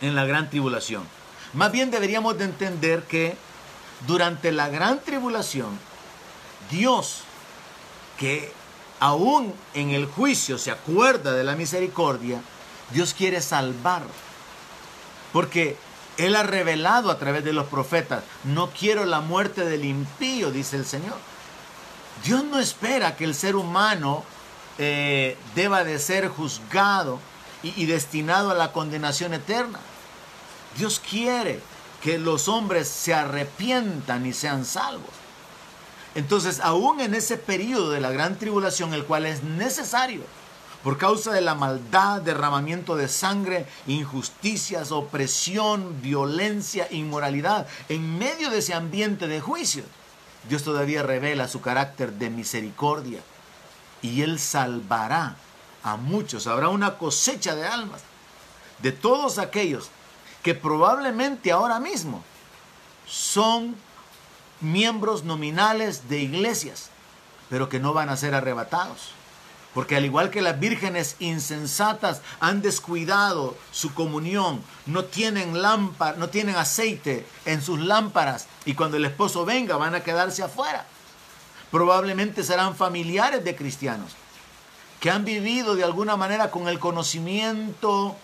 en 0.00 0.14
la 0.14 0.24
gran 0.24 0.50
tribulación. 0.50 1.04
Más 1.52 1.72
bien 1.72 1.90
deberíamos 1.90 2.38
de 2.38 2.44
entender 2.44 3.04
que 3.04 3.36
durante 4.06 4.52
la 4.52 4.68
gran 4.68 5.00
tribulación, 5.00 5.78
Dios, 6.70 7.22
que 8.18 8.52
aún 8.98 9.52
en 9.74 9.90
el 9.90 10.06
juicio 10.06 10.58
se 10.58 10.70
acuerda 10.70 11.32
de 11.32 11.44
la 11.44 11.56
misericordia, 11.56 12.40
Dios 12.92 13.14
quiere 13.14 13.40
salvar. 13.40 14.02
Porque 15.32 15.76
Él 16.26 16.36
ha 16.36 16.42
revelado 16.42 17.10
a 17.10 17.18
través 17.18 17.44
de 17.44 17.54
los 17.54 17.66
profetas, 17.66 18.22
no 18.44 18.70
quiero 18.70 19.06
la 19.06 19.20
muerte 19.20 19.64
del 19.64 19.86
impío, 19.86 20.50
dice 20.50 20.76
el 20.76 20.84
Señor. 20.84 21.16
Dios 22.24 22.44
no 22.44 22.58
espera 22.58 23.16
que 23.16 23.24
el 23.24 23.34
ser 23.34 23.56
humano 23.56 24.24
eh, 24.76 25.38
deba 25.54 25.82
de 25.82 25.98
ser 25.98 26.28
juzgado 26.28 27.18
y 27.62 27.86
destinado 27.86 28.50
a 28.50 28.54
la 28.54 28.72
condenación 28.72 29.32
eterna. 29.32 29.80
Dios 30.76 31.00
quiere 31.00 31.60
que 32.02 32.18
los 32.18 32.48
hombres 32.48 32.88
se 32.88 33.14
arrepientan 33.14 34.26
y 34.26 34.34
sean 34.34 34.64
salvos. 34.64 35.10
Entonces, 36.14 36.60
aún 36.60 37.00
en 37.00 37.14
ese 37.14 37.36
periodo 37.38 37.90
de 37.90 38.00
la 38.00 38.10
gran 38.10 38.36
tribulación, 38.36 38.92
el 38.92 39.04
cual 39.04 39.26
es 39.26 39.42
necesario, 39.42 40.22
por 40.82 40.96
causa 40.96 41.32
de 41.32 41.42
la 41.42 41.54
maldad, 41.54 42.22
derramamiento 42.22 42.96
de 42.96 43.08
sangre, 43.08 43.66
injusticias, 43.86 44.92
opresión, 44.92 46.00
violencia, 46.00 46.88
inmoralidad, 46.90 47.66
en 47.88 48.18
medio 48.18 48.50
de 48.50 48.58
ese 48.58 48.74
ambiente 48.74 49.26
de 49.28 49.40
juicio, 49.40 49.84
Dios 50.48 50.62
todavía 50.62 51.02
revela 51.02 51.48
su 51.48 51.60
carácter 51.60 52.12
de 52.14 52.30
misericordia 52.30 53.20
y 54.00 54.22
Él 54.22 54.38
salvará 54.38 55.36
a 55.82 55.96
muchos. 55.96 56.46
Habrá 56.46 56.68
una 56.68 56.96
cosecha 56.96 57.54
de 57.54 57.66
almas 57.66 58.02
de 58.78 58.92
todos 58.92 59.38
aquellos 59.38 59.90
que 60.42 60.54
probablemente 60.54 61.52
ahora 61.52 61.78
mismo 61.78 62.22
son 63.06 63.76
miembros 64.60 65.24
nominales 65.24 66.08
de 66.08 66.20
iglesias, 66.20 66.88
pero 67.50 67.68
que 67.68 67.80
no 67.80 67.92
van 67.92 68.08
a 68.08 68.16
ser 68.16 68.34
arrebatados. 68.34 69.12
Porque 69.74 69.96
al 69.96 70.04
igual 70.04 70.30
que 70.30 70.42
las 70.42 70.58
vírgenes 70.58 71.16
insensatas 71.20 72.22
han 72.40 72.60
descuidado 72.60 73.56
su 73.70 73.94
comunión, 73.94 74.62
no 74.86 75.04
tienen 75.04 75.62
lámpara, 75.62 76.16
no 76.16 76.28
tienen 76.28 76.56
aceite 76.56 77.24
en 77.44 77.62
sus 77.62 77.78
lámparas 77.78 78.46
y 78.64 78.74
cuando 78.74 78.96
el 78.96 79.04
esposo 79.04 79.44
venga 79.44 79.76
van 79.76 79.94
a 79.94 80.02
quedarse 80.02 80.42
afuera. 80.42 80.86
Probablemente 81.70 82.42
serán 82.42 82.74
familiares 82.74 83.44
de 83.44 83.54
cristianos 83.54 84.16
que 85.00 85.10
han 85.10 85.24
vivido 85.24 85.74
de 85.74 85.84
alguna 85.84 86.16
manera 86.16 86.50
con 86.50 86.68
el 86.68 86.78
conocimiento 86.78 88.16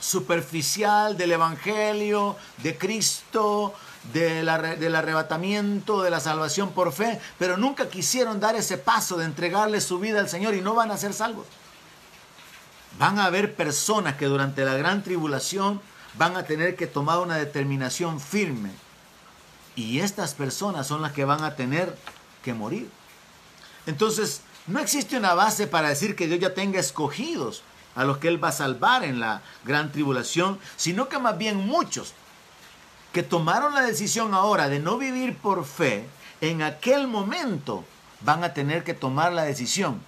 superficial 0.00 1.16
del 1.16 1.32
Evangelio, 1.32 2.36
de 2.58 2.76
Cristo, 2.76 3.74
del 4.12 4.48
arrebatamiento, 4.48 6.02
de 6.02 6.10
la 6.10 6.20
salvación 6.20 6.72
por 6.72 6.92
fe, 6.92 7.20
pero 7.38 7.56
nunca 7.56 7.88
quisieron 7.88 8.40
dar 8.40 8.56
ese 8.56 8.78
paso 8.78 9.16
de 9.16 9.26
entregarle 9.26 9.80
su 9.80 9.98
vida 9.98 10.20
al 10.20 10.28
Señor 10.28 10.54
y 10.54 10.62
no 10.62 10.74
van 10.74 10.90
a 10.90 10.96
ser 10.96 11.12
salvos. 11.12 11.46
Van 12.98 13.18
a 13.18 13.26
haber 13.26 13.54
personas 13.54 14.16
que 14.16 14.26
durante 14.26 14.64
la 14.64 14.74
gran 14.74 15.02
tribulación 15.02 15.80
van 16.14 16.36
a 16.36 16.44
tener 16.44 16.76
que 16.76 16.86
tomar 16.86 17.18
una 17.18 17.36
determinación 17.36 18.20
firme. 18.20 18.70
Y 19.76 20.00
estas 20.00 20.34
personas 20.34 20.86
son 20.86 21.02
las 21.02 21.12
que 21.12 21.24
van 21.24 21.44
a 21.44 21.54
tener 21.54 21.96
que 22.42 22.54
morir. 22.54 22.90
Entonces, 23.86 24.42
no 24.66 24.80
existe 24.80 25.16
una 25.16 25.34
base 25.34 25.66
para 25.66 25.88
decir 25.88 26.16
que 26.16 26.26
Dios 26.26 26.40
ya 26.40 26.54
tenga 26.54 26.80
escogidos 26.80 27.62
a 27.94 28.04
los 28.04 28.18
que 28.18 28.28
Él 28.28 28.42
va 28.42 28.48
a 28.48 28.52
salvar 28.52 29.04
en 29.04 29.20
la 29.20 29.42
gran 29.64 29.92
tribulación, 29.92 30.58
sino 30.76 31.08
que 31.08 31.18
más 31.18 31.38
bien 31.38 31.56
muchos 31.56 32.14
que 33.12 33.22
tomaron 33.22 33.74
la 33.74 33.82
decisión 33.82 34.34
ahora 34.34 34.68
de 34.68 34.78
no 34.78 34.98
vivir 34.98 35.36
por 35.36 35.64
fe, 35.64 36.04
en 36.40 36.62
aquel 36.62 37.08
momento 37.08 37.84
van 38.20 38.44
a 38.44 38.54
tener 38.54 38.84
que 38.84 38.94
tomar 38.94 39.32
la 39.32 39.42
decisión 39.42 40.00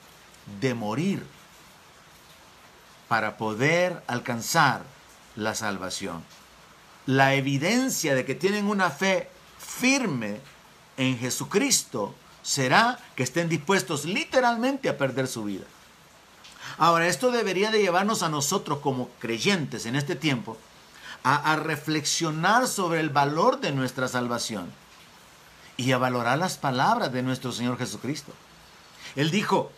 de 0.61 0.75
morir 0.75 1.25
para 3.09 3.37
poder 3.37 4.03
alcanzar 4.07 4.83
la 5.37 5.55
salvación. 5.55 6.23
La 7.07 7.35
evidencia 7.35 8.15
de 8.15 8.25
que 8.25 8.35
tienen 8.35 8.67
una 8.67 8.91
fe 8.91 9.29
firme 9.59 10.41
en 10.97 11.19
Jesucristo 11.19 12.15
será 12.43 12.99
que 13.17 13.23
estén 13.23 13.49
dispuestos 13.49 14.05
literalmente 14.05 14.88
a 14.88 14.99
perder 14.99 15.27
su 15.27 15.45
vida. 15.45 15.65
Ahora, 16.79 17.07
esto 17.07 17.31
debería 17.31 17.71
de 17.71 17.81
llevarnos 17.81 18.23
a 18.23 18.29
nosotros 18.29 18.79
como 18.79 19.09
creyentes 19.19 19.87
en 19.87 19.97
este 19.97 20.17
tiempo 20.17 20.57
a, 21.24 21.56
reflexionar 21.56 22.66
sobre 22.66 23.00
el 23.00 23.11
valor 23.11 23.61
de 23.61 23.72
nuestra 23.72 24.08
salvación 24.08 24.72
y 25.76 25.92
a 25.92 25.98
valorar 25.98 26.38
las 26.38 26.56
palabras 26.58 27.12
de 27.12 27.22
nuestro 27.22 27.52
Señor 27.52 27.78
Jesucristo. 27.78 28.32
Él 29.16 29.30
dijo, 29.30 29.70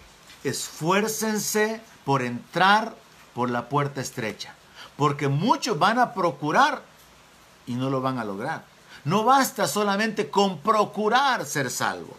esfuércense 0.43 1.81
por 2.05 2.23
entrar 2.23 2.95
por 3.35 3.51
la 3.51 3.69
puerta 3.69 4.01
estrecha, 4.01 4.55
porque 4.97 5.29
muchos 5.29 5.79
van 5.79 5.99
a 5.99 6.15
procurar 6.15 6.83
y 7.67 7.75
no 7.75 7.91
lo 7.91 8.01
van 8.01 8.19
a 8.19 8.25
lograr. 8.25 8.65
No 9.05 9.25
basta 9.25 9.69
solamente 9.69 10.31
con 10.31 10.59
procurar 10.59 11.45
ser 11.45 11.71
salvo. 11.71 12.17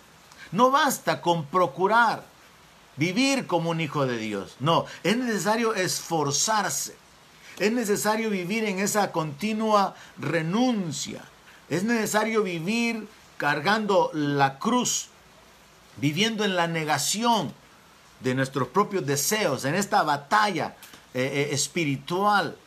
No 0.51 0.69
basta 0.69 1.21
con 1.21 1.45
procurar 1.45 2.23
vivir 2.95 3.47
como 3.47 3.71
un 3.71 3.81
hijo 3.81 4.05
de 4.05 4.17
Dios. 4.17 4.55
No, 4.59 4.85
es 5.03 5.17
necesario 5.17 5.73
esforzarse. 5.73 6.95
Es 7.59 7.71
necesario 7.71 8.29
vivir 8.29 8.65
en 8.65 8.79
esa 8.79 9.11
continua 9.11 9.95
renuncia. 10.17 11.21
Es 11.69 11.83
necesario 11.83 12.43
vivir 12.43 13.07
cargando 13.37 14.11
la 14.13 14.59
cruz, 14.59 15.07
viviendo 15.97 16.43
en 16.43 16.55
la 16.55 16.67
negación 16.67 17.53
de 18.19 18.35
nuestros 18.35 18.67
propios 18.69 19.05
deseos, 19.05 19.65
en 19.65 19.75
esta 19.75 20.03
batalla 20.03 20.75
eh, 21.13 21.23
eh, 21.23 21.49
espiritual 21.53 22.57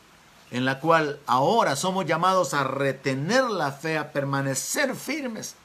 en 0.51 0.65
la 0.65 0.79
cual 0.79 1.19
ahora 1.27 1.75
somos 1.75 2.05
llamados 2.05 2.53
a 2.53 2.63
retener 2.63 3.43
la 3.43 3.71
fe, 3.71 3.97
a 3.97 4.11
permanecer 4.11 4.95
firmes, 4.95 5.55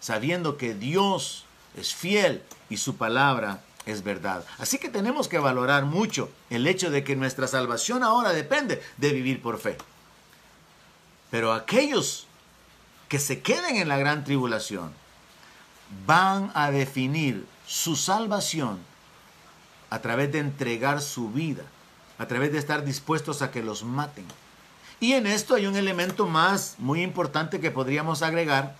sabiendo 0.00 0.56
que 0.56 0.74
Dios 0.74 1.44
es 1.76 1.94
fiel 1.94 2.42
y 2.70 2.76
su 2.76 2.96
palabra 2.96 3.60
es 3.88 4.02
verdad. 4.02 4.44
Así 4.58 4.78
que 4.78 4.88
tenemos 4.88 5.28
que 5.28 5.38
valorar 5.38 5.84
mucho 5.84 6.30
el 6.50 6.66
hecho 6.66 6.90
de 6.90 7.04
que 7.04 7.16
nuestra 7.16 7.46
salvación 7.46 8.02
ahora 8.02 8.32
depende 8.32 8.82
de 8.96 9.12
vivir 9.12 9.42
por 9.42 9.58
fe. 9.58 9.76
Pero 11.30 11.52
aquellos 11.52 12.26
que 13.08 13.18
se 13.18 13.40
queden 13.40 13.76
en 13.76 13.88
la 13.88 13.98
gran 13.98 14.24
tribulación 14.24 14.92
van 16.06 16.50
a 16.54 16.70
definir 16.70 17.46
su 17.66 17.96
salvación 17.96 18.78
a 19.90 20.00
través 20.00 20.32
de 20.32 20.38
entregar 20.38 21.00
su 21.00 21.30
vida, 21.30 21.64
a 22.18 22.26
través 22.26 22.52
de 22.52 22.58
estar 22.58 22.84
dispuestos 22.84 23.42
a 23.42 23.50
que 23.50 23.62
los 23.62 23.84
maten. 23.84 24.26
Y 25.00 25.12
en 25.12 25.26
esto 25.26 25.54
hay 25.54 25.66
un 25.66 25.76
elemento 25.76 26.26
más 26.26 26.74
muy 26.78 27.02
importante 27.02 27.60
que 27.60 27.70
podríamos 27.70 28.22
agregar, 28.22 28.74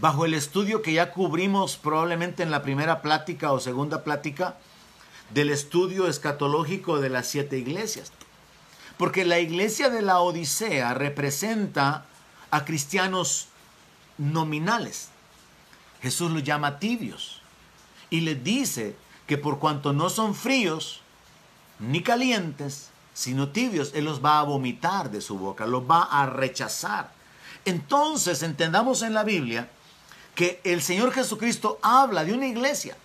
bajo 0.00 0.24
el 0.24 0.34
estudio 0.34 0.82
que 0.82 0.94
ya 0.94 1.12
cubrimos 1.12 1.76
probablemente 1.76 2.42
en 2.42 2.50
la 2.50 2.62
primera 2.62 3.02
plática 3.02 3.52
o 3.52 3.60
segunda 3.60 4.02
plática 4.02 4.56
del 5.34 5.50
estudio 5.50 6.08
escatológico 6.08 7.00
de 7.00 7.10
las 7.10 7.26
siete 7.28 7.58
iglesias. 7.58 8.10
Porque 8.96 9.24
la 9.24 9.38
iglesia 9.38 9.90
de 9.90 10.02
la 10.02 10.20
Odisea 10.20 10.94
representa 10.94 12.06
a 12.50 12.64
cristianos 12.64 13.48
nominales. 14.18 15.10
Jesús 16.02 16.30
los 16.30 16.42
llama 16.42 16.78
tibios 16.78 17.42
y 18.08 18.22
les 18.22 18.42
dice 18.42 18.96
que 19.26 19.38
por 19.38 19.58
cuanto 19.58 19.92
no 19.92 20.08
son 20.08 20.34
fríos 20.34 21.02
ni 21.78 22.02
calientes, 22.02 22.90
sino 23.12 23.50
tibios, 23.50 23.92
Él 23.94 24.06
los 24.06 24.24
va 24.24 24.40
a 24.40 24.44
vomitar 24.44 25.10
de 25.10 25.20
su 25.20 25.38
boca, 25.38 25.66
los 25.66 25.82
va 25.82 26.02
a 26.02 26.26
rechazar. 26.26 27.12
Entonces 27.66 28.42
entendamos 28.42 29.02
en 29.02 29.12
la 29.12 29.24
Biblia 29.24 29.68
que 30.40 30.58
el 30.64 30.80
Señor 30.80 31.12
Jesucristo 31.12 31.78
habla 31.82 32.24
de 32.24 32.32
una 32.32 32.46
iglesia, 32.46 32.96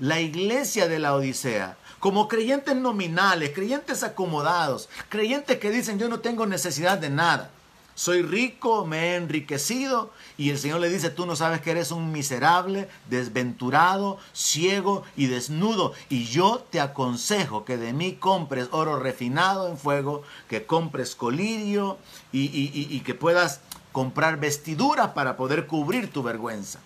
la 0.00 0.20
iglesia 0.20 0.88
de 0.88 0.98
la 0.98 1.14
Odisea, 1.14 1.76
como 2.00 2.26
creyentes 2.26 2.74
nominales, 2.74 3.52
creyentes 3.54 4.02
acomodados, 4.02 4.88
creyentes 5.08 5.60
que 5.60 5.70
dicen 5.70 6.00
yo 6.00 6.08
no 6.08 6.18
tengo 6.18 6.44
necesidad 6.44 6.98
de 6.98 7.08
nada. 7.08 7.52
Soy 7.94 8.22
rico, 8.22 8.84
me 8.84 8.98
he 8.98 9.14
enriquecido 9.14 10.10
y 10.36 10.50
el 10.50 10.58
Señor 10.58 10.80
le 10.80 10.88
dice, 10.88 11.08
tú 11.08 11.24
no 11.24 11.36
sabes 11.36 11.60
que 11.60 11.70
eres 11.70 11.92
un 11.92 12.10
miserable, 12.10 12.88
desventurado, 13.08 14.18
ciego 14.32 15.04
y 15.16 15.26
desnudo. 15.28 15.92
Y 16.08 16.24
yo 16.24 16.66
te 16.68 16.80
aconsejo 16.80 17.64
que 17.64 17.76
de 17.76 17.92
mí 17.92 18.14
compres 18.14 18.68
oro 18.72 18.98
refinado 18.98 19.68
en 19.68 19.78
fuego, 19.78 20.24
que 20.48 20.66
compres 20.66 21.14
colirio 21.14 21.96
y, 22.32 22.50
y 22.52 23.00
que 23.00 23.14
puedas 23.14 23.60
comprar 23.96 24.38
vestiduras 24.38 25.12
para 25.12 25.38
poder 25.38 25.66
cubrir 25.66 26.12
tu 26.12 26.22
vergüenza. 26.22 26.80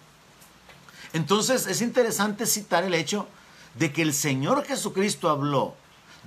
Entonces 1.12 1.66
es 1.66 1.83
interesante 1.83 2.46
citar 2.46 2.85
el 2.85 2.94
hecho 2.94 3.27
de 3.75 3.92
que 3.92 4.03
el 4.03 4.14
Señor 4.14 4.64
Jesucristo 4.64 5.29
habló 5.29 5.75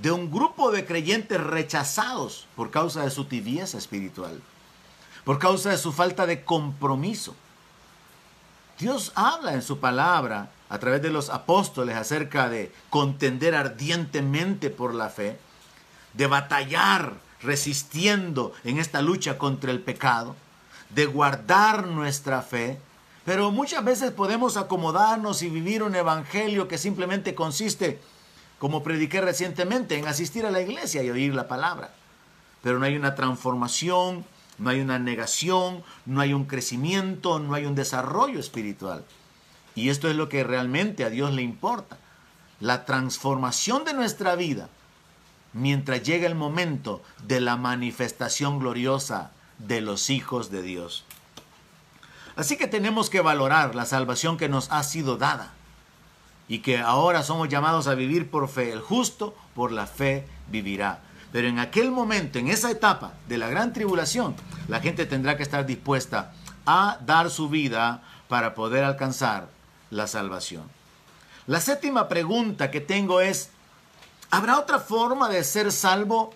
de 0.02 0.12
un 0.12 0.30
grupo 0.30 0.74
de 0.74 0.84
creyentes 0.84 1.39
rechazados 1.39 2.48
por 2.58 2.69
causa 2.69 3.06
de 3.06 3.12
su 3.12 3.24
tibieza 3.24 3.78
espiritual, 3.78 4.41
por 5.24 5.39
causa 5.39 5.69
de 5.69 5.78
su 5.78 5.93
falta 5.93 6.26
de 6.26 6.43
compromiso. 6.43 7.34
Dios 8.78 9.13
habla 9.15 9.54
en 9.54 9.62
su 9.62 9.80
palabra 9.80 10.52
a 10.67 10.80
través 10.80 11.02
de 11.02 11.12
los 11.12 11.30
apóstoles 11.30 11.96
acerca 11.96 12.50
de 12.50 12.74
contender 12.89 13.56
ardientemente 13.56 14.69
por 14.69 14.93
la 14.93 15.08
fe, 15.08 15.39
de 16.12 16.28
batallar 16.28 17.13
resistiendo 17.41 18.52
en 18.65 18.80
esta 18.80 19.02
lucha 19.02 19.38
contra 19.38 19.72
el 19.72 19.80
pecado, 19.80 20.36
de 20.94 21.06
guardar 21.06 21.88
nuestra 21.88 22.42
fe, 22.42 22.80
pero 23.26 23.52
muchas 23.52 23.84
veces 23.84 24.12
podemos 24.12 24.58
acomodarnos 24.58 25.42
y 25.42 25.50
vivir 25.50 25.84
un 25.84 25.96
evangelio 25.96 26.68
que 26.68 26.78
simplemente 26.78 27.36
consiste, 27.36 28.00
como 28.60 28.84
prediqué 28.84 29.22
recientemente, 29.22 29.98
en 29.98 30.08
asistir 30.08 30.46
a 30.46 30.52
la 30.52 30.62
iglesia 30.62 31.04
y 31.04 31.10
oír 31.10 31.34
la 31.34 31.48
palabra. 31.48 31.94
Pero 32.62 32.80
no 32.80 32.86
hay 32.86 32.96
una 32.96 33.16
transformación, 33.16 34.26
no 34.58 34.70
hay 34.70 34.82
una 34.82 35.00
negación, 35.00 35.84
no 36.06 36.22
hay 36.22 36.34
un 36.34 36.46
crecimiento, 36.46 37.40
no 37.40 37.54
hay 37.54 37.66
un 37.66 37.76
desarrollo 37.76 38.40
espiritual. 38.40 39.04
Y 39.76 39.90
esto 39.90 40.10
es 40.10 40.16
lo 40.16 40.30
que 40.30 40.44
realmente 40.44 41.04
a 41.04 41.10
Dios 41.10 41.34
le 41.34 41.42
importa. 41.42 41.98
La 42.60 42.86
transformación 42.86 43.84
de 43.84 43.94
nuestra 43.94 44.36
vida 44.36 44.70
mientras 45.54 46.04
llega 46.04 46.28
el 46.28 46.36
momento 46.36 47.02
de 47.26 47.40
la 47.40 47.58
manifestación 47.58 48.60
gloriosa 48.60 49.32
de 49.60 49.82
los 49.82 50.10
hijos 50.10 50.52
de 50.52 50.62
Dios. 50.62 51.06
Así 52.36 52.58
que 52.58 52.68
tenemos 52.68 53.10
que 53.10 53.22
valorar 53.22 53.76
la 53.76 53.86
salvación 53.86 54.38
que 54.38 54.50
nos 54.50 54.72
ha 54.72 54.84
sido 54.84 55.18
dada 55.18 55.54
y 56.48 56.60
que 56.60 56.80
ahora 56.80 57.24
somos 57.24 57.50
llamados 57.50 57.88
a 57.88 57.96
vivir 57.96 58.30
por 58.30 58.50
fe. 58.50 58.72
El 58.72 58.82
justo 58.82 59.36
por 59.56 59.72
la 59.72 59.88
fe 59.88 60.28
vivirá. 60.50 61.00
Pero 61.32 61.48
en 61.48 61.60
aquel 61.60 61.92
momento, 61.92 62.39
en 62.39 62.48
esa 62.48 62.70
etapa 62.70 63.13
de 63.28 63.38
la 63.38 63.50
gran 63.50 63.74
tribulación, 63.74 64.36
la 64.68 64.80
gente 64.80 65.06
tendrá 65.06 65.38
que 65.38 65.44
estar 65.44 65.66
dispuesta 65.66 66.34
a 66.66 66.98
dar 67.06 67.30
su 67.30 67.50
vida 67.50 68.04
para 68.28 68.56
poder 68.56 68.84
alcanzar 68.84 69.48
la 69.89 70.08
salvación. 70.08 70.63
La 71.46 71.60
séptima 71.60 72.08
pregunta 72.08 72.72
que 72.72 72.82
tengo 72.82 73.20
es, 73.20 73.50
¿habrá 74.32 74.60
otra 74.60 74.80
forma 74.80 75.30
de 75.30 75.44
ser 75.44 75.72
salvo 75.72 76.34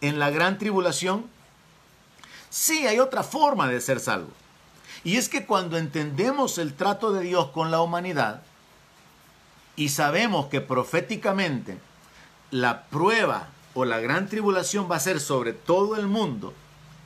en 0.00 0.18
la 0.18 0.30
gran 0.30 0.58
tribulación? 0.58 1.24
Sí, 2.50 2.86
hay 2.86 2.98
otra 2.98 3.22
forma 3.22 3.68
de 3.68 3.80
ser 3.80 4.00
salvo. 4.00 4.30
Y 5.04 5.16
es 5.16 5.28
que 5.28 5.46
cuando 5.46 5.78
entendemos 5.78 6.58
el 6.58 6.74
trato 6.74 7.12
de 7.12 7.22
Dios 7.22 7.50
con 7.50 7.70
la 7.70 7.80
humanidad 7.80 8.42
y 9.76 9.88
sabemos 9.88 10.46
que 10.46 10.60
proféticamente 10.60 11.78
la 12.50 12.84
prueba 12.86 13.48
o 13.72 13.84
la 13.84 14.00
gran 14.00 14.28
tribulación 14.28 14.90
va 14.90 14.96
a 14.96 15.00
ser 15.00 15.20
sobre 15.20 15.52
todo 15.52 15.96
el 15.96 16.06
mundo 16.06 16.52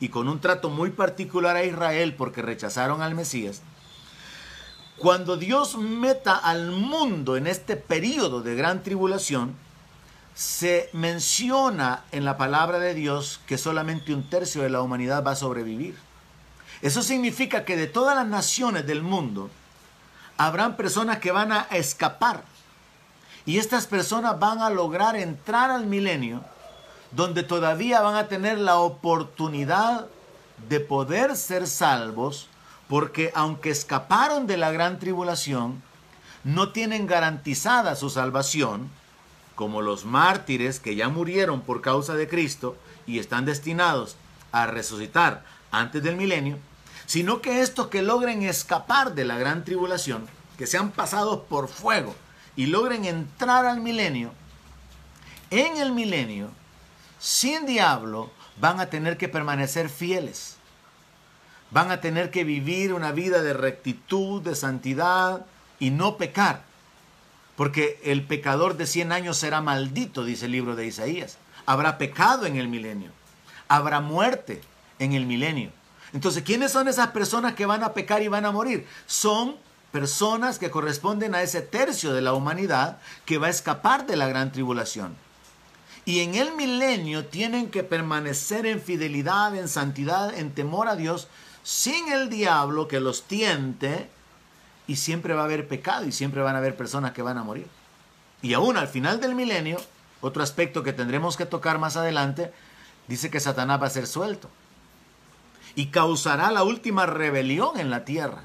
y 0.01 0.09
con 0.09 0.29
un 0.29 0.41
trato 0.41 0.71
muy 0.71 0.91
particular 0.91 1.57
a 1.57 1.65
Israel 1.65 2.15
porque 2.17 2.43
rechazaron 2.43 3.01
al 3.01 3.15
Mesías, 3.15 3.63
cuando 4.99 5.37
Dios 5.37 5.77
meta 5.77 6.35
al 6.37 6.71
mundo 6.71 7.37
en 7.37 7.47
este 7.47 7.77
periodo 7.77 8.43
de 8.43 8.55
gran 8.55 8.83
tribulación, 8.83 9.55
se 10.35 10.91
menciona 10.93 12.05
en 12.11 12.25
la 12.25 12.37
palabra 12.37 12.79
de 12.79 12.95
Dios 12.95 13.41
que 13.47 13.57
solamente 13.57 14.13
un 14.13 14.29
tercio 14.29 14.63
de 14.63 14.71
la 14.71 14.83
humanidad 14.83 15.25
va 15.25 15.33
a 15.33 15.37
sobrevivir. 15.37 15.97
Eso 16.83 17.03
significa 17.03 17.65
que 17.65 17.77
de 17.77 17.87
todas 17.87 18.17
las 18.17 18.27
naciones 18.27 18.87
del 18.87 19.03
mundo 19.03 19.49
habrán 20.37 20.77
personas 20.77 21.19
que 21.19 21.31
van 21.31 21.53
a 21.53 21.69
escapar 21.71 22.43
Y 23.47 23.59
estas 23.59 23.87
personas 23.87 24.39
van 24.41 24.61
a 24.61 24.71
lograr 24.71 25.17
entrar 25.17 25.71
al 25.71 25.87
milenio 25.87 26.43
donde 27.13 27.43
todavía 27.43 28.01
van 28.01 28.17
a 28.17 28.27
tener 28.27 28.59
la 28.59 28.79
oportunidad 28.79 30.07
de 30.69 30.81
poder 30.81 31.37
ser 31.37 31.67
salvos, 31.67 32.49
porque 32.89 33.31
aunque 33.35 33.71
escaparon 33.71 34.47
de 34.47 34.57
la 34.57 34.73
gran 34.73 34.99
tribulación, 34.99 35.83
no 36.43 36.73
tienen 36.73 37.07
garantizada 37.07 37.95
su 37.95 38.11
salvación, 38.11 38.91
como 39.55 39.83
los 39.83 40.05
mártires 40.05 40.81
que 40.81 40.97
ya 40.97 41.09
murieron 41.09 41.61
por 41.61 41.81
causa 41.81 42.15
de 42.15 42.29
Cristo 42.29 42.77
y 43.07 43.19
están 43.19 43.45
destinados 43.45 44.17
a 44.53 44.67
resucitar 44.67 45.45
antes 45.71 46.03
del 46.03 46.17
milenio, 46.17 46.59
sino 47.07 47.41
que 47.41 47.61
estos 47.61 47.89
que 47.89 48.03
logren 48.03 48.43
escapar 48.43 49.15
de 49.15 49.25
la 49.25 49.39
gran 49.39 49.65
tribulación, 49.65 50.27
que 50.57 50.67
sean 50.67 50.91
pasados 50.91 51.41
por 51.49 51.69
fuego 51.69 52.15
y 52.57 52.67
logren 52.67 53.05
entrar 53.05 53.67
al 53.67 53.81
milenio, 53.81 54.33
en 55.51 55.77
el 55.77 55.93
milenio, 55.93 56.51
sin 57.19 57.67
diablo, 57.67 58.31
van 58.61 58.81
a 58.81 58.87
tener 58.87 59.17
que 59.17 59.29
permanecer 59.29 59.89
fieles. 59.89 60.57
Van 61.71 61.91
a 61.91 62.01
tener 62.01 62.31
que 62.31 62.45
vivir 62.45 62.93
una 62.93 63.13
vida 63.13 63.43
de 63.43 63.53
rectitud, 63.53 64.43
de 64.43 64.55
santidad 64.55 65.47
y 65.79 65.91
no 65.91 66.17
pecar. 66.17 66.63
Porque 67.57 68.01
el 68.05 68.25
pecador 68.25 68.77
de 68.77 68.87
100 68.87 69.13
años 69.13 69.37
será 69.37 69.61
maldito, 69.61 70.25
dice 70.25 70.47
el 70.47 70.53
libro 70.53 70.77
de 70.77 70.87
Isaías. 70.87 71.39
Habrá 71.67 71.99
pecado 71.99 72.47
en 72.47 72.57
el 72.57 72.69
milenio. 72.69 73.11
Habrá 73.69 74.01
muerte 74.01 74.61
en 74.99 75.13
el 75.13 75.27
milenio. 75.27 75.71
Entonces, 76.13 76.43
¿quiénes 76.43 76.73
son 76.73 76.89
esas 76.89 77.09
personas 77.09 77.55
que 77.55 77.67
van 77.67 77.83
a 77.83 77.93
pecar 77.93 78.23
y 78.23 78.29
van 78.29 78.45
a 78.45 78.53
morir? 78.53 78.87
Son 79.07 79.57
personas 79.91 80.59
que 80.59 80.71
corresponden 80.71 81.35
a 81.35 81.43
ese 81.43 81.61
tercio 81.61 82.13
de 82.13 82.21
la 82.21 82.33
humanidad 82.33 82.99
que 83.25 83.39
va 83.39 83.47
a 83.47 83.51
escapar 83.51 84.07
de 84.07 84.17
la 84.17 84.29
gran 84.29 84.51
tribulación. 84.51 85.17
Y 86.05 86.21
en 86.21 86.35
el 86.35 86.55
milenio 86.55 87.27
tienen 87.27 87.71
que 87.71 87.83
permanecer 87.83 88.67
en 88.67 88.81
fidelidad, 88.81 89.57
en 89.57 89.69
santidad, 89.69 90.37
en 90.37 90.53
temor 90.53 90.89
a 90.89 90.97
Dios, 90.97 91.29
sin 91.63 92.13
el 92.13 92.29
diablo 92.29 92.89
que 92.89 93.01
los 93.01 93.23
tiente, 93.23 94.11
y 94.87 94.97
siempre 94.97 95.35
va 95.35 95.43
a 95.43 95.45
haber 95.45 95.69
pecado 95.69 96.07
y 96.07 96.13
siempre 96.13 96.43
van 96.43 96.55
a 96.55 96.59
haber 96.59 96.77
personas 96.77 97.13
que 97.13 97.23
van 97.23 97.39
a 97.39 97.45
morir. 97.45 97.67
Y 98.43 98.55
aún 98.55 98.77
al 98.77 98.89
final 98.89 99.21
del 99.21 99.35
milenio, 99.35 99.79
otro 100.21 100.43
aspecto 100.43 100.83
que 100.83 100.93
tendremos 100.93 101.37
que 101.37 101.47
tocar 101.47 101.79
más 101.79 101.97
adelante, 101.97 102.53
dice 103.09 103.31
que 103.31 103.41
Satanás 103.41 103.81
va 103.81 103.87
a 103.87 103.91
ser 103.91 104.07
suelto 104.07 104.49
y 105.75 105.87
causará 105.87 106.51
la 106.51 106.63
última 106.63 107.07
rebelión 107.07 107.79
en 107.79 107.91
la 107.91 108.05
tierra. 108.05 108.43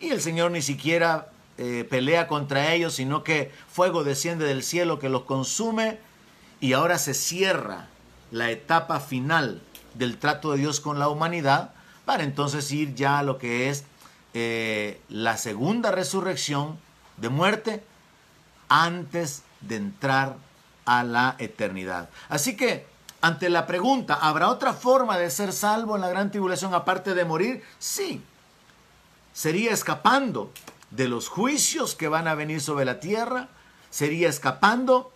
Y 0.00 0.10
el 0.10 0.20
Señor 0.20 0.50
ni 0.50 0.62
siquiera 0.62 1.28
eh, 1.56 1.86
pelea 1.88 2.28
contra 2.28 2.72
ellos, 2.72 2.94
sino 2.94 3.24
que 3.24 3.52
fuego 3.68 4.04
desciende 4.04 4.44
del 4.44 4.62
cielo 4.62 4.98
que 4.98 5.08
los 5.08 5.22
consume 5.22 5.98
y 6.60 6.72
ahora 6.72 6.98
se 6.98 7.14
cierra 7.14 7.88
la 8.30 8.50
etapa 8.50 9.00
final 9.00 9.62
del 9.94 10.18
trato 10.18 10.52
de 10.52 10.58
Dios 10.58 10.80
con 10.80 10.98
la 10.98 11.08
humanidad 11.08 11.72
para 12.04 12.24
entonces 12.24 12.70
ir 12.72 12.94
ya 12.94 13.18
a 13.18 13.22
lo 13.22 13.38
que 13.38 13.70
es 13.70 13.84
eh, 14.34 15.00
la 15.08 15.36
segunda 15.36 15.90
resurrección 15.90 16.78
de 17.16 17.28
muerte 17.28 17.84
antes 18.68 19.42
de 19.60 19.76
entrar 19.76 20.36
a 20.84 21.02
la 21.02 21.36
eternidad. 21.38 22.08
Así 22.28 22.56
que, 22.56 22.86
ante 23.20 23.48
la 23.48 23.66
pregunta, 23.66 24.14
¿habrá 24.14 24.48
otra 24.48 24.72
forma 24.72 25.18
de 25.18 25.30
ser 25.30 25.52
salvo 25.52 25.96
en 25.96 26.02
la 26.02 26.08
gran 26.08 26.30
tribulación 26.30 26.74
aparte 26.74 27.14
de 27.14 27.24
morir? 27.24 27.62
Sí. 27.78 28.22
Sería 29.32 29.72
escapando 29.72 30.52
de 30.90 31.08
los 31.08 31.28
juicios 31.28 31.94
que 31.94 32.08
van 32.08 32.28
a 32.28 32.34
venir 32.34 32.60
sobre 32.60 32.84
la 32.84 33.00
tierra, 33.00 33.48
sería 33.90 34.28
escapando 34.28 35.12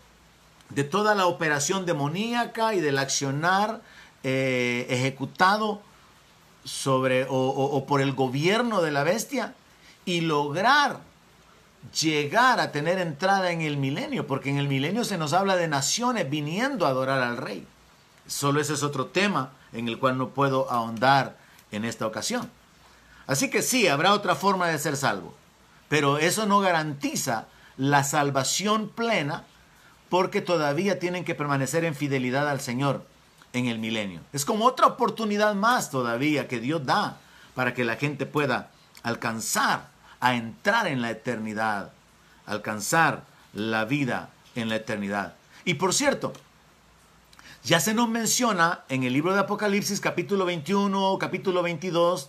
de 0.70 0.84
toda 0.84 1.14
la 1.14 1.26
operación 1.26 1.86
demoníaca 1.86 2.74
y 2.74 2.80
del 2.80 2.98
accionar 2.98 3.82
eh, 4.22 4.86
ejecutado 4.88 5.82
sobre 6.64 7.26
o, 7.28 7.84
por 7.86 8.00
el 8.00 8.12
gobierno 8.12 8.82
de 8.82 8.90
la 8.90 9.02
bestia 9.02 9.54
y 10.04 10.20
lograr 10.20 11.00
llegar 12.00 12.60
a 12.60 12.70
tener 12.70 12.98
entrada 12.98 13.50
en 13.50 13.60
el 13.60 13.76
milenio, 13.76 14.26
porque 14.26 14.50
en 14.50 14.58
el 14.58 14.68
milenio 14.68 15.04
se 15.04 15.18
nos 15.18 15.32
habla 15.32 15.56
de 15.56 15.68
naciones 15.68 16.30
viniendo 16.30 16.86
a 16.86 16.90
adorar 16.90 17.20
al 17.20 17.36
rey. 17.36 17.66
Solo 18.26 18.60
ese 18.60 18.74
es 18.74 18.82
otro 18.82 19.06
tema 19.06 19.52
en 19.72 19.88
el 19.88 19.98
cual 19.98 20.16
no 20.16 20.28
puedo 20.28 20.70
ahondar 20.70 21.36
en 21.72 21.84
esta 21.84 22.06
ocasión. 22.06 22.50
Así 23.26 23.50
que 23.50 23.62
sí, 23.62 23.88
habrá 23.88 24.12
otra 24.12 24.34
forma 24.34 24.68
de 24.68 24.78
ser 24.78 24.96
salvo, 24.96 25.34
pero 25.88 26.18
eso 26.18 26.46
no 26.46 26.60
garantiza 26.60 27.46
la 27.76 28.04
salvación 28.04 28.88
plena 28.88 29.44
porque 30.08 30.40
todavía 30.40 30.98
tienen 30.98 31.24
que 31.24 31.34
permanecer 31.34 31.84
en 31.84 31.94
fidelidad 31.94 32.48
al 32.48 32.60
Señor 32.60 33.06
en 33.52 33.66
el 33.66 33.78
milenio. 33.78 34.20
Es 34.32 34.44
como 34.44 34.66
otra 34.66 34.86
oportunidad 34.86 35.54
más 35.54 35.90
todavía 35.90 36.48
que 36.48 36.60
Dios 36.60 36.84
da 36.84 37.18
para 37.54 37.74
que 37.74 37.84
la 37.84 37.96
gente 37.96 38.26
pueda 38.26 38.70
alcanzar 39.02 39.88
a 40.20 40.34
entrar 40.34 40.86
en 40.86 41.02
la 41.02 41.10
eternidad, 41.10 41.92
alcanzar 42.46 43.24
la 43.52 43.84
vida 43.84 44.30
en 44.54 44.68
la 44.68 44.76
eternidad. 44.76 45.34
Y 45.64 45.74
por 45.74 45.94
cierto, 45.94 46.32
ya 47.64 47.78
se 47.78 47.94
nos 47.94 48.08
menciona 48.08 48.80
en 48.88 49.04
el 49.04 49.12
libro 49.12 49.34
de 49.34 49.40
Apocalipsis 49.40 50.00
capítulo 50.00 50.44
21, 50.44 51.16
capítulo 51.18 51.62
22, 51.62 52.28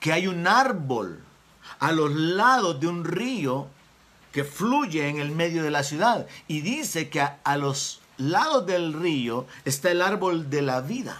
que 0.00 0.12
hay 0.12 0.26
un 0.26 0.46
árbol 0.46 1.22
a 1.78 1.92
los 1.92 2.12
lados 2.12 2.80
de 2.80 2.86
un 2.88 3.04
río 3.04 3.68
que 4.32 4.44
fluye 4.44 5.08
en 5.08 5.18
el 5.18 5.30
medio 5.30 5.62
de 5.62 5.70
la 5.70 5.82
ciudad. 5.82 6.26
Y 6.48 6.60
dice 6.60 7.08
que 7.08 7.20
a, 7.20 7.56
los 7.56 8.00
lados 8.18 8.66
del 8.66 8.92
río 8.92 9.46
está 9.64 9.90
el 9.90 10.02
árbol 10.02 10.50
de 10.50 10.62
la 10.62 10.80
vida. 10.80 11.16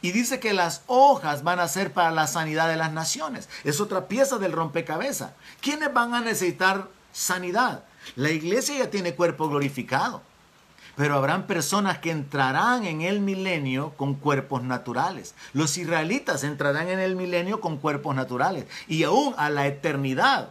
Y 0.00 0.12
dice 0.12 0.38
que 0.38 0.52
las 0.52 0.82
hojas 0.86 1.42
van 1.42 1.58
a 1.58 1.68
ser 1.68 1.92
para 1.92 2.12
la 2.12 2.26
sanidad 2.26 2.68
de 2.68 2.76
las 2.76 2.92
naciones. 2.92 3.48
Es 3.64 3.80
otra 3.80 4.06
pieza 4.06 4.38
del 4.38 4.52
rompecabezas. 4.52 5.32
¿Quiénes 5.60 5.92
van 5.92 6.14
a 6.14 6.20
necesitar 6.20 6.88
sanidad? 7.12 7.82
La 8.14 8.30
iglesia 8.30 8.78
ya 8.78 8.90
tiene 8.90 9.14
cuerpo 9.14 9.48
glorificado. 9.48 10.22
Pero 10.94 11.14
habrán 11.16 11.46
personas 11.46 11.98
que 11.98 12.10
entrarán 12.10 12.84
en 12.84 13.02
el 13.02 13.20
milenio 13.20 13.92
con 13.96 14.14
cuerpos 14.14 14.62
naturales. 14.62 15.34
Los 15.52 15.78
israelitas 15.78 16.42
entrarán 16.44 16.88
en 16.88 16.98
el 16.98 17.14
milenio 17.14 17.60
con 17.60 17.76
cuerpos 17.78 18.14
naturales. 18.14 18.66
Y 18.88 19.02
aún 19.04 19.34
a 19.36 19.50
la 19.50 19.66
eternidad 19.66 20.50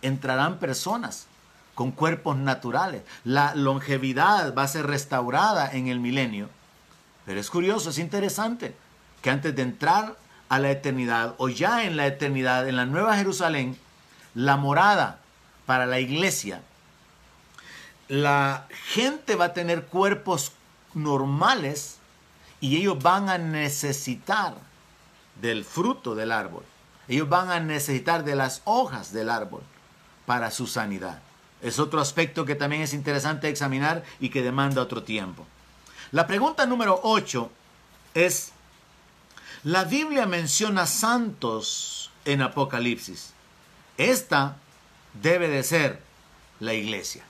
entrarán 0.00 0.58
personas 0.58 1.26
con 1.82 1.90
cuerpos 1.90 2.36
naturales. 2.36 3.02
La 3.24 3.56
longevidad 3.56 4.54
va 4.54 4.62
a 4.62 4.68
ser 4.68 4.86
restaurada 4.86 5.68
en 5.72 5.88
el 5.88 5.98
milenio. 5.98 6.48
Pero 7.26 7.40
es 7.40 7.50
curioso, 7.50 7.90
es 7.90 7.98
interesante 7.98 8.76
que 9.20 9.30
antes 9.30 9.56
de 9.56 9.62
entrar 9.62 10.16
a 10.48 10.60
la 10.60 10.70
eternidad 10.70 11.34
o 11.38 11.48
ya 11.48 11.82
en 11.82 11.96
la 11.96 12.06
eternidad, 12.06 12.68
en 12.68 12.76
la 12.76 12.86
Nueva 12.86 13.16
Jerusalén, 13.16 13.76
la 14.36 14.56
morada 14.56 15.18
para 15.66 15.84
la 15.86 15.98
iglesia, 15.98 16.62
la 18.06 18.68
gente 18.92 19.34
va 19.34 19.46
a 19.46 19.52
tener 19.52 19.86
cuerpos 19.86 20.52
normales 20.94 21.96
y 22.60 22.76
ellos 22.76 23.02
van 23.02 23.28
a 23.28 23.38
necesitar 23.38 24.54
del 25.40 25.64
fruto 25.64 26.14
del 26.14 26.30
árbol. 26.30 26.62
Ellos 27.08 27.28
van 27.28 27.50
a 27.50 27.58
necesitar 27.58 28.22
de 28.22 28.36
las 28.36 28.62
hojas 28.66 29.12
del 29.12 29.30
árbol 29.30 29.62
para 30.26 30.52
su 30.52 30.68
sanidad. 30.68 31.20
Es 31.62 31.78
otro 31.78 32.00
aspecto 32.00 32.44
que 32.44 32.56
también 32.56 32.82
es 32.82 32.92
interesante 32.92 33.48
examinar 33.48 34.02
y 34.18 34.30
que 34.30 34.42
demanda 34.42 34.82
otro 34.82 35.04
tiempo. 35.04 35.46
La 36.10 36.26
pregunta 36.26 36.66
número 36.66 37.00
8 37.04 37.50
es, 38.14 38.50
la 39.62 39.84
Biblia 39.84 40.26
menciona 40.26 40.86
santos 40.86 42.10
en 42.24 42.42
Apocalipsis. 42.42 43.32
Esta 43.96 44.56
debe 45.22 45.48
de 45.48 45.62
ser 45.62 46.02
la 46.58 46.74
iglesia. 46.74 47.22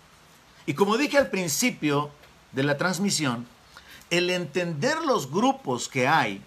Y 0.65 0.75
como 0.75 0.97
dije 0.97 1.19
al 1.19 1.29
principio 1.29 2.11
de 2.53 2.63
la 2.63 2.79
transmisión, 2.79 3.47
el 4.09 4.31
entender 4.31 4.99
los 5.05 5.31
grupos 5.31 5.89
que 5.89 6.09
hay 6.09 6.43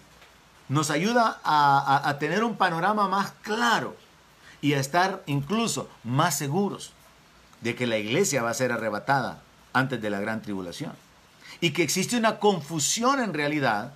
nos 0.68 0.90
ayuda 0.90 1.40
a, 1.44 2.08
a 2.08 2.18
tener 2.18 2.42
un 2.42 2.56
panorama 2.56 3.06
más 3.06 3.32
claro 3.42 3.96
y 4.60 4.74
a 4.74 4.80
estar 4.80 5.22
incluso 5.26 5.88
más 6.02 6.36
seguros 6.36 6.95
de 7.60 7.74
que 7.74 7.86
la 7.86 7.98
iglesia 7.98 8.42
va 8.42 8.50
a 8.50 8.54
ser 8.54 8.72
arrebatada 8.72 9.42
antes 9.72 10.00
de 10.00 10.10
la 10.10 10.20
gran 10.20 10.42
tribulación. 10.42 10.92
Y 11.60 11.70
que 11.70 11.82
existe 11.82 12.16
una 12.16 12.38
confusión 12.38 13.20
en 13.20 13.34
realidad 13.34 13.92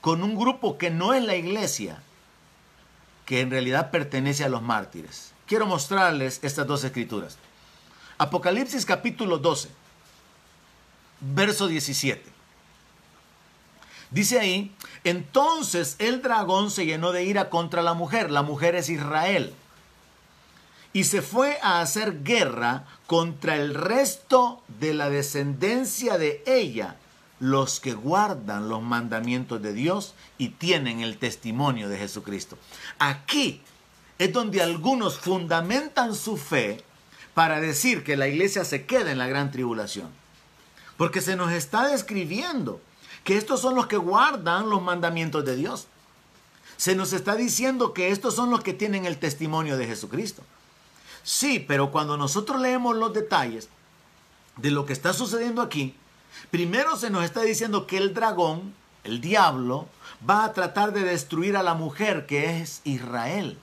con 0.00 0.22
un 0.22 0.36
grupo 0.36 0.78
que 0.78 0.90
no 0.90 1.14
es 1.14 1.24
la 1.24 1.36
iglesia, 1.36 2.00
que 3.24 3.40
en 3.40 3.50
realidad 3.50 3.90
pertenece 3.90 4.44
a 4.44 4.48
los 4.48 4.62
mártires. 4.62 5.32
Quiero 5.46 5.66
mostrarles 5.66 6.40
estas 6.42 6.66
dos 6.66 6.84
escrituras. 6.84 7.38
Apocalipsis 8.18 8.86
capítulo 8.86 9.38
12, 9.38 9.68
verso 11.20 11.68
17. 11.68 12.22
Dice 14.10 14.38
ahí, 14.38 14.74
entonces 15.04 15.96
el 15.98 16.22
dragón 16.22 16.70
se 16.70 16.86
llenó 16.86 17.12
de 17.12 17.24
ira 17.24 17.50
contra 17.50 17.82
la 17.82 17.94
mujer. 17.94 18.30
La 18.30 18.42
mujer 18.42 18.74
es 18.74 18.88
Israel 18.88 19.54
y 20.96 21.04
se 21.04 21.20
fue 21.20 21.58
a 21.60 21.82
hacer 21.82 22.22
guerra 22.22 22.86
contra 23.06 23.56
el 23.56 23.74
resto 23.74 24.62
de 24.80 24.94
la 24.94 25.10
descendencia 25.10 26.16
de 26.16 26.42
ella, 26.46 26.96
los 27.38 27.80
que 27.80 27.92
guardan 27.92 28.70
los 28.70 28.80
mandamientos 28.80 29.60
de 29.60 29.74
Dios 29.74 30.14
y 30.38 30.48
tienen 30.48 31.00
el 31.00 31.18
testimonio 31.18 31.90
de 31.90 31.98
Jesucristo. 31.98 32.56
Aquí 32.98 33.60
es 34.18 34.32
donde 34.32 34.62
algunos 34.62 35.18
fundamentan 35.18 36.14
su 36.14 36.38
fe 36.38 36.82
para 37.34 37.60
decir 37.60 38.02
que 38.02 38.16
la 38.16 38.28
iglesia 38.28 38.64
se 38.64 38.86
queda 38.86 39.12
en 39.12 39.18
la 39.18 39.26
gran 39.26 39.50
tribulación. 39.50 40.08
Porque 40.96 41.20
se 41.20 41.36
nos 41.36 41.52
está 41.52 41.88
describiendo 41.88 42.80
que 43.22 43.36
estos 43.36 43.60
son 43.60 43.74
los 43.74 43.86
que 43.86 43.98
guardan 43.98 44.70
los 44.70 44.80
mandamientos 44.80 45.44
de 45.44 45.56
Dios. 45.56 45.88
Se 46.78 46.94
nos 46.94 47.12
está 47.12 47.36
diciendo 47.36 47.92
que 47.92 48.12
estos 48.12 48.34
son 48.34 48.48
los 48.48 48.62
que 48.62 48.72
tienen 48.72 49.04
el 49.04 49.18
testimonio 49.18 49.76
de 49.76 49.86
Jesucristo. 49.86 50.42
Sí, 51.26 51.58
pero 51.58 51.90
cuando 51.90 52.16
nosotros 52.16 52.60
leemos 52.60 52.94
los 52.94 53.12
detalles 53.12 53.68
de 54.58 54.70
lo 54.70 54.86
que 54.86 54.92
está 54.92 55.12
sucediendo 55.12 55.60
aquí, 55.60 55.92
primero 56.52 56.94
se 56.94 57.10
nos 57.10 57.24
está 57.24 57.42
diciendo 57.42 57.88
que 57.88 57.98
el 57.98 58.14
dragón, 58.14 58.72
el 59.02 59.20
diablo, 59.20 59.88
va 60.28 60.44
a 60.44 60.52
tratar 60.52 60.92
de 60.92 61.02
destruir 61.02 61.56
a 61.56 61.64
la 61.64 61.74
mujer 61.74 62.26
que 62.26 62.60
es 62.60 62.80
Israel. 62.84 63.58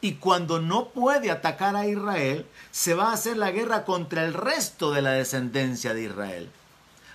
Y 0.00 0.14
cuando 0.14 0.58
no 0.58 0.88
puede 0.88 1.30
atacar 1.30 1.76
a 1.76 1.86
Israel, 1.86 2.46
se 2.70 2.94
va 2.94 3.10
a 3.10 3.12
hacer 3.12 3.36
la 3.36 3.50
guerra 3.50 3.84
contra 3.84 4.24
el 4.24 4.32
resto 4.32 4.90
de 4.90 5.02
la 5.02 5.10
descendencia 5.10 5.92
de 5.92 6.04
Israel. 6.04 6.50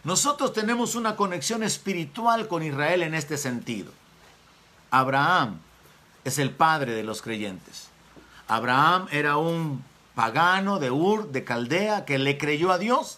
Nosotros 0.04 0.54
tenemos 0.54 0.94
una 0.94 1.16
conexión 1.16 1.64
espiritual 1.64 2.48
con 2.48 2.62
Israel 2.62 3.02
en 3.02 3.16
este 3.16 3.36
sentido. 3.36 3.92
Abraham 4.92 5.58
es 6.24 6.38
el 6.38 6.52
padre 6.52 6.94
de 6.94 7.02
los 7.02 7.24
creyentes. 7.24 7.91
Abraham 8.52 9.08
era 9.12 9.38
un 9.38 9.82
pagano 10.14 10.80
de 10.80 10.92
Ur, 10.92 11.32
de 11.32 11.46
Caldea, 11.46 12.04
que 12.04 12.18
le 12.18 12.38
creyó 12.38 12.74
a 12.74 12.78
Dios. 12.78 13.18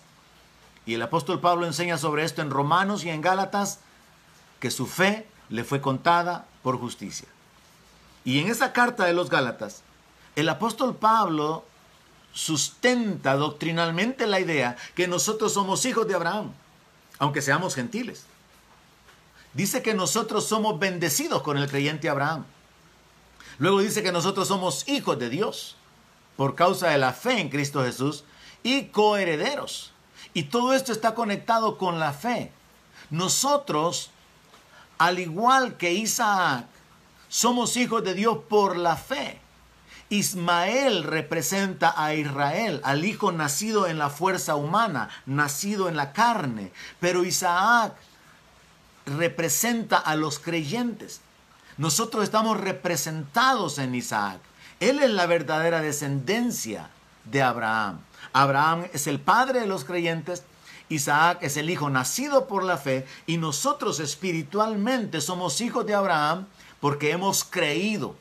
Y 0.85 0.93
el 0.93 1.01
apóstol 1.01 1.41
Pablo 1.41 1.65
enseña 1.65 1.97
sobre 1.97 2.23
esto 2.23 2.43
en 2.43 2.51
Romanos 2.51 3.03
y 3.03 3.09
en 3.09 3.21
Gálatas, 3.21 3.79
que 4.59 4.69
su 4.69 4.85
fe 4.85 5.25
le 5.49 5.63
fue 5.63 5.81
contada 5.81 6.45
por 6.61 6.77
justicia. 6.77 7.27
Y 8.23 8.41
en 8.41 8.47
esa 8.47 8.73
carta 8.73 9.05
de 9.05 9.13
los 9.13 9.31
Gálatas, 9.31 9.81
el 10.35 10.47
apóstol 10.49 10.95
Pablo 10.95 11.65
sustenta 12.31 13.35
doctrinalmente 13.35 14.27
la 14.27 14.39
idea 14.39 14.77
que 14.93 15.07
nosotros 15.07 15.51
somos 15.51 15.83
hijos 15.87 16.07
de 16.07 16.13
Abraham, 16.13 16.51
aunque 17.17 17.41
seamos 17.41 17.73
gentiles. 17.73 18.27
Dice 19.55 19.81
que 19.81 19.95
nosotros 19.95 20.45
somos 20.45 20.77
bendecidos 20.77 21.41
con 21.41 21.57
el 21.57 21.67
creyente 21.67 22.07
Abraham. 22.07 22.45
Luego 23.59 23.79
dice 23.79 24.03
que 24.03 24.11
nosotros 24.11 24.47
somos 24.47 24.87
hijos 24.87 25.19
de 25.19 25.29
Dios 25.29 25.75
por 26.35 26.55
causa 26.55 26.89
de 26.89 26.97
la 26.97 27.13
fe 27.13 27.39
en 27.39 27.49
Cristo 27.49 27.83
Jesús 27.83 28.23
y 28.63 28.85
coherederos. 28.85 29.91
Y 30.33 30.43
todo 30.43 30.73
esto 30.73 30.91
está 30.91 31.13
conectado 31.13 31.77
con 31.77 31.99
la 31.99 32.13
fe. 32.13 32.51
Nosotros, 33.09 34.09
al 34.97 35.19
igual 35.19 35.77
que 35.77 35.93
Isaac, 35.93 36.65
somos 37.29 37.77
hijos 37.77 38.03
de 38.03 38.13
Dios 38.13 38.39
por 38.49 38.77
la 38.77 38.95
fe. 38.95 39.39
Ismael 40.09 41.03
representa 41.03 41.93
a 41.97 42.13
Israel, 42.13 42.81
al 42.83 43.03
hijo 43.05 43.31
nacido 43.31 43.87
en 43.87 43.97
la 43.97 44.09
fuerza 44.09 44.55
humana, 44.55 45.09
nacido 45.25 45.89
en 45.89 45.95
la 45.95 46.13
carne, 46.13 46.71
pero 46.99 47.25
Isaac 47.25 47.93
representa 49.05 49.97
a 49.97 50.15
los 50.15 50.39
creyentes. 50.39 51.21
Nosotros 51.77 52.23
estamos 52.23 52.59
representados 52.59 53.79
en 53.79 53.95
Isaac. 53.95 54.39
Él 54.79 54.99
es 54.99 55.09
la 55.09 55.25
verdadera 55.25 55.81
descendencia 55.81 56.89
de 57.25 57.41
Abraham. 57.41 57.99
Abraham 58.31 58.85
es 58.93 59.07
el 59.07 59.19
padre 59.19 59.61
de 59.61 59.67
los 59.67 59.83
creyentes, 59.83 60.43
Isaac 60.89 61.39
es 61.41 61.57
el 61.57 61.69
hijo 61.69 61.89
nacido 61.89 62.47
por 62.47 62.63
la 62.63 62.77
fe 62.77 63.07
y 63.25 63.37
nosotros 63.37 63.99
espiritualmente 63.99 65.21
somos 65.21 65.61
hijos 65.61 65.85
de 65.85 65.95
Abraham 65.95 66.45
porque 66.79 67.11
hemos 67.11 67.43
creído. 67.43 68.15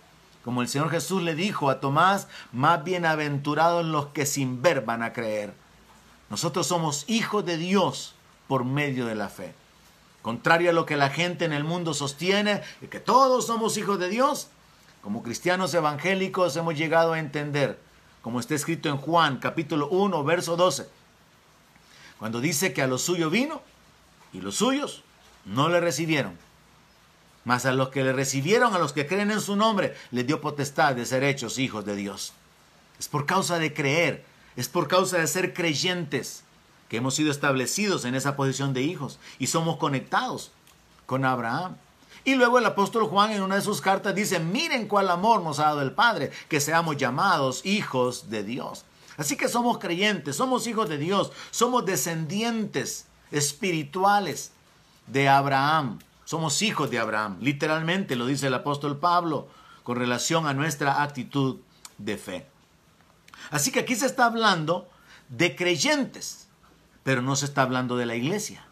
Como 0.44 0.62
el 0.62 0.68
Señor 0.68 0.90
Jesús 0.90 1.22
le 1.22 1.34
dijo 1.34 1.70
a 1.70 1.80
Tomás, 1.80 2.28
más 2.52 2.82
bienaventurados 2.82 3.84
los 3.84 4.06
que 4.06 4.26
sin 4.26 4.62
ver 4.62 4.82
van 4.82 5.02
a 5.02 5.12
creer. 5.12 5.54
Nosotros 6.30 6.66
somos 6.66 7.04
hijos 7.08 7.44
de 7.44 7.58
Dios 7.58 8.14
por 8.48 8.64
medio 8.64 9.06
de 9.06 9.14
la 9.14 9.28
fe. 9.28 9.54
Contrario 10.22 10.70
a 10.70 10.72
lo 10.72 10.86
que 10.86 10.96
la 10.96 11.10
gente 11.10 11.44
en 11.44 11.52
el 11.52 11.64
mundo 11.64 11.94
sostiene, 11.94 12.62
que 12.88 13.00
todos 13.00 13.46
somos 13.46 13.76
hijos 13.76 13.98
de 13.98 14.08
Dios, 14.08 14.48
como 15.02 15.24
cristianos 15.24 15.74
evangélicos 15.74 16.56
hemos 16.56 16.76
llegado 16.76 17.12
a 17.12 17.18
entender, 17.18 17.78
como 18.22 18.38
está 18.38 18.54
escrito 18.54 18.88
en 18.88 18.98
Juan 18.98 19.38
capítulo 19.38 19.88
1, 19.88 20.22
verso 20.22 20.56
12, 20.56 20.88
cuando 22.20 22.40
dice 22.40 22.72
que 22.72 22.82
a 22.82 22.86
lo 22.86 22.98
suyo 22.98 23.30
vino 23.30 23.62
y 24.32 24.40
los 24.40 24.54
suyos 24.54 25.02
no 25.44 25.68
le 25.68 25.80
recibieron. 25.80 26.38
Mas 27.44 27.66
a 27.66 27.72
los 27.72 27.88
que 27.88 28.04
le 28.04 28.12
recibieron, 28.12 28.72
a 28.72 28.78
los 28.78 28.92
que 28.92 29.08
creen 29.08 29.32
en 29.32 29.40
su 29.40 29.56
nombre, 29.56 29.96
les 30.12 30.24
dio 30.24 30.40
potestad 30.40 30.94
de 30.94 31.04
ser 31.04 31.24
hechos 31.24 31.58
hijos 31.58 31.84
de 31.84 31.96
Dios. 31.96 32.32
Es 33.00 33.08
por 33.08 33.26
causa 33.26 33.58
de 33.58 33.74
creer, 33.74 34.24
es 34.54 34.68
por 34.68 34.86
causa 34.86 35.18
de 35.18 35.26
ser 35.26 35.52
creyentes 35.52 36.44
que 36.92 36.98
hemos 36.98 37.14
sido 37.14 37.30
establecidos 37.30 38.04
en 38.04 38.14
esa 38.14 38.36
posición 38.36 38.74
de 38.74 38.82
hijos 38.82 39.18
y 39.38 39.46
somos 39.46 39.78
conectados 39.78 40.50
con 41.06 41.24
Abraham. 41.24 41.76
Y 42.22 42.34
luego 42.34 42.58
el 42.58 42.66
apóstol 42.66 43.04
Juan 43.04 43.32
en 43.32 43.40
una 43.40 43.54
de 43.54 43.62
sus 43.62 43.80
cartas 43.80 44.14
dice, 44.14 44.40
miren 44.40 44.88
cuál 44.88 45.08
amor 45.08 45.40
nos 45.40 45.58
ha 45.58 45.64
dado 45.64 45.80
el 45.80 45.92
Padre, 45.92 46.32
que 46.50 46.60
seamos 46.60 46.98
llamados 46.98 47.64
hijos 47.64 48.28
de 48.28 48.44
Dios. 48.44 48.84
Así 49.16 49.38
que 49.38 49.48
somos 49.48 49.78
creyentes, 49.78 50.36
somos 50.36 50.66
hijos 50.66 50.86
de 50.90 50.98
Dios, 50.98 51.32
somos 51.50 51.86
descendientes 51.86 53.06
espirituales 53.30 54.52
de 55.06 55.30
Abraham. 55.30 55.98
Somos 56.26 56.60
hijos 56.60 56.90
de 56.90 56.98
Abraham, 56.98 57.38
literalmente 57.40 58.16
lo 58.16 58.26
dice 58.26 58.48
el 58.48 58.54
apóstol 58.54 58.98
Pablo 58.98 59.48
con 59.82 59.96
relación 59.96 60.46
a 60.46 60.52
nuestra 60.52 61.02
actitud 61.02 61.56
de 61.96 62.18
fe. 62.18 62.46
Así 63.50 63.72
que 63.72 63.80
aquí 63.80 63.96
se 63.96 64.04
está 64.04 64.26
hablando 64.26 64.90
de 65.30 65.56
creyentes, 65.56 66.41
pero 67.02 67.22
no 67.22 67.36
se 67.36 67.46
está 67.46 67.62
hablando 67.62 67.96
de 67.96 68.06
la 68.06 68.14
iglesia. 68.14 68.64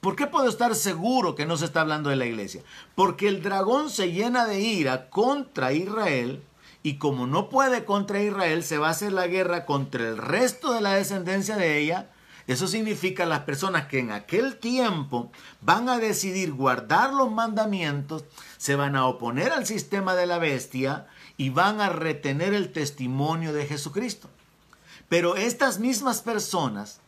¿Por 0.00 0.16
qué 0.16 0.26
puedo 0.26 0.48
estar 0.48 0.74
seguro 0.74 1.34
que 1.34 1.46
no 1.46 1.56
se 1.56 1.66
está 1.66 1.82
hablando 1.82 2.10
de 2.10 2.16
la 2.16 2.26
iglesia? 2.26 2.62
Porque 2.94 3.28
el 3.28 3.42
dragón 3.42 3.90
se 3.90 4.12
llena 4.12 4.46
de 4.46 4.60
ira 4.60 5.10
contra 5.10 5.72
Israel 5.72 6.42
y 6.82 6.94
como 6.94 7.26
no 7.26 7.50
puede 7.50 7.84
contra 7.84 8.22
Israel, 8.22 8.64
se 8.64 8.78
va 8.78 8.88
a 8.88 8.92
hacer 8.92 9.12
la 9.12 9.26
guerra 9.26 9.66
contra 9.66 10.08
el 10.08 10.16
resto 10.16 10.72
de 10.72 10.80
la 10.80 10.94
descendencia 10.94 11.56
de 11.56 11.78
ella 11.78 12.08
eso 12.50 12.66
significa 12.66 13.26
las 13.26 13.40
personas 13.40 13.86
que 13.86 14.00
en 14.00 14.10
aquel 14.10 14.56
tiempo 14.56 15.30
van 15.60 15.88
a 15.88 15.98
decidir 15.98 16.52
guardar 16.52 17.12
los 17.14 17.30
mandamientos, 17.30 18.24
se 18.56 18.74
van 18.74 18.96
a 18.96 19.06
oponer 19.06 19.52
al 19.52 19.66
sistema 19.66 20.16
de 20.16 20.26
la 20.26 20.38
bestia 20.38 21.06
y 21.36 21.50
van 21.50 21.80
a 21.80 21.90
retener 21.90 22.52
el 22.52 22.72
testimonio 22.72 23.52
de 23.52 23.66
Jesucristo. 23.66 24.28
Pero 25.08 25.36
estas 25.36 25.78
mismas 25.78 26.22
personas 26.22 27.00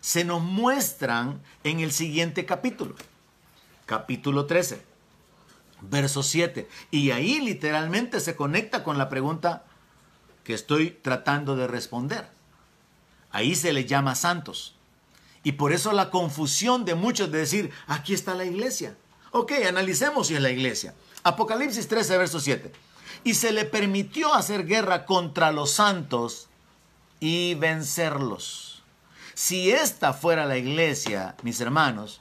se 0.00 0.24
nos 0.24 0.42
muestran 0.42 1.42
en 1.64 1.80
el 1.80 1.92
siguiente 1.92 2.46
capítulo, 2.46 2.94
capítulo 3.86 4.46
13, 4.46 4.82
verso 5.82 6.22
7. 6.22 6.68
Y 6.90 7.10
ahí 7.10 7.40
literalmente 7.40 8.20
se 8.20 8.36
conecta 8.36 8.82
con 8.82 8.98
la 8.98 9.08
pregunta 9.08 9.64
que 10.44 10.54
estoy 10.54 10.90
tratando 10.90 11.56
de 11.56 11.66
responder. 11.66 12.28
Ahí 13.30 13.54
se 13.54 13.72
les 13.72 13.86
llama 13.86 14.14
santos. 14.14 14.74
Y 15.42 15.52
por 15.52 15.72
eso 15.72 15.92
la 15.92 16.10
confusión 16.10 16.84
de 16.84 16.94
muchos 16.94 17.30
de 17.30 17.38
decir, 17.38 17.70
aquí 17.86 18.14
está 18.14 18.34
la 18.34 18.44
iglesia. 18.44 18.96
Ok, 19.32 19.52
analicemos 19.66 20.26
si 20.26 20.34
es 20.34 20.42
la 20.42 20.50
iglesia. 20.50 20.94
Apocalipsis 21.22 21.88
13, 21.88 22.18
verso 22.18 22.40
7. 22.40 22.72
Y 23.24 23.34
se 23.34 23.52
le 23.52 23.64
permitió 23.64 24.34
hacer 24.34 24.66
guerra 24.66 25.06
contra 25.06 25.52
los 25.52 25.70
santos 25.70 26.48
y 27.20 27.54
vencerlos. 27.54 28.69
Si 29.42 29.70
esta 29.70 30.12
fuera 30.12 30.44
la 30.44 30.58
iglesia, 30.58 31.34
mis 31.42 31.62
hermanos, 31.62 32.20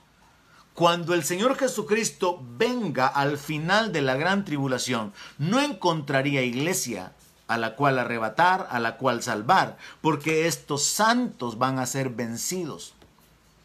cuando 0.74 1.14
el 1.14 1.26
Señor 1.26 1.58
Jesucristo 1.58 2.42
venga 2.58 3.08
al 3.08 3.38
final 3.38 3.92
de 3.92 4.02
la 4.02 4.16
gran 4.16 4.46
tribulación, 4.46 5.12
no 5.38 5.60
encontraría 5.60 6.44
iglesia 6.44 7.12
a 7.50 7.58
la 7.58 7.76
cual 7.76 8.00
arrebatar, 8.00 8.70
a 8.72 8.80
la 8.80 8.96
cual 8.96 9.22
salvar, 9.22 9.78
porque 10.00 10.48
estos 10.48 10.86
santos 10.86 11.58
van 11.58 11.78
a 11.78 11.86
ser 11.88 12.08
vencidos. 12.10 12.94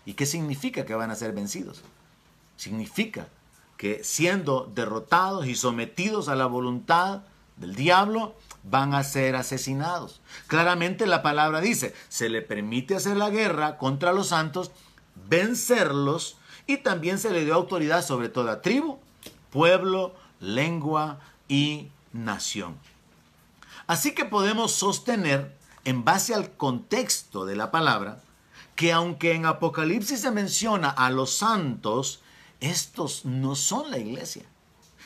¿Y 0.04 0.14
qué 0.14 0.26
significa 0.26 0.84
que 0.84 0.96
van 0.96 1.12
a 1.12 1.14
ser 1.14 1.30
vencidos? 1.30 1.82
Significa 2.56 3.28
que 3.76 4.02
siendo 4.02 4.68
derrotados 4.74 5.46
y 5.46 5.54
sometidos 5.54 6.26
a 6.26 6.34
la 6.34 6.46
voluntad 6.46 7.20
del 7.56 7.76
diablo, 7.76 8.34
van 8.64 8.94
a 8.94 9.04
ser 9.04 9.36
asesinados. 9.36 10.20
Claramente 10.46 11.06
la 11.06 11.22
palabra 11.22 11.60
dice, 11.60 11.94
se 12.08 12.28
le 12.28 12.42
permite 12.42 12.96
hacer 12.96 13.16
la 13.16 13.30
guerra 13.30 13.76
contra 13.76 14.12
los 14.12 14.28
santos, 14.28 14.72
vencerlos 15.28 16.38
y 16.66 16.78
también 16.78 17.18
se 17.18 17.30
le 17.30 17.44
dio 17.44 17.54
autoridad 17.54 18.04
sobre 18.04 18.28
toda 18.28 18.62
tribu, 18.62 18.98
pueblo, 19.50 20.14
lengua 20.40 21.20
y 21.46 21.90
nación. 22.12 22.76
Así 23.86 24.14
que 24.14 24.24
podemos 24.24 24.72
sostener, 24.72 25.54
en 25.84 26.02
base 26.04 26.34
al 26.34 26.52
contexto 26.56 27.44
de 27.44 27.56
la 27.56 27.70
palabra, 27.70 28.22
que 28.74 28.92
aunque 28.92 29.34
en 29.34 29.44
Apocalipsis 29.44 30.20
se 30.20 30.30
menciona 30.30 30.88
a 30.88 31.10
los 31.10 31.34
santos, 31.36 32.22
estos 32.60 33.26
no 33.26 33.54
son 33.54 33.90
la 33.90 33.98
iglesia, 33.98 34.44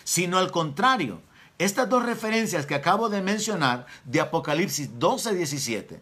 sino 0.05 0.39
al 0.39 0.53
contrario. 0.53 1.21
Estas 1.59 1.89
dos 1.89 2.05
referencias 2.05 2.67
que 2.67 2.77
acabo 2.77 3.09
de 3.09 3.21
mencionar, 3.21 3.87
de 4.05 4.21
Apocalipsis 4.21 4.91
12:17 4.99 6.01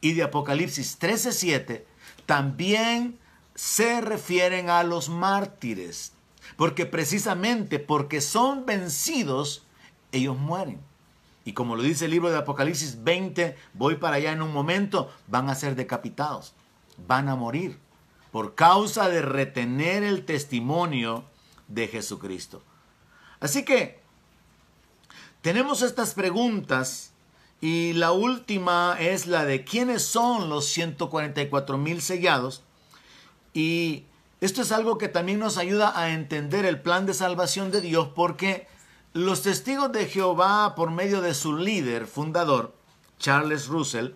y 0.00 0.14
de 0.14 0.24
Apocalipsis 0.24 0.98
13:7, 0.98 1.86
también 2.26 3.18
se 3.54 4.00
refieren 4.00 4.70
a 4.70 4.82
los 4.82 5.08
mártires, 5.08 6.12
porque 6.56 6.84
precisamente 6.84 7.78
porque 7.78 8.20
son 8.20 8.66
vencidos, 8.66 9.64
ellos 10.12 10.36
mueren. 10.36 10.80
Y 11.44 11.52
como 11.52 11.76
lo 11.76 11.82
dice 11.82 12.04
el 12.06 12.10
libro 12.10 12.30
de 12.30 12.38
Apocalipsis 12.38 13.02
20, 13.04 13.56
voy 13.74 13.96
para 13.96 14.16
allá 14.16 14.32
en 14.32 14.42
un 14.42 14.52
momento, 14.52 15.10
van 15.28 15.48
a 15.48 15.54
ser 15.54 15.76
decapitados, 15.76 16.54
van 17.06 17.28
a 17.28 17.36
morir 17.36 17.78
por 18.32 18.54
causa 18.54 19.08
de 19.08 19.22
retener 19.22 20.02
el 20.02 20.24
testimonio 20.24 21.24
de 21.68 21.88
Jesucristo. 21.88 22.62
Así 23.40 23.64
que 23.64 23.97
tenemos 25.48 25.80
estas 25.80 26.12
preguntas 26.12 27.12
y 27.62 27.94
la 27.94 28.12
última 28.12 28.98
es 29.00 29.26
la 29.26 29.46
de 29.46 29.64
quiénes 29.64 30.02
son 30.02 30.50
los 30.50 30.66
144 30.66 31.78
mil 31.78 32.02
sellados. 32.02 32.62
Y 33.54 34.04
esto 34.42 34.60
es 34.60 34.72
algo 34.72 34.98
que 34.98 35.08
también 35.08 35.38
nos 35.38 35.56
ayuda 35.56 35.98
a 35.98 36.10
entender 36.10 36.66
el 36.66 36.82
plan 36.82 37.06
de 37.06 37.14
salvación 37.14 37.70
de 37.70 37.80
Dios 37.80 38.10
porque 38.14 38.66
los 39.14 39.40
testigos 39.40 39.90
de 39.90 40.04
Jehová 40.04 40.74
por 40.74 40.90
medio 40.90 41.22
de 41.22 41.32
su 41.32 41.56
líder 41.56 42.06
fundador, 42.06 42.74
Charles 43.18 43.68
Russell, 43.68 44.10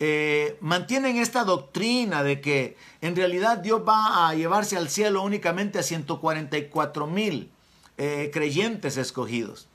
eh, 0.00 0.56
mantienen 0.62 1.18
esta 1.18 1.44
doctrina 1.44 2.22
de 2.22 2.40
que 2.40 2.78
en 3.02 3.14
realidad 3.14 3.58
Dios 3.58 3.82
va 3.86 4.30
a 4.30 4.34
llevarse 4.34 4.78
al 4.78 4.88
cielo 4.88 5.24
únicamente 5.24 5.78
a 5.78 5.82
144 5.82 7.06
mil 7.06 7.50
eh, 7.98 8.30
creyentes 8.32 8.96
escogidos. 8.96 9.68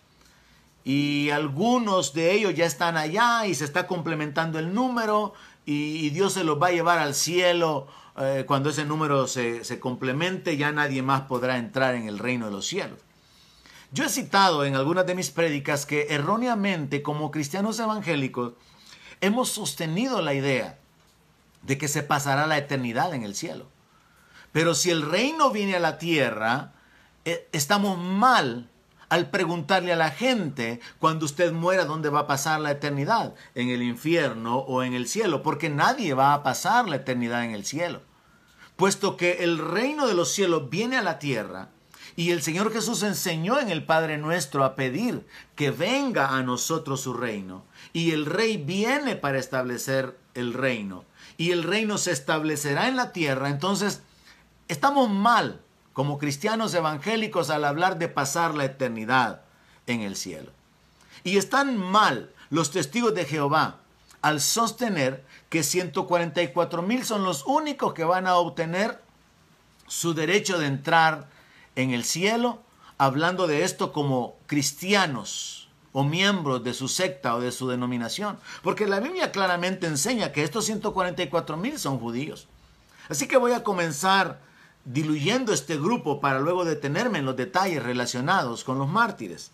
Y 0.83 1.29
algunos 1.29 2.13
de 2.13 2.33
ellos 2.33 2.55
ya 2.55 2.65
están 2.65 2.97
allá 2.97 3.45
y 3.45 3.53
se 3.53 3.65
está 3.65 3.85
complementando 3.85 4.59
el 4.59 4.73
número 4.73 5.33
y, 5.65 6.09
Dios 6.09 6.33
se 6.33 6.43
los 6.43 6.61
va 6.61 6.67
a 6.67 6.71
llevar 6.71 6.97
al 6.97 7.13
cielo 7.13 7.87
eh, 8.17 8.43
cuando 8.47 8.71
ese 8.71 8.85
número 8.85 9.27
se, 9.27 9.63
se 9.63 9.79
complemente, 9.79 10.57
ya 10.57 10.71
nadie 10.71 11.03
más 11.03 11.21
podrá 11.21 11.57
entrar 11.57 11.93
en 11.93 12.07
el 12.07 12.17
reino 12.17 12.47
de 12.47 12.51
los 12.51 12.65
cielos. 12.65 12.99
Yo 13.91 14.05
he 14.05 14.09
citado 14.09 14.65
en 14.65 14.75
algunas 14.75 15.05
de 15.05 15.15
mis 15.15 15.31
prédicas 15.31 15.85
que 15.85 16.07
erróneamente 16.09 17.01
como 17.01 17.31
cristianos 17.31 17.79
evangélicos 17.79 18.53
hemos 19.21 19.49
sostenido 19.49 20.21
la 20.21 20.33
idea 20.33 20.79
de 21.63 21.77
que 21.77 21.87
se 21.87 22.03
pasará 22.03 22.47
la 22.47 22.57
eternidad 22.57 23.13
en 23.13 23.23
el 23.23 23.35
cielo. 23.35 23.67
Pero 24.51 24.73
si 24.73 24.89
el 24.89 25.03
reino 25.03 25.51
viene 25.51 25.75
a 25.75 25.79
la 25.79 25.97
tierra, 25.97 26.73
eh, 27.25 27.47
estamos 27.51 27.97
mal 27.97 28.68
al 29.09 29.29
preguntarle 29.29 29.91
a 29.91 29.97
la 29.97 30.11
gente 30.11 30.79
cuando 30.99 31.25
usted 31.25 31.51
muera 31.51 31.85
dónde 31.85 32.09
va 32.09 32.21
a 32.21 32.27
pasar 32.27 32.59
la 32.59 32.71
eternidad, 32.71 33.33
en 33.55 33.69
el 33.69 33.81
infierno 33.81 34.59
o 34.59 34.83
en 34.83 34.93
el 34.93 35.07
cielo, 35.07 35.43
porque 35.43 35.69
nadie 35.69 36.13
va 36.13 36.33
a 36.33 36.43
pasar 36.43 36.87
la 36.87 36.97
eternidad 36.97 37.43
en 37.43 37.51
el 37.51 37.65
cielo. 37.65 38.01
Puesto 38.75 39.17
que 39.17 39.43
el 39.43 39.57
reino 39.57 40.07
de 40.07 40.13
los 40.13 40.31
cielos 40.31 40.69
viene 40.69 40.97
a 40.97 41.01
la 41.01 41.19
tierra, 41.19 41.69
y 42.15 42.31
el 42.31 42.41
Señor 42.41 42.73
Jesús 42.73 43.03
enseñó 43.03 43.59
en 43.59 43.69
el 43.69 43.85
Padre 43.85 44.17
nuestro 44.17 44.65
a 44.65 44.75
pedir 44.75 45.25
que 45.55 45.71
venga 45.71 46.35
a 46.35 46.43
nosotros 46.43 46.99
su 46.99 47.13
reino. 47.13 47.63
Y 47.93 48.11
el 48.11 48.25
rey 48.25 48.57
viene 48.57 49.15
para 49.15 49.39
establecer 49.39 50.17
el 50.33 50.53
reino. 50.53 51.05
Y 51.37 51.51
el 51.51 51.63
reino 51.63 51.97
se 51.97 52.11
establecerá 52.11 52.89
en 52.89 52.97
la 52.97 53.13
tierra. 53.13 53.49
Entonces, 53.49 54.01
estamos 54.67 55.09
mal 55.09 55.61
como 55.93 56.17
cristianos 56.17 56.73
evangélicos 56.73 57.49
al 57.49 57.65
hablar 57.65 57.97
de 57.97 58.07
pasar 58.07 58.55
la 58.55 58.65
eternidad 58.65 59.41
en 59.87 60.01
el 60.01 60.15
cielo. 60.15 60.51
Y 61.23 61.37
están 61.37 61.77
mal 61.77 62.31
los 62.49 62.71
testigos 62.71 63.13
de 63.13 63.25
Jehová 63.25 63.77
al 64.21 64.41
sostener 64.41 65.23
que 65.49 65.63
144 65.63 66.81
mil 66.81 67.05
son 67.05 67.23
los 67.23 67.45
únicos 67.45 67.93
que 67.93 68.03
van 68.03 68.27
a 68.27 68.35
obtener 68.35 69.01
su 69.87 70.13
derecho 70.13 70.59
de 70.59 70.67
entrar 70.67 71.27
en 71.75 71.91
el 71.91 72.03
cielo, 72.03 72.59
hablando 72.97 73.47
de 73.47 73.63
esto 73.63 73.91
como 73.91 74.35
cristianos 74.45 75.69
o 75.91 76.03
miembros 76.03 76.63
de 76.63 76.73
su 76.73 76.87
secta 76.87 77.35
o 77.35 77.39
de 77.39 77.51
su 77.51 77.67
denominación. 77.67 78.37
Porque 78.61 78.85
la 78.85 78.99
Biblia 78.99 79.31
claramente 79.31 79.87
enseña 79.87 80.31
que 80.31 80.43
estos 80.43 80.65
144 80.65 81.57
mil 81.57 81.79
son 81.79 81.99
judíos. 81.99 82.47
Así 83.09 83.27
que 83.27 83.37
voy 83.37 83.53
a 83.53 83.63
comenzar 83.63 84.39
diluyendo 84.85 85.53
este 85.53 85.77
grupo 85.77 86.19
para 86.19 86.39
luego 86.39 86.65
detenerme 86.65 87.19
en 87.19 87.25
los 87.25 87.35
detalles 87.35 87.83
relacionados 87.83 88.63
con 88.63 88.79
los 88.79 88.87
mártires. 88.87 89.51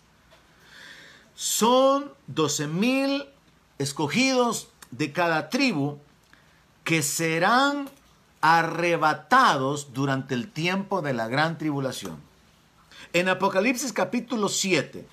Son 1.34 2.12
12 2.28 2.66
mil 2.68 3.28
escogidos 3.78 4.68
de 4.90 5.12
cada 5.12 5.50
tribu 5.50 5.98
que 6.84 7.02
serán 7.02 7.90
arrebatados 8.40 9.92
durante 9.92 10.34
el 10.34 10.50
tiempo 10.50 11.02
de 11.02 11.12
la 11.12 11.28
gran 11.28 11.58
tribulación. 11.58 12.20
En 13.12 13.28
Apocalipsis 13.28 13.92
capítulo 13.92 14.48
7, 14.48 15.06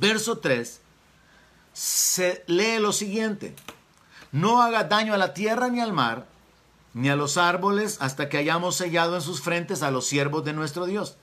verso 0.00 0.38
3, 0.38 0.80
se 1.72 2.44
lee 2.46 2.78
lo 2.78 2.92
siguiente. 2.92 3.54
No 4.30 4.62
haga 4.62 4.84
daño 4.84 5.14
a 5.14 5.18
la 5.18 5.34
tierra 5.34 5.68
ni 5.68 5.80
al 5.80 5.92
mar, 5.92 6.26
ni 6.94 7.08
a 7.08 7.16
los 7.16 7.36
árboles, 7.36 7.98
hasta 8.00 8.28
que 8.28 8.38
hayamos 8.38 8.76
sellado 8.76 9.14
en 9.16 9.22
sus 9.22 9.40
frentes 9.40 9.82
a 9.82 9.90
los 9.90 10.06
siervos 10.06 10.44
de 10.44 10.52
nuestro 10.52 10.86
Dios. 10.86 11.16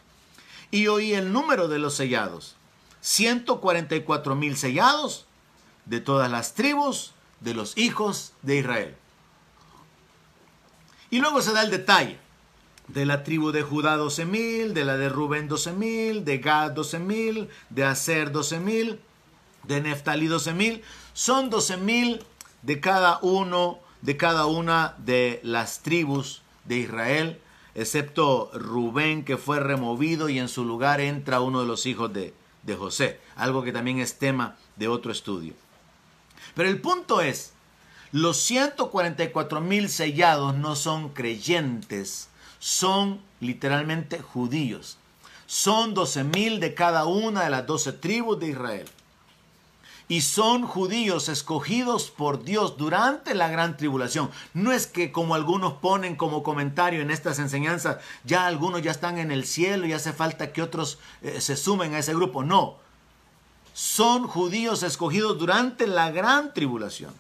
Y 0.71 0.87
oí 0.87 1.13
el 1.13 1.31
número 1.31 1.67
de 1.67 1.79
los 1.79 1.95
sellados. 1.95 2.55
144 3.01 4.35
mil 4.35 4.57
sellados 4.57 5.25
de 5.85 6.01
todas 6.01 6.29
las 6.29 6.53
tribus 6.53 7.13
de 7.39 7.53
los 7.53 7.77
hijos 7.77 8.33
de 8.41 8.57
Israel. 8.57 8.95
Y 11.09 11.19
luego 11.19 11.41
se 11.41 11.53
da 11.53 11.63
el 11.63 11.71
detalle 11.71 12.19
de 12.87 13.05
la 13.05 13.23
tribu 13.23 13.51
de 13.51 13.63
Judá 13.63 13.97
12 13.97 14.25
mil, 14.25 14.73
de 14.73 14.85
la 14.85 14.97
de 14.97 15.09
Rubén 15.09 15.47
12 15.47 15.73
mil, 15.73 16.25
de 16.25 16.39
Gad 16.39 16.71
12 16.71 16.99
mil, 16.99 17.49
de 17.69 17.83
Aser 17.83 18.31
12 18.31 18.59
mil, 18.59 18.99
de 19.63 19.81
Neftalí 19.81 20.27
12 20.27 20.53
mil. 20.53 20.83
Son 21.13 21.49
12 21.49 21.77
mil 21.77 22.23
de 22.61 22.79
cada 22.79 23.19
uno, 23.21 23.79
de 24.01 24.17
cada 24.17 24.45
una 24.45 24.95
de 24.97 25.39
las 25.43 25.79
tribus 25.81 26.41
de 26.65 26.77
Israel, 26.77 27.39
excepto 27.75 28.51
Rubén 28.53 29.25
que 29.25 29.37
fue 29.37 29.59
removido 29.59 30.29
y 30.29 30.39
en 30.39 30.49
su 30.49 30.65
lugar 30.65 31.01
entra 31.01 31.41
uno 31.41 31.61
de 31.61 31.67
los 31.67 31.85
hijos 31.85 32.11
de, 32.13 32.33
de 32.63 32.75
José, 32.75 33.19
algo 33.35 33.63
que 33.63 33.71
también 33.71 33.99
es 33.99 34.17
tema 34.17 34.57
de 34.75 34.87
otro 34.87 35.11
estudio. 35.11 35.53
Pero 36.55 36.69
el 36.69 36.81
punto 36.81 37.21
es 37.21 37.53
los 38.11 38.37
144 38.37 39.61
mil 39.61 39.87
sellados 39.87 40.55
no 40.55 40.75
son 40.75 41.09
creyentes, 41.09 42.29
son 42.57 43.21
literalmente 43.39 44.19
judíos. 44.19 44.97
Son 45.45 45.93
12 45.93 46.23
mil 46.23 46.59
de 46.59 46.73
cada 46.73 47.05
una 47.05 47.43
de 47.43 47.49
las 47.49 47.65
12 47.65 47.93
tribus 47.93 48.39
de 48.39 48.49
Israel. 48.49 48.89
Y 50.09 50.21
son 50.21 50.63
judíos 50.63 51.29
escogidos 51.29 52.09
por 52.09 52.43
Dios 52.43 52.77
durante 52.77 53.35
la 53.35 53.47
gran 53.47 53.77
tribulación. 53.77 54.31
No 54.55 54.71
es 54.71 54.87
que 54.87 55.11
como 55.11 55.35
algunos 55.35 55.73
ponen 55.73 56.15
como 56.15 56.41
comentario 56.41 57.01
en 57.01 57.11
estas 57.11 57.37
enseñanzas, 57.37 57.97
ya 58.23 58.47
algunos 58.47 58.81
ya 58.81 58.89
están 58.89 59.19
en 59.19 59.31
el 59.31 59.45
cielo 59.45 59.85
y 59.85 59.93
hace 59.93 60.11
falta 60.11 60.51
que 60.51 60.63
otros 60.63 60.97
eh, 61.21 61.39
se 61.39 61.55
sumen 61.55 61.93
a 61.93 61.99
ese 61.99 62.15
grupo. 62.15 62.43
No, 62.43 62.77
son 63.75 64.27
judíos 64.27 64.81
escogidos 64.81 65.37
durante 65.37 65.85
la 65.85 66.09
gran 66.09 66.55
tribulación. 66.55 67.13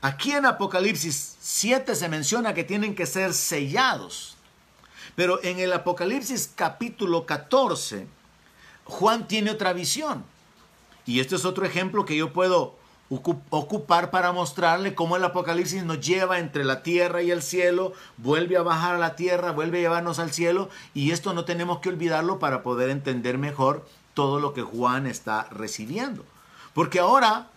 Aquí 0.00 0.32
en 0.32 0.46
Apocalipsis 0.46 1.36
7 1.40 1.94
se 1.94 2.08
menciona 2.08 2.54
que 2.54 2.64
tienen 2.64 2.94
que 2.94 3.04
ser 3.04 3.34
sellados. 3.34 4.34
Pero 5.14 5.42
en 5.44 5.58
el 5.58 5.72
Apocalipsis 5.72 6.50
capítulo 6.54 7.26
14, 7.26 8.06
Juan 8.84 9.28
tiene 9.28 9.50
otra 9.50 9.72
visión. 9.72 10.24
Y 11.06 11.20
este 11.20 11.36
es 11.36 11.44
otro 11.44 11.64
ejemplo 11.64 12.04
que 12.04 12.16
yo 12.16 12.32
puedo 12.32 12.74
ocupar 13.08 14.10
para 14.10 14.32
mostrarle 14.32 14.96
cómo 14.96 15.16
el 15.16 15.24
Apocalipsis 15.24 15.84
nos 15.84 16.00
lleva 16.00 16.40
entre 16.40 16.64
la 16.64 16.82
tierra 16.82 17.22
y 17.22 17.30
el 17.30 17.40
cielo, 17.40 17.92
vuelve 18.16 18.56
a 18.56 18.62
bajar 18.62 18.96
a 18.96 18.98
la 18.98 19.14
tierra, 19.14 19.52
vuelve 19.52 19.78
a 19.78 19.82
llevarnos 19.82 20.18
al 20.18 20.32
cielo, 20.32 20.68
y 20.92 21.12
esto 21.12 21.32
no 21.32 21.44
tenemos 21.44 21.78
que 21.78 21.88
olvidarlo 21.88 22.40
para 22.40 22.64
poder 22.64 22.90
entender 22.90 23.38
mejor 23.38 23.86
todo 24.14 24.40
lo 24.40 24.54
que 24.54 24.62
Juan 24.62 25.06
está 25.06 25.44
recibiendo. 25.50 26.24
Porque 26.74 26.98
ahora 26.98 27.48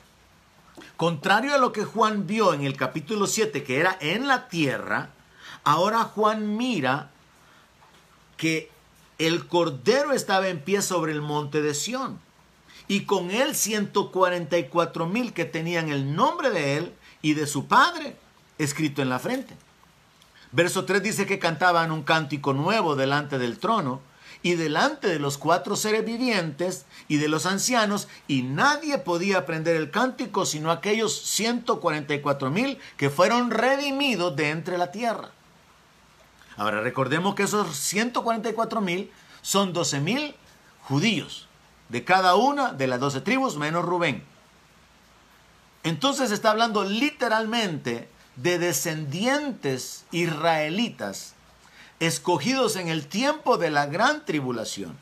Contrario 0.98 1.54
a 1.54 1.58
lo 1.58 1.72
que 1.72 1.86
Juan 1.86 2.28
vio 2.28 2.54
en 2.54 2.64
el 2.64 2.76
capítulo 2.76 3.28
7, 3.28 3.64
que 3.64 3.80
era 3.80 3.98
en 4.00 4.28
la 4.28 4.48
tierra, 4.48 5.10
ahora 5.64 6.04
Juan 6.04 6.58
mira 6.58 7.12
que 8.38 8.72
el 9.18 9.48
cordero 9.48 10.14
estaba 10.14 10.48
en 10.48 10.60
pie 10.60 10.82
sobre 10.82 11.12
el 11.12 11.22
monte 11.22 11.62
de 11.62 11.74
Sión. 11.74 12.20
Y 12.90 13.06
con 13.06 13.30
él 13.32 13.56
144 13.56 15.06
mil 15.06 15.32
que 15.32 15.46
tenían 15.46 15.90
el 15.90 16.16
nombre 16.16 16.50
de 16.50 16.76
él 16.76 16.94
y 17.22 17.36
de 17.36 17.48
su 17.48 17.68
padre 17.68 18.18
escrito 18.58 19.02
en 19.02 19.10
la 19.10 19.20
frente. 19.20 19.56
Verso 20.52 20.86
3 20.86 21.02
dice 21.02 21.26
que 21.28 21.38
cantaban 21.38 21.92
un 21.92 22.02
cántico 22.02 22.52
nuevo 22.54 22.96
delante 22.96 23.38
del 23.38 23.60
trono 23.60 24.02
y 24.42 24.56
delante 24.56 25.08
de 25.08 25.20
los 25.20 25.38
cuatro 25.38 25.76
seres 25.76 26.04
vivientes 26.04 26.86
y 27.08 27.18
de 27.18 27.28
los 27.28 27.46
ancianos, 27.46 28.08
y 28.28 28.42
nadie 28.42 28.98
podía 28.98 29.40
aprender 29.40 29.76
el 29.76 29.92
cántico 29.92 30.46
sino 30.46 30.72
aquellos 30.72 31.14
144 31.22 32.50
mil 32.50 32.80
que 32.98 33.12
fueron 33.12 33.52
redimidos 33.52 34.36
de 34.36 34.50
entre 34.50 34.78
la 34.80 34.92
tierra. 34.92 35.30
Ahora 36.58 36.82
recordemos 36.82 37.36
que 37.36 37.44
esos 37.44 37.76
144 37.78 38.82
mil 38.82 39.12
son 39.44 39.74
12 39.74 40.00
mil 40.00 40.36
judíos, 40.82 41.49
de 41.90 42.06
cada 42.06 42.36
una 42.36 42.72
de 42.72 42.88
las 42.88 43.00
12 43.00 43.22
tribus 43.22 43.58
menos 43.58 43.84
Rubén. 43.84 44.24
Entonces 45.84 46.32
está 46.32 46.52
hablando 46.52 46.84
literalmente 46.84 48.10
de 48.36 48.60
descendientes 48.60 50.06
israelitas 50.12 51.34
escogidos 52.00 52.76
en 52.76 52.88
el 52.88 53.08
tiempo 53.08 53.58
de 53.58 53.70
la 53.70 53.86
gran 53.86 54.26
tribulación. 54.26 54.98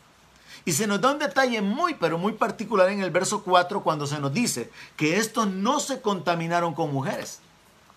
Y 0.66 0.74
se 0.74 0.88
nos 0.88 1.00
da 1.00 1.14
un 1.14 1.20
detalle 1.20 1.62
muy, 1.62 1.94
pero 1.94 2.18
muy 2.18 2.34
particular 2.34 2.90
en 2.90 3.02
el 3.02 3.12
verso 3.12 3.44
4 3.44 3.84
cuando 3.84 4.06
se 4.06 4.20
nos 4.20 4.34
dice 4.34 4.70
que 4.98 5.18
estos 5.18 5.48
no 5.48 5.80
se 5.80 6.02
contaminaron 6.02 6.74
con 6.74 6.92
mujeres, 6.92 7.40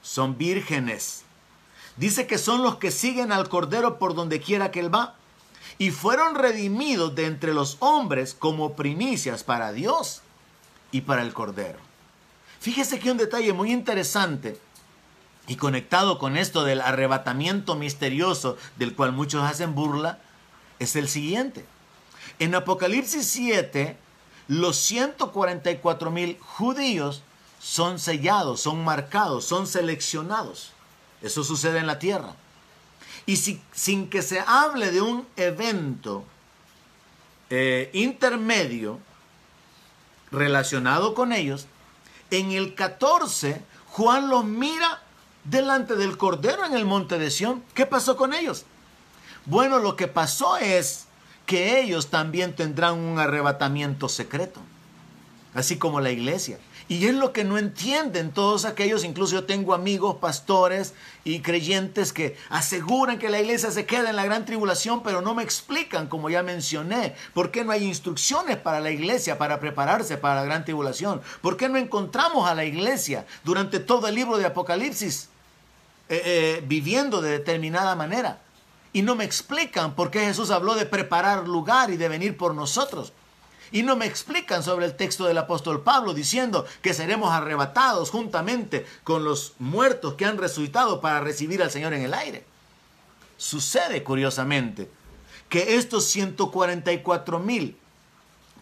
son 0.03 0.39
vírgenes. 0.39 1.25
Dice 1.97 2.27
que 2.27 2.39
son 2.39 2.63
los 2.63 2.77
que 2.77 2.91
siguen 2.91 3.33
al 3.33 3.49
Cordero 3.49 3.99
por 3.99 4.15
donde 4.15 4.41
quiera 4.41 4.71
que 4.71 4.81
él 4.81 4.95
va. 4.95 5.17
Y 5.81 5.93
fueron 5.93 6.35
redimidos 6.35 7.15
de 7.15 7.25
entre 7.25 7.55
los 7.55 7.79
hombres 7.81 8.35
como 8.35 8.75
primicias 8.75 9.45
para 9.45 9.73
Dios 9.73 10.21
y 10.93 11.01
para 11.01 11.23
el 11.23 11.33
Cordero. 11.33 11.79
Fíjese 12.61 12.99
que 12.99 13.11
un 13.11 13.17
detalle 13.17 13.55
muy 13.55 13.73
interesante 13.73 14.61
y 15.47 15.57
conectado 15.57 16.19
con 16.19 16.37
esto 16.37 16.65
del 16.65 16.83
arrebatamiento 16.83 17.77
misterioso 17.77 18.59
del 18.77 18.95
cual 18.95 19.13
muchos 19.13 19.43
hacen 19.43 19.75
burla, 19.75 20.19
es 20.81 20.97
el 20.97 21.09
siguiente. 21.09 21.65
En 22.39 22.55
Apocalipsis 22.55 23.27
7, 23.27 23.97
los 24.49 24.77
144 24.77 26.11
mil 26.11 26.39
judíos 26.41 27.23
son 27.59 27.99
sellados, 27.99 28.61
son 28.61 28.85
marcados, 28.85 29.47
son 29.47 29.67
seleccionados. 29.67 30.73
Eso 31.23 31.43
sucede 31.43 31.79
en 31.79 31.87
la 31.87 31.99
tierra. 31.99 32.35
Y 33.27 33.37
sin 33.37 34.11
que 34.11 34.23
se 34.23 34.41
hable 34.41 34.91
de 34.91 35.01
un 35.01 35.27
evento 35.37 36.25
eh, 37.51 37.91
intermedio 37.93 38.99
relacionado 40.31 41.15
con 41.15 41.33
ellos, 41.33 41.67
en 42.31 42.53
el 42.53 42.75
14 42.75 43.63
Juan 43.91 44.31
los 44.31 44.45
mira 44.45 45.03
delante 45.45 45.97
del 45.97 46.17
Cordero 46.17 46.65
en 46.65 46.75
el 46.75 46.85
monte 46.85 47.19
de 47.19 47.31
Sión. 47.31 47.63
¿Qué 47.75 47.87
pasó 47.87 48.17
con 48.17 48.33
ellos? 48.33 48.65
Bueno, 49.47 49.79
lo 49.79 49.97
que 49.97 50.07
pasó 50.07 50.57
es 50.57 51.07
que 51.47 51.81
ellos 51.81 52.09
también 52.09 52.55
tendrán 52.55 52.99
un 52.99 53.19
arrebatamiento 53.19 54.09
secreto, 54.09 54.61
así 55.55 55.77
como 55.77 56.01
la 56.01 56.11
iglesia. 56.11 56.59
Y 56.91 57.07
es 57.07 57.15
lo 57.15 57.33
que 57.33 57.45
no 57.45 57.57
entienden 57.57 58.33
todos 58.33 58.65
aquellos, 58.65 59.05
incluso 59.05 59.35
yo 59.35 59.45
tengo 59.45 59.75
amigos, 59.75 60.17
pastores 60.17 60.93
y 61.23 61.39
creyentes 61.39 62.13
que 62.13 62.37
aseguran 62.49 63.21
que 63.21 63.29
la 63.29 63.39
iglesia 63.41 63.71
se 63.71 63.87
queda 63.87 64.11
en 64.11 64.17
la 64.17 64.25
gran 64.25 64.45
tribulación, 64.45 65.05
pero 65.05 65.23
no 65.23 65.33
me 65.37 65.45
explican, 65.45 66.09
como 66.09 66.31
ya 66.31 66.43
mencioné, 66.43 67.15
por 67.33 67.53
qué 67.53 67.63
no 67.63 67.71
hay 67.71 67.85
instrucciones 67.85 68.57
para 68.57 68.81
la 68.81 68.91
iglesia 68.91 69.39
para 69.39 69.61
prepararse 69.61 70.19
para 70.19 70.41
la 70.41 70.45
gran 70.45 70.65
tribulación. 70.65 71.23
¿Por 71.41 71.57
qué 71.57 71.69
no 71.69 71.79
encontramos 71.79 72.51
a 72.51 72.57
la 72.57 72.65
iglesia 72.65 73.25
durante 73.45 73.79
todo 73.79 74.09
el 74.09 74.17
libro 74.17 74.37
de 74.37 74.47
Apocalipsis 74.47 75.29
eh, 76.09 76.23
eh, 76.25 76.65
viviendo 76.67 77.23
de 77.23 77.31
determinada 77.31 77.95
manera? 77.95 78.41
Y 78.93 79.03
no 79.03 79.15
me 79.15 79.23
explican 79.23 79.95
por 79.95 80.11
qué 80.11 80.25
Jesús 80.25 80.51
habló 80.51 80.75
de 80.75 80.87
preparar 80.87 81.47
lugar 81.47 81.91
y 81.91 81.97
de 81.97 82.09
venir 82.09 82.37
por 82.37 82.53
nosotros. 82.53 83.13
Y 83.73 83.83
no 83.83 83.97
me 83.97 84.07
explican 84.07 84.63
sobre 84.63 84.87
el 84.87 84.97
texto 84.97 85.27
del 85.27 85.39
apóstol 85.39 85.83
Pablo 85.83 86.13
diciendo 86.13 86.67
que 86.83 86.95
seremos 86.95 87.33
arrebatados 87.33 88.11
juntamente 88.11 88.85
con 89.05 89.25
los 89.25 89.55
muertos 89.59 90.15
que 90.15 90.25
han 90.25 90.39
resucitado 90.39 91.01
para 91.01 91.21
recibir 91.21 91.63
al 91.63 91.71
Señor 91.71 91.95
en 91.95 92.03
el 92.03 92.15
aire. 92.15 92.45
Sucede 93.37 94.03
curiosamente 94.03 94.91
que 95.49 95.77
estos 95.77 96.05
144 96.07 97.39
mil 97.39 97.77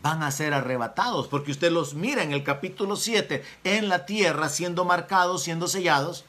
van 0.02 0.22
a 0.22 0.30
ser 0.30 0.54
arrebatados, 0.54 1.26
porque 1.28 1.50
usted 1.50 1.72
los 1.72 1.94
mira 1.94 2.22
en 2.22 2.32
el 2.32 2.44
capítulo 2.44 2.96
7 2.96 3.44
en 3.64 3.88
la 3.88 4.06
tierra 4.06 4.48
siendo 4.48 4.84
marcados, 4.84 5.42
siendo 5.42 5.68
sellados, 5.68 6.24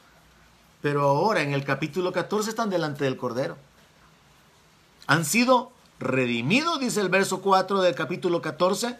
pero 0.82 1.02
ahora 1.02 1.42
en 1.42 1.52
el 1.52 1.64
capítulo 1.64 2.12
14 2.12 2.50
están 2.50 2.70
delante 2.70 3.04
del 3.04 3.16
Cordero. 3.16 3.56
Han 5.06 5.24
sido 5.24 5.72
redimido, 6.00 6.78
dice 6.78 7.00
el 7.00 7.10
verso 7.10 7.40
4 7.42 7.82
del 7.82 7.94
capítulo 7.94 8.42
14, 8.42 8.98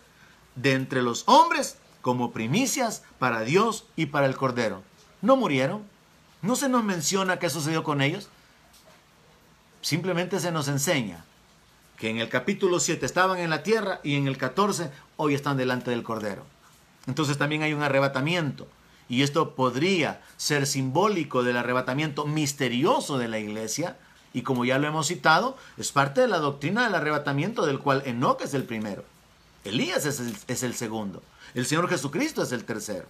de 0.54 0.72
entre 0.74 1.02
los 1.02 1.24
hombres 1.26 1.78
como 2.02 2.30
primicias 2.32 3.02
para 3.18 3.40
Dios 3.40 3.86
y 3.96 4.06
para 4.06 4.26
el 4.26 4.36
Cordero. 4.36 4.82
No 5.22 5.36
murieron. 5.36 5.82
No 6.42 6.56
se 6.56 6.68
nos 6.68 6.84
menciona 6.84 7.38
qué 7.38 7.50
sucedió 7.50 7.82
con 7.82 8.00
ellos. 8.00 8.28
Simplemente 9.82 10.40
se 10.40 10.52
nos 10.52 10.68
enseña 10.68 11.24
que 11.96 12.08
en 12.08 12.18
el 12.18 12.30
capítulo 12.30 12.80
7 12.80 13.04
estaban 13.04 13.38
en 13.38 13.50
la 13.50 13.62
tierra 13.62 14.00
y 14.02 14.14
en 14.14 14.26
el 14.26 14.38
14 14.38 14.90
hoy 15.16 15.34
están 15.34 15.58
delante 15.58 15.90
del 15.90 16.02
Cordero. 16.02 16.44
Entonces 17.06 17.36
también 17.36 17.62
hay 17.62 17.74
un 17.74 17.82
arrebatamiento. 17.82 18.68
Y 19.08 19.22
esto 19.22 19.54
podría 19.54 20.22
ser 20.36 20.66
simbólico 20.66 21.42
del 21.42 21.56
arrebatamiento 21.56 22.26
misterioso 22.26 23.18
de 23.18 23.28
la 23.28 23.38
iglesia, 23.38 23.98
y 24.32 24.42
como 24.42 24.64
ya 24.64 24.78
lo 24.78 24.86
hemos 24.86 25.08
citado, 25.08 25.56
es 25.76 25.92
parte 25.92 26.20
de 26.20 26.28
la 26.28 26.38
doctrina 26.38 26.84
del 26.84 26.94
arrebatamiento 26.94 27.66
del 27.66 27.80
cual 27.80 28.02
Enoch 28.06 28.40
es 28.42 28.54
el 28.54 28.64
primero. 28.64 29.04
Elías 29.64 30.06
es 30.06 30.20
el, 30.20 30.36
es 30.46 30.62
el 30.62 30.74
segundo. 30.74 31.22
El 31.54 31.66
Señor 31.66 31.88
Jesucristo 31.88 32.42
es 32.42 32.52
el 32.52 32.64
tercero. 32.64 33.06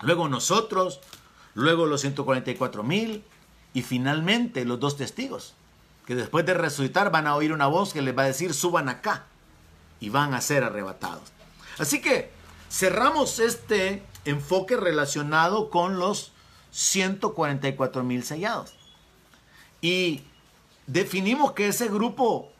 Luego 0.00 0.28
nosotros, 0.28 1.00
luego 1.54 1.86
los 1.86 2.00
144 2.00 2.82
mil 2.82 3.24
y 3.72 3.82
finalmente 3.82 4.64
los 4.64 4.80
dos 4.80 4.96
testigos, 4.96 5.54
que 6.06 6.14
después 6.14 6.46
de 6.46 6.54
resucitar 6.54 7.10
van 7.10 7.26
a 7.26 7.36
oír 7.36 7.52
una 7.52 7.66
voz 7.66 7.92
que 7.92 8.02
les 8.02 8.16
va 8.16 8.22
a 8.22 8.26
decir 8.26 8.54
suban 8.54 8.88
acá 8.88 9.24
y 10.00 10.08
van 10.08 10.34
a 10.34 10.40
ser 10.40 10.64
arrebatados. 10.64 11.32
Así 11.78 12.00
que 12.00 12.30
cerramos 12.70 13.38
este 13.38 14.02
enfoque 14.24 14.76
relacionado 14.76 15.70
con 15.70 15.98
los 15.98 16.32
144 16.72 18.04
mil 18.04 18.24
sellados. 18.24 18.74
Y 19.84 20.22
definimos 20.86 21.52
que 21.52 21.68
ese 21.68 21.88
grupo 21.88 22.50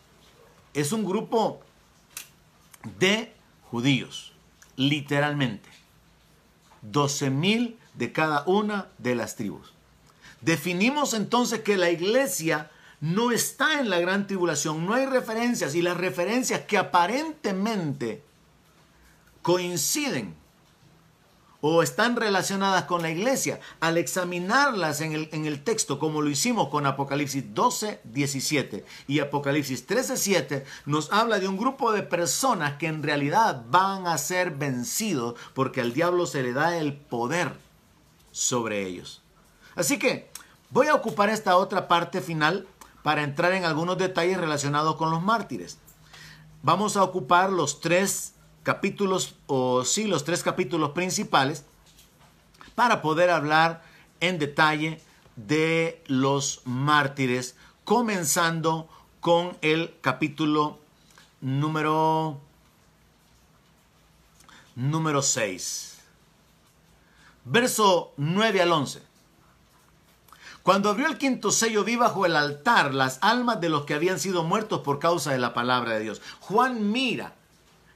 es 0.74 0.92
un 0.92 1.06
grupo 1.06 1.62
de 2.98 3.32
judíos, 3.70 4.34
literalmente. 4.76 5.70
12 6.82 7.30
mil 7.30 7.78
de 7.94 8.12
cada 8.12 8.44
una 8.44 8.88
de 8.98 9.14
las 9.14 9.36
tribus. 9.36 9.72
Definimos 10.42 11.14
entonces 11.14 11.60
que 11.62 11.78
la 11.78 11.88
iglesia 11.88 12.70
no 13.00 13.30
está 13.30 13.80
en 13.80 13.88
la 13.88 14.00
gran 14.00 14.26
tribulación, 14.26 14.84
no 14.84 14.92
hay 14.92 15.06
referencias 15.06 15.74
y 15.74 15.80
las 15.80 15.96
referencias 15.96 16.66
que 16.66 16.76
aparentemente 16.76 18.22
coinciden 19.40 20.34
o 21.66 21.82
están 21.82 22.14
relacionadas 22.14 22.84
con 22.84 23.00
la 23.00 23.08
iglesia, 23.08 23.58
al 23.80 23.96
examinarlas 23.96 25.00
en 25.00 25.14
el, 25.14 25.30
en 25.32 25.46
el, 25.46 25.64
texto, 25.64 25.98
como 25.98 26.20
lo 26.20 26.28
hicimos 26.28 26.68
con 26.68 26.84
Apocalipsis 26.84 27.54
12, 27.54 28.02
17 28.04 28.84
y 29.08 29.20
Apocalipsis 29.20 29.86
13, 29.86 30.18
7, 30.18 30.66
nos 30.84 31.10
habla 31.10 31.38
de 31.38 31.48
un 31.48 31.56
grupo 31.56 31.92
de 31.92 32.02
personas 32.02 32.74
que 32.74 32.86
en 32.86 33.02
realidad 33.02 33.64
van 33.70 34.06
a 34.06 34.18
ser 34.18 34.50
vencidos 34.50 35.40
porque 35.54 35.80
al 35.80 35.94
diablo 35.94 36.26
se 36.26 36.42
le 36.42 36.52
da 36.52 36.76
el 36.76 36.92
poder 36.92 37.56
sobre 38.30 38.86
ellos. 38.86 39.22
Así 39.74 39.98
que 39.98 40.30
voy 40.68 40.88
a 40.88 40.94
ocupar 40.94 41.30
esta 41.30 41.56
otra 41.56 41.88
parte 41.88 42.20
final 42.20 42.68
para 43.02 43.22
entrar 43.22 43.52
en 43.52 43.64
algunos 43.64 43.96
detalles 43.96 44.36
relacionados 44.36 44.96
con 44.96 45.10
los 45.10 45.22
mártires. 45.22 45.78
Vamos 46.62 46.98
a 46.98 47.02
ocupar 47.02 47.48
los 47.48 47.80
tres 47.80 48.33
capítulos, 48.64 49.36
o 49.46 49.84
sí, 49.84 50.08
los 50.08 50.24
tres 50.24 50.42
capítulos 50.42 50.90
principales, 50.90 51.64
para 52.74 53.02
poder 53.02 53.30
hablar 53.30 53.84
en 54.18 54.40
detalle 54.40 55.00
de 55.36 56.02
los 56.06 56.62
mártires, 56.64 57.56
comenzando 57.84 58.88
con 59.20 59.56
el 59.60 59.94
capítulo 60.00 60.80
número 61.40 62.40
número 64.74 65.22
6. 65.22 65.98
Verso 67.44 68.12
9 68.16 68.62
al 68.62 68.72
11. 68.72 69.02
Cuando 70.62 70.88
abrió 70.88 71.06
el 71.06 71.18
quinto 71.18 71.50
sello, 71.50 71.84
vi 71.84 71.96
bajo 71.96 72.24
el 72.24 72.36
altar 72.36 72.94
las 72.94 73.18
almas 73.20 73.60
de 73.60 73.68
los 73.68 73.84
que 73.84 73.92
habían 73.92 74.18
sido 74.18 74.44
muertos 74.44 74.80
por 74.80 74.98
causa 74.98 75.30
de 75.30 75.38
la 75.38 75.52
palabra 75.52 75.92
de 75.92 76.00
Dios. 76.00 76.22
Juan 76.40 76.90
mira 76.90 77.34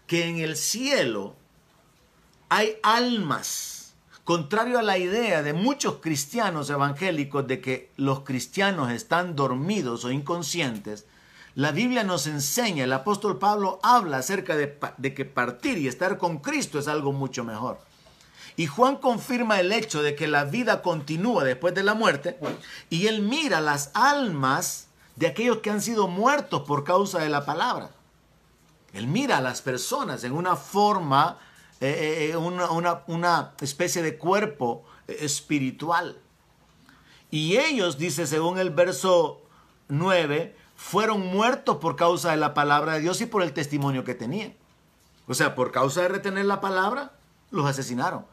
que 0.09 0.27
en 0.27 0.39
el 0.39 0.57
cielo 0.57 1.37
hay 2.49 2.79
almas, 2.83 3.95
contrario 4.25 4.79
a 4.79 4.83
la 4.83 4.99
idea 4.99 5.43
de 5.43 5.53
muchos 5.53 5.97
cristianos 5.97 6.71
evangélicos 6.71 7.47
de 7.47 7.61
que 7.61 7.93
los 7.97 8.21
cristianos 8.21 8.91
están 8.91 9.37
dormidos 9.37 10.05
o 10.05 10.11
inconscientes, 10.11 11.05
la 11.55 11.73
Biblia 11.73 12.05
nos 12.05 12.27
enseña, 12.27 12.85
el 12.85 12.93
apóstol 12.93 13.39
Pablo 13.39 13.81
habla 13.83 14.19
acerca 14.19 14.57
de, 14.57 15.15
que 15.15 15.25
partir 15.27 15.77
y 15.77 15.89
estar 15.89 16.17
con 16.17 16.39
Cristo 16.39 16.79
es 16.79 16.89
algo 16.89 17.13
mucho 17.13 17.45
mejor. 17.45 17.79
Y 18.57 18.67
Juan 18.67 18.97
confirma 18.97 19.61
el 19.61 19.73
hecho 19.73 20.03
de 20.03 20.15
que 20.15 20.27
la 20.27 20.45
vida 20.45 20.81
continúa 20.81 21.45
después 21.45 21.75
de 21.75 21.83
la 21.83 21.95
muerte 21.95 22.39
y 22.89 23.09
él 23.09 23.23
mira 23.23 23.61
las 23.61 23.91
almas 23.93 24.87
de 25.17 25.27
aquellos 25.27 25.59
que 25.59 25.71
han 25.71 25.83
sido 25.83 26.09
muertos 26.09 26.63
por 26.63 26.83
causa 26.83 27.19
de 27.19 27.29
la 27.29 27.45
palabra. 27.45 27.91
Él 28.93 29.07
mira 29.07 29.39
a 29.39 29.41
las 29.41 29.63
personas 29.63 30.25
en 30.25 30.33
una 30.33 30.57
forma, 30.57 31.39
eh, 31.81 32.31
eh, 32.31 32.37
una, 32.37 33.03
una 33.07 33.53
especie 33.61 34.03
de 34.03 34.19
cuerpo 34.19 34.85
eh, 35.07 35.19
espiritual. 35.21 36.19
Y 37.31 37.59
ellos, 37.59 37.99
dice 37.99 38.27
según 38.27 38.59
el 38.59 38.71
verso 38.71 39.43
9, 39.89 40.57
fueron 40.77 41.27
muertos 41.27 41.77
por 41.77 41.97
causa 41.97 42.31
de 42.31 42.37
la 42.39 42.55
palabra 42.55 42.95
de 42.95 43.01
Dios 43.01 43.21
y 43.21 43.27
por 43.27 43.43
el 43.43 43.53
testimonio 43.53 44.05
que 44.05 44.15
tenían. 44.15 44.55
O 45.27 45.35
sea, 45.35 45.55
por 45.55 45.73
causa 45.73 46.03
de 46.03 46.09
retener 46.09 46.47
la 46.47 46.61
palabra, 46.61 47.13
los 47.51 47.67
asesinaron 47.67 48.25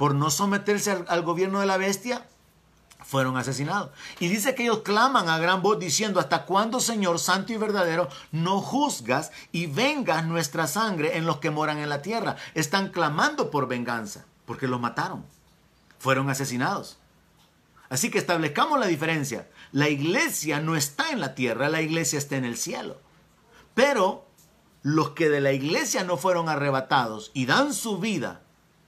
por 0.00 0.14
no 0.14 0.30
someterse 0.30 1.04
al, 1.08 1.20
gobierno 1.20 1.60
de 1.60 1.66
la 1.66 1.76
bestia, 1.76 2.26
fueron 3.04 3.36
asesinados. 3.36 3.90
Y 4.18 4.28
dice 4.28 4.54
que 4.54 4.64
ellos 4.64 4.80
claman 4.80 5.28
a 5.28 5.38
gran 5.38 5.62
voz 5.62 5.78
diciendo, 5.78 6.20
¿hasta 6.20 6.44
cuándo, 6.44 6.80
Señor 6.80 7.18
Santo 7.18 7.52
y 7.52 7.56
verdadero, 7.56 8.08
no 8.32 8.60
juzgas 8.60 9.32
y 9.52 9.66
vengas 9.66 10.24
nuestra 10.26 10.66
sangre 10.66 11.16
en 11.16 11.26
los 11.26 11.38
que 11.38 11.50
moran 11.50 11.78
en 11.78 11.88
la 11.88 12.02
tierra? 12.02 12.36
Están 12.54 12.90
clamando 12.90 13.50
por 13.50 13.68
venganza, 13.68 14.24
porque 14.46 14.68
los 14.68 14.80
mataron. 14.80 15.24
Fueron 15.98 16.30
asesinados. 16.30 16.98
Así 17.88 18.10
que 18.10 18.18
establezcamos 18.18 18.78
la 18.78 18.86
diferencia. 18.86 19.48
La 19.72 19.88
iglesia 19.88 20.60
no 20.60 20.76
está 20.76 21.10
en 21.10 21.20
la 21.20 21.34
tierra, 21.34 21.68
la 21.68 21.82
iglesia 21.82 22.18
está 22.18 22.36
en 22.36 22.44
el 22.44 22.56
cielo. 22.56 23.00
Pero 23.74 24.26
los 24.82 25.10
que 25.10 25.28
de 25.28 25.40
la 25.40 25.52
iglesia 25.52 26.04
no 26.04 26.16
fueron 26.16 26.48
arrebatados 26.48 27.30
y 27.34 27.46
dan 27.46 27.74
su 27.74 27.98
vida 27.98 28.42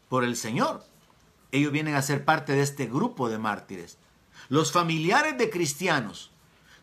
por 0.08 0.24
el 0.24 0.36
Señor, 0.36 0.84
ellos 1.50 1.72
vienen 1.72 1.94
a 1.94 2.02
ser 2.02 2.24
parte 2.24 2.52
de 2.52 2.62
este 2.62 2.86
grupo 2.86 3.28
de 3.28 3.38
mártires. 3.38 3.98
Los 4.52 4.70
familiares 4.70 5.38
de 5.38 5.48
cristianos 5.48 6.30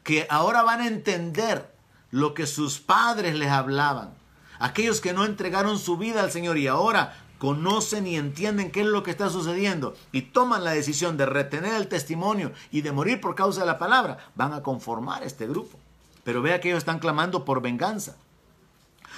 que 0.04 0.26
ahora 0.32 0.64
van 0.64 0.82
a 0.82 0.88
entender 0.88 1.72
lo 2.10 2.34
que 2.34 2.48
sus 2.48 2.80
padres 2.80 3.36
les 3.36 3.52
hablaban. 3.52 4.16
Aquellos 4.58 5.02
que 5.02 5.14
no 5.14 5.24
entregaron 5.24 5.78
su 5.78 5.96
vida 5.96 6.24
al 6.24 6.32
Señor 6.32 6.58
y 6.58 6.66
ahora 6.66 7.16
conocen 7.38 8.08
y 8.08 8.16
entienden 8.16 8.72
qué 8.72 8.82
es 8.82 8.88
lo 8.88 9.04
que 9.04 9.12
está 9.12 9.30
sucediendo 9.30 9.96
y 10.12 10.24
toman 10.24 10.64
la 10.64 10.72
decisión 10.72 11.16
de 11.16 11.28
retener 11.28 11.76
el 11.76 11.88
testimonio 11.88 12.54
y 12.72 12.82
de 12.82 12.92
morir 12.92 13.22
por 13.22 13.36
causa 13.36 13.60
de 13.60 13.68
la 13.68 13.78
palabra, 13.78 14.18
van 14.34 14.54
a 14.54 14.64
conformar 14.64 15.22
este 15.22 15.46
grupo. 15.46 15.78
Pero 16.24 16.42
vea 16.42 16.60
que 16.60 16.70
ellos 16.70 16.80
están 16.80 16.98
clamando 16.98 17.46
por 17.46 17.62
venganza. 17.62 18.18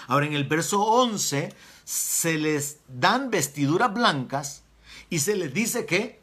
Ahora 0.08 0.26
en 0.26 0.34
el 0.34 0.44
verso 0.44 0.82
11 0.82 1.56
se 1.86 2.38
les 2.38 2.80
dan 2.90 3.30
vestiduras 3.30 3.94
blancas 3.94 4.64
y 5.10 5.20
se 5.20 5.38
les 5.38 5.54
dice 5.54 5.86
que 5.86 6.21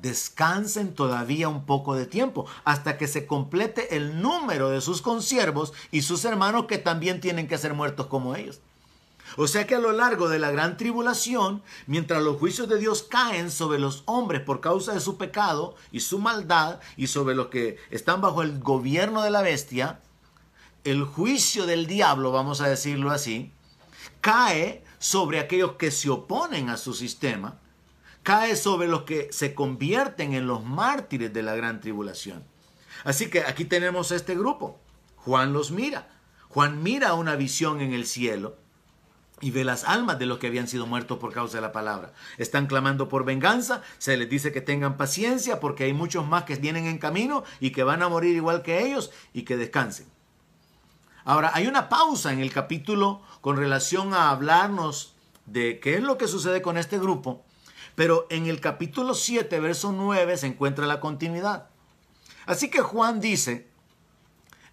descansen 0.00 0.94
todavía 0.94 1.48
un 1.48 1.64
poco 1.66 1.94
de 1.94 2.06
tiempo 2.06 2.46
hasta 2.64 2.98
que 2.98 3.08
se 3.08 3.26
complete 3.26 3.96
el 3.96 4.20
número 4.22 4.70
de 4.70 4.80
sus 4.80 5.02
consiervos 5.02 5.72
y 5.90 6.02
sus 6.02 6.24
hermanos 6.24 6.66
que 6.66 6.78
también 6.78 7.20
tienen 7.20 7.48
que 7.48 7.58
ser 7.58 7.74
muertos 7.74 8.06
como 8.06 8.34
ellos. 8.34 8.60
O 9.36 9.46
sea 9.46 9.66
que 9.66 9.74
a 9.74 9.80
lo 9.80 9.92
largo 9.92 10.28
de 10.28 10.38
la 10.38 10.50
gran 10.50 10.76
tribulación, 10.76 11.62
mientras 11.86 12.22
los 12.22 12.38
juicios 12.38 12.68
de 12.68 12.78
Dios 12.78 13.02
caen 13.02 13.50
sobre 13.50 13.78
los 13.78 14.02
hombres 14.06 14.40
por 14.40 14.60
causa 14.60 14.94
de 14.94 15.00
su 15.00 15.18
pecado 15.18 15.74
y 15.92 16.00
su 16.00 16.18
maldad 16.18 16.80
y 16.96 17.08
sobre 17.08 17.34
los 17.34 17.48
que 17.48 17.76
están 17.90 18.20
bajo 18.20 18.42
el 18.42 18.58
gobierno 18.58 19.22
de 19.22 19.30
la 19.30 19.42
bestia, 19.42 20.00
el 20.84 21.04
juicio 21.04 21.66
del 21.66 21.86
diablo, 21.86 22.32
vamos 22.32 22.60
a 22.60 22.68
decirlo 22.68 23.10
así, 23.10 23.52
cae 24.20 24.82
sobre 24.98 25.40
aquellos 25.40 25.72
que 25.72 25.90
se 25.90 26.08
oponen 26.08 26.70
a 26.70 26.76
su 26.76 26.94
sistema 26.94 27.58
cae 28.28 28.56
sobre 28.56 28.88
los 28.88 29.04
que 29.04 29.28
se 29.32 29.54
convierten 29.54 30.34
en 30.34 30.46
los 30.46 30.62
mártires 30.62 31.32
de 31.32 31.42
la 31.42 31.56
gran 31.56 31.80
tribulación. 31.80 32.44
Así 33.04 33.30
que 33.30 33.40
aquí 33.40 33.64
tenemos 33.64 34.12
este 34.12 34.34
grupo. 34.34 34.78
Juan 35.16 35.54
los 35.54 35.70
mira. 35.70 36.10
Juan 36.50 36.82
mira 36.82 37.14
una 37.14 37.36
visión 37.36 37.80
en 37.80 37.94
el 37.94 38.04
cielo 38.04 38.58
y 39.40 39.50
ve 39.50 39.64
las 39.64 39.84
almas 39.84 40.18
de 40.18 40.26
los 40.26 40.36
que 40.36 40.48
habían 40.48 40.68
sido 40.68 40.86
muertos 40.86 41.16
por 41.16 41.32
causa 41.32 41.56
de 41.56 41.62
la 41.62 41.72
palabra. 41.72 42.12
Están 42.36 42.66
clamando 42.66 43.08
por 43.08 43.24
venganza, 43.24 43.80
se 43.96 44.18
les 44.18 44.28
dice 44.28 44.52
que 44.52 44.60
tengan 44.60 44.98
paciencia 44.98 45.58
porque 45.58 45.84
hay 45.84 45.94
muchos 45.94 46.28
más 46.28 46.44
que 46.44 46.56
vienen 46.56 46.84
en 46.84 46.98
camino 46.98 47.44
y 47.60 47.70
que 47.70 47.82
van 47.82 48.02
a 48.02 48.10
morir 48.10 48.36
igual 48.36 48.60
que 48.60 48.84
ellos 48.84 49.10
y 49.32 49.44
que 49.44 49.56
descansen. 49.56 50.06
Ahora, 51.24 51.52
hay 51.54 51.66
una 51.66 51.88
pausa 51.88 52.30
en 52.30 52.40
el 52.40 52.52
capítulo 52.52 53.22
con 53.40 53.56
relación 53.56 54.12
a 54.12 54.28
hablarnos 54.28 55.14
de 55.46 55.80
qué 55.80 55.94
es 55.94 56.02
lo 56.02 56.18
que 56.18 56.28
sucede 56.28 56.60
con 56.60 56.76
este 56.76 56.98
grupo 56.98 57.46
pero 57.98 58.28
en 58.30 58.46
el 58.46 58.60
capítulo 58.60 59.12
7, 59.12 59.58
verso 59.58 59.90
9, 59.90 60.36
se 60.36 60.46
encuentra 60.46 60.86
la 60.86 61.00
continuidad. 61.00 61.66
Así 62.46 62.70
que 62.70 62.78
Juan 62.78 63.18
dice, 63.18 63.66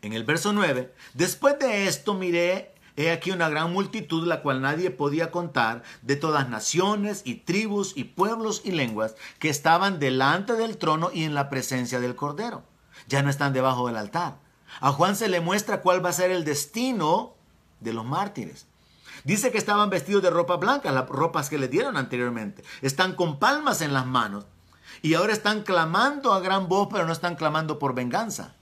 en 0.04 0.14
el 0.14 0.24
verso 0.26 0.54
9, 0.54 0.94
después 1.16 1.58
de 1.58 1.88
esto 1.88 2.14
miré 2.14 2.76
He 2.98 3.10
aquí 3.10 3.32
una 3.32 3.50
gran 3.50 3.74
multitud, 3.74 4.28
la 4.28 4.44
cual 4.44 4.62
nadie 4.62 4.92
podía 4.92 5.32
contar, 5.32 5.82
de 6.04 6.16
todas 6.16 6.50
naciones 6.50 7.24
y 7.26 7.34
tribus 7.38 7.94
y 7.98 8.04
pueblos 8.04 8.62
y 8.64 8.74
lenguas, 8.74 9.16
que 9.40 9.50
estaban 9.50 9.98
delante 9.98 10.54
del 10.54 10.78
trono 10.78 11.10
y 11.12 11.24
en 11.24 11.34
la 11.34 11.50
presencia 11.50 12.00
del 12.00 12.16
Cordero. 12.16 12.62
Ya 13.08 13.24
no 13.24 13.32
están 13.32 13.54
debajo 13.54 13.88
del 13.88 13.98
altar. 13.98 14.38
A 14.82 14.92
Juan 14.92 15.16
se 15.16 15.30
le 15.30 15.42
muestra 15.42 15.82
cuál 15.82 16.06
va 16.06 16.10
a 16.10 16.14
ser 16.14 16.30
el 16.30 16.46
destino 16.46 17.34
de 17.80 17.92
los 17.92 18.06
mártires. 18.06 18.68
Dice 19.26 19.52
que 19.52 19.58
estaban 19.58 19.90
vestidos 19.90 20.22
de 20.22 20.30
ropa 20.30 20.56
blanca, 20.58 20.92
las 20.92 21.10
ropas 21.10 21.50
que 21.50 21.58
le 21.58 21.68
dieron 21.68 21.98
anteriormente. 21.98 22.64
Están 22.84 23.16
con 23.16 23.40
palmas 23.40 23.82
en 23.82 23.92
las 23.92 24.06
manos. 24.06 24.46
Y 25.02 25.16
ahora 25.16 25.34
están 25.34 25.64
clamando 25.64 26.32
a 26.32 26.40
gran 26.40 26.70
voz, 26.70 26.90
pero 26.92 27.08
no 27.08 27.12
están 27.12 27.36
clamando 27.36 27.80
por 27.80 27.96
venganza. 27.96 28.54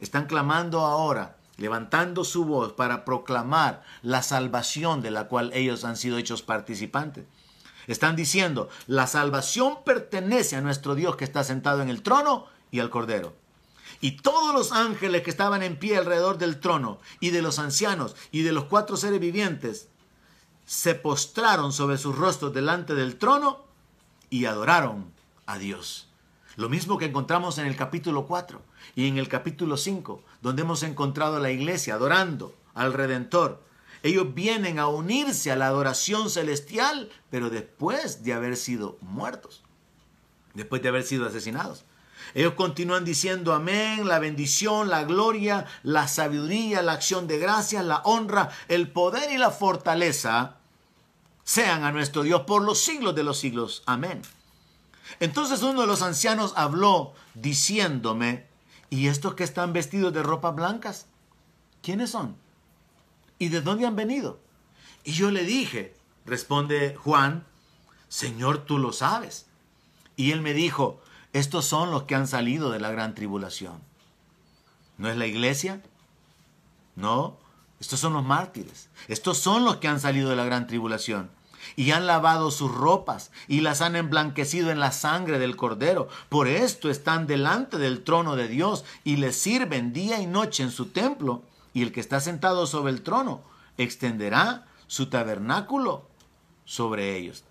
Están 0.00 0.24
clamando 0.24 0.80
ahora, 0.80 1.36
levantando 1.58 2.24
su 2.24 2.46
voz 2.46 2.72
para 2.72 3.04
proclamar 3.04 3.82
la 4.00 4.22
salvación 4.22 5.02
de 5.02 5.10
la 5.10 5.28
cual 5.28 5.50
ellos 5.52 5.84
han 5.84 5.98
sido 5.98 6.16
hechos 6.16 6.40
participantes. 6.40 7.26
Están 7.86 8.16
diciendo, 8.16 8.70
la 8.86 9.06
salvación 9.06 9.78
pertenece 9.84 10.56
a 10.56 10.62
nuestro 10.62 10.94
Dios 10.94 11.16
que 11.16 11.24
está 11.24 11.44
sentado 11.44 11.82
en 11.82 11.90
el 11.90 12.02
trono 12.02 12.46
y 12.70 12.80
al 12.80 12.88
Cordero. 12.88 13.34
Y 14.00 14.12
todos 14.12 14.54
los 14.54 14.72
ángeles 14.72 15.22
que 15.22 15.30
estaban 15.30 15.62
en 15.62 15.78
pie 15.78 15.98
alrededor 15.98 16.38
del 16.38 16.60
trono, 16.60 16.98
y 17.20 17.30
de 17.30 17.42
los 17.42 17.58
ancianos, 17.58 18.16
y 18.30 18.42
de 18.42 18.52
los 18.52 18.64
cuatro 18.64 18.96
seres 18.96 19.20
vivientes, 19.20 19.88
se 20.68 20.94
postraron 20.94 21.72
sobre 21.72 21.96
sus 21.96 22.14
rostros 22.14 22.52
delante 22.52 22.94
del 22.94 23.16
trono 23.16 23.64
y 24.28 24.44
adoraron 24.44 25.10
a 25.46 25.56
Dios. 25.56 26.08
Lo 26.56 26.68
mismo 26.68 26.98
que 26.98 27.06
encontramos 27.06 27.56
en 27.56 27.64
el 27.64 27.74
capítulo 27.74 28.26
4 28.26 28.60
y 28.94 29.08
en 29.08 29.16
el 29.16 29.28
capítulo 29.28 29.78
5, 29.78 30.22
donde 30.42 30.60
hemos 30.60 30.82
encontrado 30.82 31.36
a 31.36 31.40
la 31.40 31.50
iglesia 31.50 31.94
adorando 31.94 32.54
al 32.74 32.92
Redentor. 32.92 33.62
Ellos 34.02 34.34
vienen 34.34 34.78
a 34.78 34.88
unirse 34.88 35.50
a 35.50 35.56
la 35.56 35.68
adoración 35.68 36.28
celestial, 36.28 37.08
pero 37.30 37.48
después 37.48 38.22
de 38.22 38.34
haber 38.34 38.54
sido 38.58 38.98
muertos, 39.00 39.62
después 40.52 40.82
de 40.82 40.90
haber 40.90 41.04
sido 41.04 41.26
asesinados. 41.26 41.86
Ellos 42.34 42.52
continúan 42.52 43.06
diciendo 43.06 43.54
amén, 43.54 44.06
la 44.06 44.18
bendición, 44.18 44.90
la 44.90 45.04
gloria, 45.04 45.64
la 45.82 46.08
sabiduría, 46.08 46.82
la 46.82 46.92
acción 46.92 47.26
de 47.26 47.38
gracias, 47.38 47.86
la 47.86 48.02
honra, 48.04 48.50
el 48.68 48.90
poder 48.90 49.32
y 49.32 49.38
la 49.38 49.50
fortaleza 49.50 50.57
sean 51.48 51.82
a 51.84 51.92
nuestro 51.92 52.24
Dios 52.24 52.42
por 52.42 52.60
los 52.60 52.78
siglos 52.78 53.14
de 53.14 53.24
los 53.24 53.38
siglos. 53.38 53.82
Amén. 53.86 54.20
Entonces 55.18 55.62
uno 55.62 55.80
de 55.80 55.86
los 55.86 56.02
ancianos 56.02 56.52
habló 56.56 57.14
diciéndome, 57.32 58.44
¿y 58.90 59.06
estos 59.06 59.32
que 59.32 59.44
están 59.44 59.72
vestidos 59.72 60.12
de 60.12 60.22
ropas 60.22 60.54
blancas? 60.54 61.06
¿Quiénes 61.80 62.10
son? 62.10 62.36
¿Y 63.38 63.48
de 63.48 63.62
dónde 63.62 63.86
han 63.86 63.96
venido? 63.96 64.38
Y 65.04 65.12
yo 65.12 65.30
le 65.30 65.44
dije, 65.44 65.96
responde 66.26 66.94
Juan, 66.96 67.46
Señor, 68.10 68.66
tú 68.66 68.76
lo 68.76 68.92
sabes. 68.92 69.46
Y 70.16 70.32
él 70.32 70.42
me 70.42 70.52
dijo, 70.52 71.00
estos 71.32 71.64
son 71.64 71.90
los 71.90 72.02
que 72.02 72.14
han 72.14 72.28
salido 72.28 72.70
de 72.70 72.80
la 72.80 72.90
gran 72.90 73.14
tribulación. 73.14 73.80
¿No 74.98 75.08
es 75.08 75.16
la 75.16 75.26
iglesia? 75.26 75.82
No, 76.94 77.38
estos 77.80 78.00
son 78.00 78.12
los 78.12 78.22
mártires. 78.22 78.90
Estos 79.08 79.38
son 79.38 79.64
los 79.64 79.76
que 79.76 79.88
han 79.88 79.98
salido 79.98 80.28
de 80.28 80.36
la 80.36 80.44
gran 80.44 80.66
tribulación 80.66 81.37
y 81.76 81.90
han 81.90 82.06
lavado 82.06 82.50
sus 82.50 82.72
ropas 82.72 83.30
y 83.46 83.60
las 83.60 83.80
han 83.80 83.96
emblanquecido 83.96 84.70
en 84.70 84.80
la 84.80 84.92
sangre 84.92 85.38
del 85.38 85.56
cordero. 85.56 86.08
Por 86.28 86.48
esto 86.48 86.90
están 86.90 87.26
delante 87.26 87.78
del 87.78 88.02
trono 88.04 88.36
de 88.36 88.48
Dios 88.48 88.84
y 89.04 89.16
le 89.16 89.32
sirven 89.32 89.92
día 89.92 90.20
y 90.20 90.26
noche 90.26 90.62
en 90.62 90.70
su 90.70 90.86
templo. 90.86 91.42
Y 91.74 91.82
el 91.82 91.92
que 91.92 92.00
está 92.00 92.20
sentado 92.20 92.66
sobre 92.66 92.92
el 92.92 93.02
trono 93.02 93.42
extenderá 93.76 94.66
su 94.86 95.06
tabernáculo 95.06 96.08
sobre 96.64 97.16
ellos. 97.16 97.44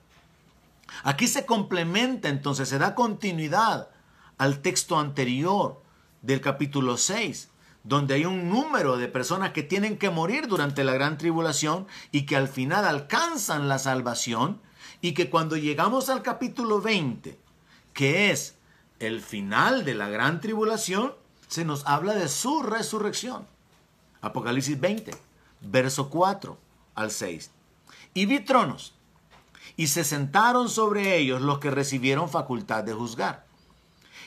Aquí 1.03 1.27
se 1.27 1.45
complementa 1.45 2.29
entonces, 2.29 2.69
se 2.69 2.77
da 2.77 2.95
continuidad 2.95 3.89
al 4.37 4.61
texto 4.61 4.99
anterior 4.99 5.81
del 6.21 6.41
capítulo 6.41 6.97
6, 6.97 7.49
donde 7.87 8.15
hay 8.15 8.25
un 8.25 8.49
número 8.49 8.97
de 8.97 9.07
personas 9.07 9.51
que 9.51 9.63
tienen 9.63 9.97
que 9.97 10.09
morir 10.09 10.47
durante 10.47 10.83
la 10.83 10.91
gran 10.91 11.17
tribulación 11.17 11.87
y 12.11 12.25
que 12.25 12.35
al 12.35 12.49
final 12.49 12.83
alcanzan 12.83 13.69
la 13.69 13.79
salvación 13.79 14.59
y 14.99 15.13
que 15.13 15.29
cuando 15.29 15.55
llegamos 15.55 16.09
al 16.09 16.21
capítulo 16.21 16.81
20, 16.81 17.39
que 17.93 18.31
es 18.31 18.55
el 18.99 19.21
final 19.21 19.85
de 19.85 19.95
la 19.95 20.09
gran 20.09 20.41
tribulación, 20.41 21.13
se 21.47 21.63
nos 21.63 21.85
habla 21.85 22.13
de 22.13 22.27
su 22.27 22.61
resurrección. 22.61 23.47
Apocalipsis 24.19 24.77
20, 24.77 25.11
verso 25.61 26.09
4 26.09 26.57
al 26.95 27.09
6. 27.09 27.51
Y 28.13 28.25
vi 28.25 28.41
tronos, 28.41 28.95
y 29.77 29.87
se 29.87 30.03
sentaron 30.03 30.67
sobre 30.67 31.15
ellos 31.15 31.41
los 31.41 31.59
que 31.59 31.71
recibieron 31.71 32.27
facultad 32.27 32.83
de 32.83 32.93
juzgar. 32.93 33.45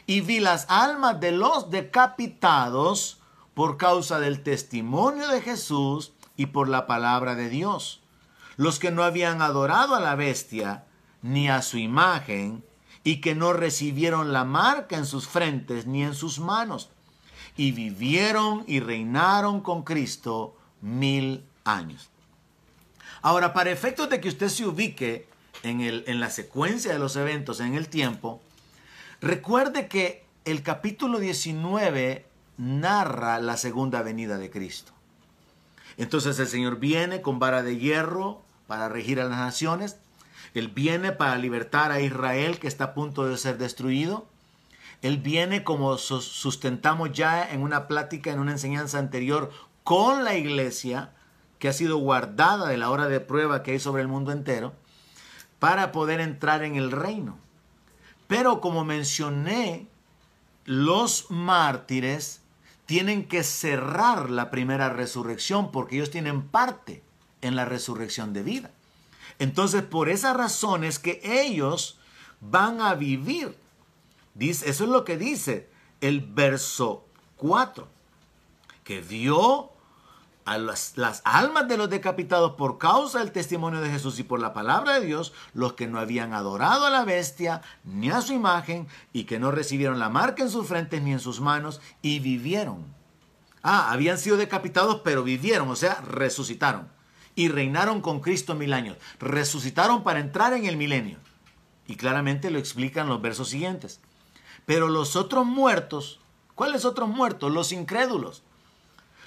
Y 0.06 0.22
vi 0.22 0.40
las 0.40 0.64
almas 0.70 1.20
de 1.20 1.32
los 1.32 1.70
decapitados 1.70 3.19
por 3.60 3.76
causa 3.76 4.20
del 4.20 4.42
testimonio 4.42 5.28
de 5.28 5.42
Jesús 5.42 6.14
y 6.34 6.46
por 6.46 6.66
la 6.66 6.86
palabra 6.86 7.34
de 7.34 7.50
Dios, 7.50 8.00
los 8.56 8.78
que 8.78 8.90
no 8.90 9.04
habían 9.04 9.42
adorado 9.42 9.94
a 9.94 10.00
la 10.00 10.14
bestia 10.14 10.86
ni 11.20 11.50
a 11.50 11.60
su 11.60 11.76
imagen, 11.76 12.64
y 13.04 13.20
que 13.20 13.34
no 13.34 13.52
recibieron 13.52 14.32
la 14.32 14.46
marca 14.46 14.96
en 14.96 15.04
sus 15.04 15.28
frentes 15.28 15.86
ni 15.86 16.02
en 16.02 16.14
sus 16.14 16.38
manos, 16.38 16.88
y 17.54 17.72
vivieron 17.72 18.64
y 18.66 18.80
reinaron 18.80 19.60
con 19.60 19.82
Cristo 19.82 20.56
mil 20.80 21.44
años. 21.64 22.08
Ahora, 23.20 23.52
para 23.52 23.72
efectos 23.72 24.08
de 24.08 24.22
que 24.22 24.30
usted 24.30 24.48
se 24.48 24.64
ubique 24.64 25.28
en, 25.64 25.82
el, 25.82 26.04
en 26.06 26.18
la 26.18 26.30
secuencia 26.30 26.94
de 26.94 26.98
los 26.98 27.14
eventos 27.14 27.60
en 27.60 27.74
el 27.74 27.90
tiempo, 27.90 28.40
recuerde 29.20 29.86
que 29.86 30.24
el 30.46 30.62
capítulo 30.62 31.18
19 31.18 32.29
narra 32.60 33.40
la 33.40 33.56
segunda 33.56 34.02
venida 34.02 34.36
de 34.36 34.50
Cristo. 34.50 34.92
Entonces 35.96 36.38
el 36.38 36.46
Señor 36.46 36.78
viene 36.78 37.22
con 37.22 37.38
vara 37.38 37.62
de 37.62 37.78
hierro 37.78 38.42
para 38.66 38.88
regir 38.90 39.18
a 39.18 39.24
las 39.24 39.38
naciones. 39.38 39.96
Él 40.52 40.68
viene 40.68 41.12
para 41.12 41.38
libertar 41.38 41.90
a 41.90 42.00
Israel 42.00 42.58
que 42.58 42.68
está 42.68 42.84
a 42.84 42.94
punto 42.94 43.26
de 43.26 43.38
ser 43.38 43.56
destruido. 43.56 44.26
Él 45.00 45.16
viene 45.18 45.64
como 45.64 45.96
sustentamos 45.96 47.12
ya 47.12 47.50
en 47.50 47.62
una 47.62 47.88
plática, 47.88 48.30
en 48.30 48.40
una 48.40 48.52
enseñanza 48.52 48.98
anterior, 48.98 49.50
con 49.82 50.24
la 50.24 50.36
iglesia 50.36 51.12
que 51.58 51.68
ha 51.68 51.72
sido 51.72 51.96
guardada 51.96 52.68
de 52.68 52.76
la 52.76 52.90
hora 52.90 53.08
de 53.08 53.20
prueba 53.20 53.62
que 53.62 53.72
hay 53.72 53.78
sobre 53.78 54.02
el 54.02 54.08
mundo 54.08 54.32
entero, 54.32 54.74
para 55.58 55.92
poder 55.92 56.20
entrar 56.20 56.62
en 56.62 56.76
el 56.76 56.90
reino. 56.90 57.38
Pero 58.26 58.60
como 58.60 58.84
mencioné, 58.84 59.88
los 60.66 61.30
mártires 61.30 62.39
tienen 62.90 63.28
que 63.28 63.44
cerrar 63.44 64.30
la 64.30 64.50
primera 64.50 64.88
resurrección 64.88 65.70
porque 65.70 65.94
ellos 65.94 66.10
tienen 66.10 66.42
parte 66.42 67.04
en 67.40 67.54
la 67.54 67.64
resurrección 67.64 68.32
de 68.32 68.42
vida. 68.42 68.72
Entonces, 69.38 69.84
por 69.84 70.08
esa 70.08 70.32
razón 70.32 70.82
es 70.82 70.98
que 70.98 71.20
ellos 71.22 72.00
van 72.40 72.80
a 72.80 72.96
vivir. 72.96 73.56
Dice, 74.34 74.68
eso 74.68 74.82
es 74.82 74.90
lo 74.90 75.04
que 75.04 75.16
dice 75.16 75.70
el 76.00 76.20
verso 76.20 77.06
4, 77.36 77.86
que 78.82 79.02
dio 79.02 79.69
a 80.50 80.58
las, 80.58 80.96
las, 80.96 81.22
almas 81.24 81.68
de 81.68 81.76
los 81.76 81.88
decapitados 81.88 82.54
por 82.56 82.76
causa 82.76 83.20
del 83.20 83.30
testimonio 83.30 83.80
de 83.80 83.88
Jesús 83.88 84.18
y 84.18 84.24
por 84.24 84.40
la 84.40 84.52
palabra 84.52 84.98
de 84.98 85.06
Dios, 85.06 85.32
los 85.54 85.74
que 85.74 85.86
no 85.86 86.00
habían 86.00 86.32
adorado 86.32 86.86
a 86.86 86.90
la 86.90 87.04
bestia 87.04 87.62
ni 87.84 88.10
a 88.10 88.20
su 88.20 88.32
imagen 88.32 88.88
y 89.12 89.24
que 89.24 89.38
no 89.38 89.52
recibieron 89.52 90.00
la 90.00 90.08
marca 90.08 90.42
en 90.42 90.50
sus 90.50 90.66
frentes 90.66 91.02
ni 91.02 91.12
en 91.12 91.20
sus 91.20 91.40
manos 91.40 91.80
y 92.02 92.18
vivieron. 92.18 92.84
Ah, 93.62 93.92
habían 93.92 94.18
sido 94.18 94.36
decapitados 94.36 95.02
pero 95.04 95.22
vivieron, 95.22 95.68
o 95.68 95.76
sea, 95.76 96.00
resucitaron 96.00 96.88
y 97.36 97.46
reinaron 97.46 98.00
con 98.00 98.18
Cristo 98.18 98.56
mil 98.56 98.72
años. 98.72 98.96
Resucitaron 99.20 100.02
para 100.02 100.18
entrar 100.18 100.52
en 100.54 100.66
el 100.66 100.76
milenio. 100.76 101.18
Y 101.86 101.94
claramente 101.94 102.50
lo 102.50 102.58
explican 102.58 103.08
los 103.08 103.22
versos 103.22 103.50
siguientes. 103.50 104.00
Pero 104.66 104.88
los 104.88 105.14
otros 105.14 105.46
muertos, 105.46 106.18
¿cuáles 106.56 106.84
otros 106.84 107.08
muertos? 107.08 107.52
Los 107.52 107.70
incrédulos. 107.70 108.42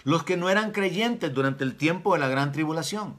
Los 0.04 0.24
que 0.24 0.38
no 0.38 0.50
eran 0.50 0.72
creyentes 0.72 1.34
durante 1.34 1.64
el 1.64 1.76
tiempo 1.76 2.14
de 2.14 2.20
la 2.20 2.28
gran 2.28 2.52
tribulación. 2.52 3.18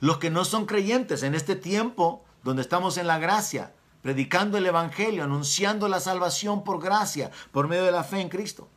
Los 0.00 0.18
que 0.18 0.30
no 0.30 0.44
son 0.44 0.66
creyentes 0.66 1.22
en 1.22 1.34
este 1.34 1.56
tiempo 1.56 2.24
donde 2.42 2.62
estamos 2.62 2.96
en 2.96 3.06
la 3.06 3.18
gracia, 3.18 3.74
predicando 4.02 4.56
el 4.56 4.66
Evangelio, 4.66 5.24
anunciando 5.24 5.88
la 5.88 6.00
salvación 6.00 6.64
por 6.64 6.80
gracia, 6.80 7.30
por 7.50 7.68
medio 7.68 7.84
de 7.84 7.92
la 7.92 8.04
fe 8.04 8.20
en 8.20 8.28
Cristo. 8.28 8.68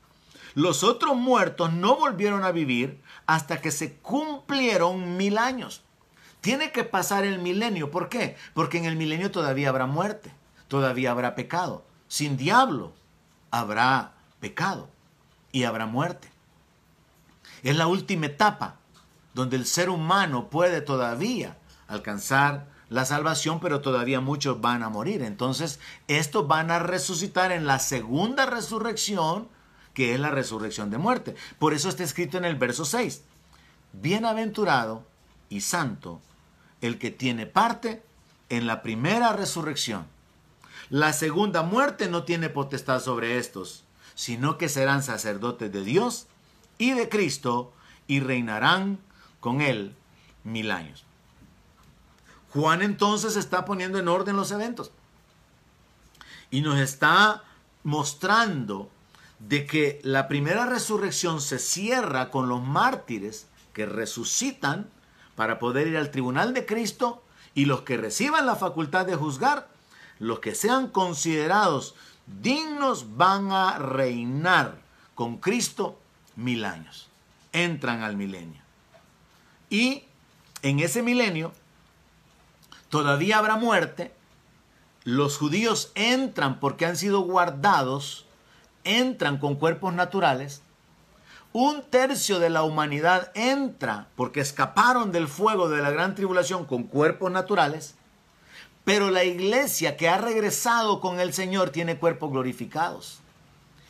Los 0.55 0.83
otros 0.83 1.15
muertos 1.15 1.71
no 1.71 1.95
volvieron 1.95 2.43
a 2.43 2.51
vivir 2.51 3.01
hasta 3.27 3.61
que 3.61 3.71
se 3.71 3.97
cumplieron 3.97 5.17
mil 5.17 5.37
años. 5.37 5.83
Tiene 6.41 6.71
que 6.71 6.83
pasar 6.83 7.25
el 7.25 7.39
milenio. 7.39 7.91
¿Por 7.91 8.09
qué? 8.09 8.37
Porque 8.53 8.77
en 8.77 8.85
el 8.85 8.95
milenio 8.95 9.29
todavía 9.29 9.69
habrá 9.69 9.85
muerte, 9.85 10.33
todavía 10.67 11.11
habrá 11.11 11.35
pecado. 11.35 11.85
Sin 12.07 12.37
diablo 12.37 12.93
habrá 13.51 14.13
pecado 14.39 14.89
y 15.51 15.65
habrá 15.65 15.85
muerte. 15.85 16.31
Es 17.63 17.75
la 17.75 17.87
última 17.87 18.27
etapa 18.27 18.77
donde 19.33 19.57
el 19.57 19.65
ser 19.65 19.89
humano 19.89 20.49
puede 20.49 20.81
todavía 20.81 21.57
alcanzar 21.87 22.67
la 22.89 23.05
salvación, 23.05 23.59
pero 23.59 23.81
todavía 23.81 24.19
muchos 24.19 24.61
van 24.61 24.83
a 24.83 24.89
morir. 24.89 25.21
Entonces, 25.21 25.79
estos 26.07 26.47
van 26.47 26.71
a 26.71 26.79
resucitar 26.79 27.51
en 27.51 27.67
la 27.67 27.79
segunda 27.79 28.45
resurrección 28.45 29.47
que 29.93 30.13
es 30.13 30.19
la 30.19 30.31
resurrección 30.31 30.89
de 30.89 30.97
muerte. 30.97 31.35
Por 31.57 31.73
eso 31.73 31.89
está 31.89 32.03
escrito 32.03 32.37
en 32.37 32.45
el 32.45 32.55
verso 32.55 32.85
6, 32.85 33.23
bienaventurado 33.93 35.03
y 35.49 35.61
santo 35.61 36.21
el 36.81 36.97
que 36.97 37.11
tiene 37.11 37.45
parte 37.45 38.01
en 38.47 38.65
la 38.65 38.81
primera 38.81 39.33
resurrección. 39.33 40.07
La 40.89 41.11
segunda 41.11 41.63
muerte 41.63 42.07
no 42.07 42.23
tiene 42.23 42.49
potestad 42.49 43.01
sobre 43.01 43.37
estos, 43.37 43.83
sino 44.15 44.57
que 44.57 44.69
serán 44.69 45.03
sacerdotes 45.03 45.71
de 45.71 45.83
Dios 45.83 46.27
y 46.79 46.93
de 46.93 47.07
Cristo 47.07 47.71
y 48.07 48.21
reinarán 48.21 48.97
con 49.39 49.61
él 49.61 49.95
mil 50.43 50.71
años. 50.71 51.05
Juan 52.51 52.81
entonces 52.81 53.35
está 53.35 53.65
poniendo 53.65 53.99
en 53.99 54.07
orden 54.07 54.35
los 54.35 54.51
eventos 54.51 54.91
y 56.49 56.61
nos 56.61 56.79
está 56.79 57.43
mostrando 57.83 58.89
de 59.37 59.67
que 59.67 60.01
la 60.03 60.27
primera 60.27 60.65
resurrección 60.65 61.41
se 61.41 61.59
cierra 61.59 62.31
con 62.31 62.49
los 62.49 62.63
mártires 62.63 63.47
que 63.73 63.85
resucitan 63.85 64.89
para 65.35 65.59
poder 65.59 65.87
ir 65.87 65.97
al 65.97 66.11
tribunal 66.11 66.53
de 66.53 66.65
Cristo 66.65 67.23
y 67.53 67.65
los 67.65 67.81
que 67.81 67.97
reciban 67.97 68.45
la 68.45 68.55
facultad 68.55 69.05
de 69.05 69.15
juzgar, 69.15 69.69
los 70.17 70.39
que 70.39 70.55
sean 70.55 70.87
considerados 70.87 71.95
dignos 72.41 73.15
van 73.15 73.51
a 73.51 73.77
reinar 73.77 74.81
con 75.15 75.37
Cristo 75.37 75.99
mil 76.35 76.65
años. 76.65 77.09
Entran 77.51 78.03
al 78.03 78.15
milenio. 78.15 78.61
Y 79.69 80.03
en 80.61 80.79
ese 80.79 81.01
milenio 81.01 81.53
todavía 82.89 83.37
habrá 83.37 83.55
muerte. 83.55 84.13
Los 85.03 85.37
judíos 85.37 85.91
entran 85.95 86.59
porque 86.59 86.85
han 86.85 86.97
sido 86.97 87.21
guardados 87.21 88.25
entran 88.83 89.37
con 89.37 89.55
cuerpos 89.55 89.93
naturales, 89.93 90.61
un 91.51 91.81
tercio 91.83 92.39
de 92.39 92.49
la 92.49 92.63
humanidad 92.63 93.31
entra 93.33 94.07
porque 94.15 94.39
escaparon 94.39 95.11
del 95.11 95.27
fuego 95.27 95.69
de 95.69 95.81
la 95.81 95.91
gran 95.91 96.15
tribulación 96.15 96.65
con 96.65 96.83
cuerpos 96.83 97.31
naturales, 97.31 97.95
pero 98.83 99.09
la 99.09 99.23
iglesia 99.23 99.97
que 99.97 100.09
ha 100.09 100.17
regresado 100.17 101.01
con 101.01 101.19
el 101.19 101.33
Señor 101.33 101.69
tiene 101.69 101.97
cuerpos 101.97 102.31
glorificados. 102.31 103.19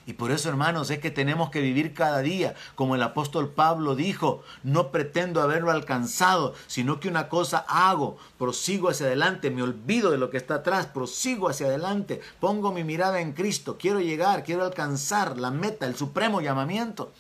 Y 0.10 0.14
por 0.14 0.32
eso, 0.32 0.50
hermanos, 0.50 0.90
es 0.90 0.98
que 0.98 1.12
tenemos 1.12 1.52
que 1.52 1.62
vivir 1.62 1.94
cada 1.94 2.22
día, 2.22 2.56
como 2.74 2.96
el 2.96 3.04
apóstol 3.04 3.50
Pablo 3.50 3.96
dijo, 3.96 4.42
no 4.64 4.90
pretendo 4.90 5.40
haberlo 5.40 5.70
alcanzado, 5.70 6.56
sino 6.66 7.00
que 7.00 7.10
una 7.10 7.30
cosa 7.30 7.64
hago, 7.68 8.18
prosigo 8.40 8.90
hacia 8.90 9.06
adelante, 9.06 9.52
me 9.52 9.62
olvido 9.62 10.10
de 10.10 10.18
lo 10.18 10.32
que 10.32 10.38
está 10.38 10.56
atrás, 10.56 10.88
prosigo 10.88 11.48
hacia 11.48 11.68
adelante, 11.68 12.22
pongo 12.40 12.72
mi 12.72 12.84
mirada 12.84 13.22
en 13.22 13.34
Cristo, 13.34 13.78
quiero 13.78 14.00
llegar, 14.00 14.44
quiero 14.44 14.64
alcanzar 14.64 15.38
la 15.38 15.52
meta, 15.52 15.86
el 15.86 15.96
supremo 15.96 16.42
llamamiento. 16.42 17.12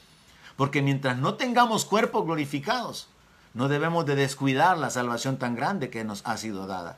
Porque 0.55 0.81
mientras 0.81 1.15
no 1.15 1.35
tengamos 1.35 1.85
cuerpos 1.85 2.25
glorificados, 2.25 3.07
no 3.53 3.67
debemos 3.67 4.07
de 4.07 4.15
descuidar 4.15 4.79
la 4.79 4.89
salvación 4.89 5.37
tan 5.37 5.55
grande 5.55 5.91
que 5.91 6.03
nos 6.03 6.25
ha 6.25 6.37
sido 6.37 6.65
dada. 6.65 6.97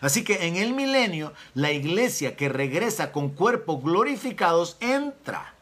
Así 0.00 0.24
que 0.24 0.46
en 0.46 0.56
el 0.56 0.72
milenio, 0.72 1.32
la 1.54 1.72
iglesia 1.72 2.36
que 2.36 2.48
regresa 2.48 3.12
con 3.12 3.30
cuerpos 3.30 3.82
glorificados 3.82 4.76
entra. 4.80 5.54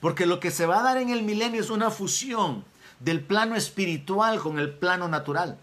Porque 0.00 0.26
lo 0.26 0.40
que 0.40 0.50
se 0.50 0.66
va 0.66 0.80
a 0.80 0.82
dar 0.82 0.96
en 0.96 1.10
el 1.10 1.22
milenio 1.22 1.60
es 1.60 1.70
una 1.70 1.90
fusión 1.90 2.64
del 3.00 3.20
plano 3.20 3.56
espiritual 3.56 4.40
con 4.40 4.58
el 4.58 4.72
plano 4.72 5.08
natural. 5.08 5.58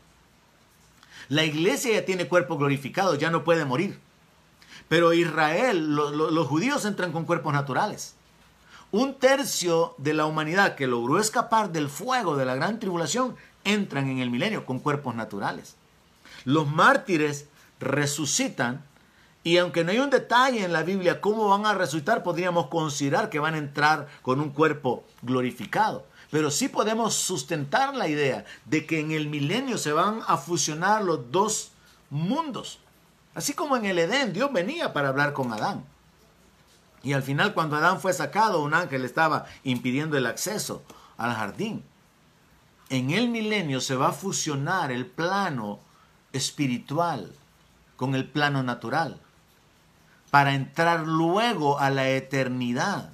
La 1.30 1.44
iglesia 1.44 1.94
ya 1.94 2.06
tiene 2.06 2.28
cuerpo 2.28 2.58
glorificado, 2.58 3.16
ya 3.16 3.30
no 3.30 3.44
puede 3.44 3.66
morir. 3.66 4.00
Pero 4.88 5.14
Israel, 5.14 5.94
los 5.96 6.48
judíos 6.48 6.86
entran 6.86 7.12
con 7.12 7.26
cuerpos 7.26 7.54
naturales. 7.54 8.16
Un 8.92 9.14
tercio 9.20 9.94
de 10.00 10.16
la 10.16 10.26
humanidad 10.26 10.76
que 10.76 10.88
logró 10.88 11.20
escapar 11.20 11.72
del 11.72 11.90
fuego 11.90 12.36
de 12.36 12.46
la 12.46 12.56
gran 12.56 12.80
tribulación 12.80 13.36
entran 13.64 14.10
en 14.10 14.18
el 14.18 14.32
milenio 14.32 14.66
con 14.66 14.80
cuerpos 14.80 15.14
naturales. 15.14 15.76
Los 16.44 16.68
mártires 16.68 17.48
resucitan 17.80 18.84
y 19.44 19.58
aunque 19.58 19.84
no 19.84 19.92
hay 19.92 20.00
un 20.00 20.10
detalle 20.10 20.64
en 20.64 20.74
la 20.74 20.84
Biblia 20.84 21.22
cómo 21.22 21.48
van 21.48 21.66
a 21.66 21.74
resucitar, 21.74 22.24
podríamos 22.24 22.68
considerar 22.68 23.30
que 23.30 23.40
van 23.40 23.56
a 23.56 23.60
entrar 23.60 24.08
con 24.22 24.42
un 24.42 24.50
cuerpo 24.50 25.06
glorificado. 25.22 26.06
Pero 26.30 26.52
sí 26.52 26.68
podemos 26.68 27.16
sustentar 27.16 27.96
la 27.96 28.08
idea 28.08 28.46
de 28.66 28.86
que 28.86 29.00
en 29.00 29.12
el 29.12 29.28
milenio 29.28 29.78
se 29.78 29.94
van 29.94 30.22
a 30.28 30.38
fusionar 30.38 31.04
los 31.04 31.32
dos 31.32 31.72
mundos. 32.10 32.80
Así 33.34 33.54
como 33.54 33.78
en 33.78 33.86
el 33.86 33.98
Edén, 33.98 34.34
Dios 34.34 34.52
venía 34.52 34.94
para 34.94 35.10
hablar 35.10 35.34
con 35.34 35.52
Adán. 35.54 35.86
Y 37.02 37.14
al 37.14 37.24
final 37.24 37.54
cuando 37.54 37.78
Adán 37.78 38.02
fue 38.02 38.14
sacado, 38.14 38.62
un 38.62 38.74
ángel 38.74 39.06
estaba 39.06 39.46
impidiendo 39.64 40.18
el 40.18 40.26
acceso 40.26 40.84
al 41.18 41.34
jardín. 41.34 41.84
En 42.90 43.12
el 43.12 43.30
milenio 43.30 43.80
se 43.80 43.96
va 43.96 44.10
a 44.10 44.14
fusionar 44.14 44.92
el 44.92 45.06
plano 45.06 45.80
espiritual 46.34 47.34
con 48.00 48.16
el 48.16 48.26
plano 48.26 48.64
natural 48.64 49.20
para 50.32 50.54
entrar 50.54 51.06
luego 51.06 51.80
a 51.80 51.90
la 51.90 52.08
eternidad, 52.08 53.10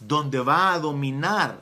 donde 0.00 0.38
va 0.40 0.74
a 0.74 0.78
dominar, 0.78 1.60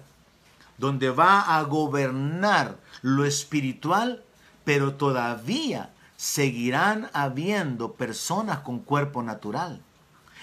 donde 0.77 1.11
va 1.11 1.57
a 1.57 1.63
gobernar 1.63 2.77
lo 3.03 3.25
espiritual, 3.25 4.25
pero 4.65 4.95
todavía 4.95 5.91
seguirán 6.17 7.09
habiendo 7.13 7.93
personas 7.93 8.59
con 8.61 8.81
cuerpo 8.81 9.23
natural. 9.23 9.81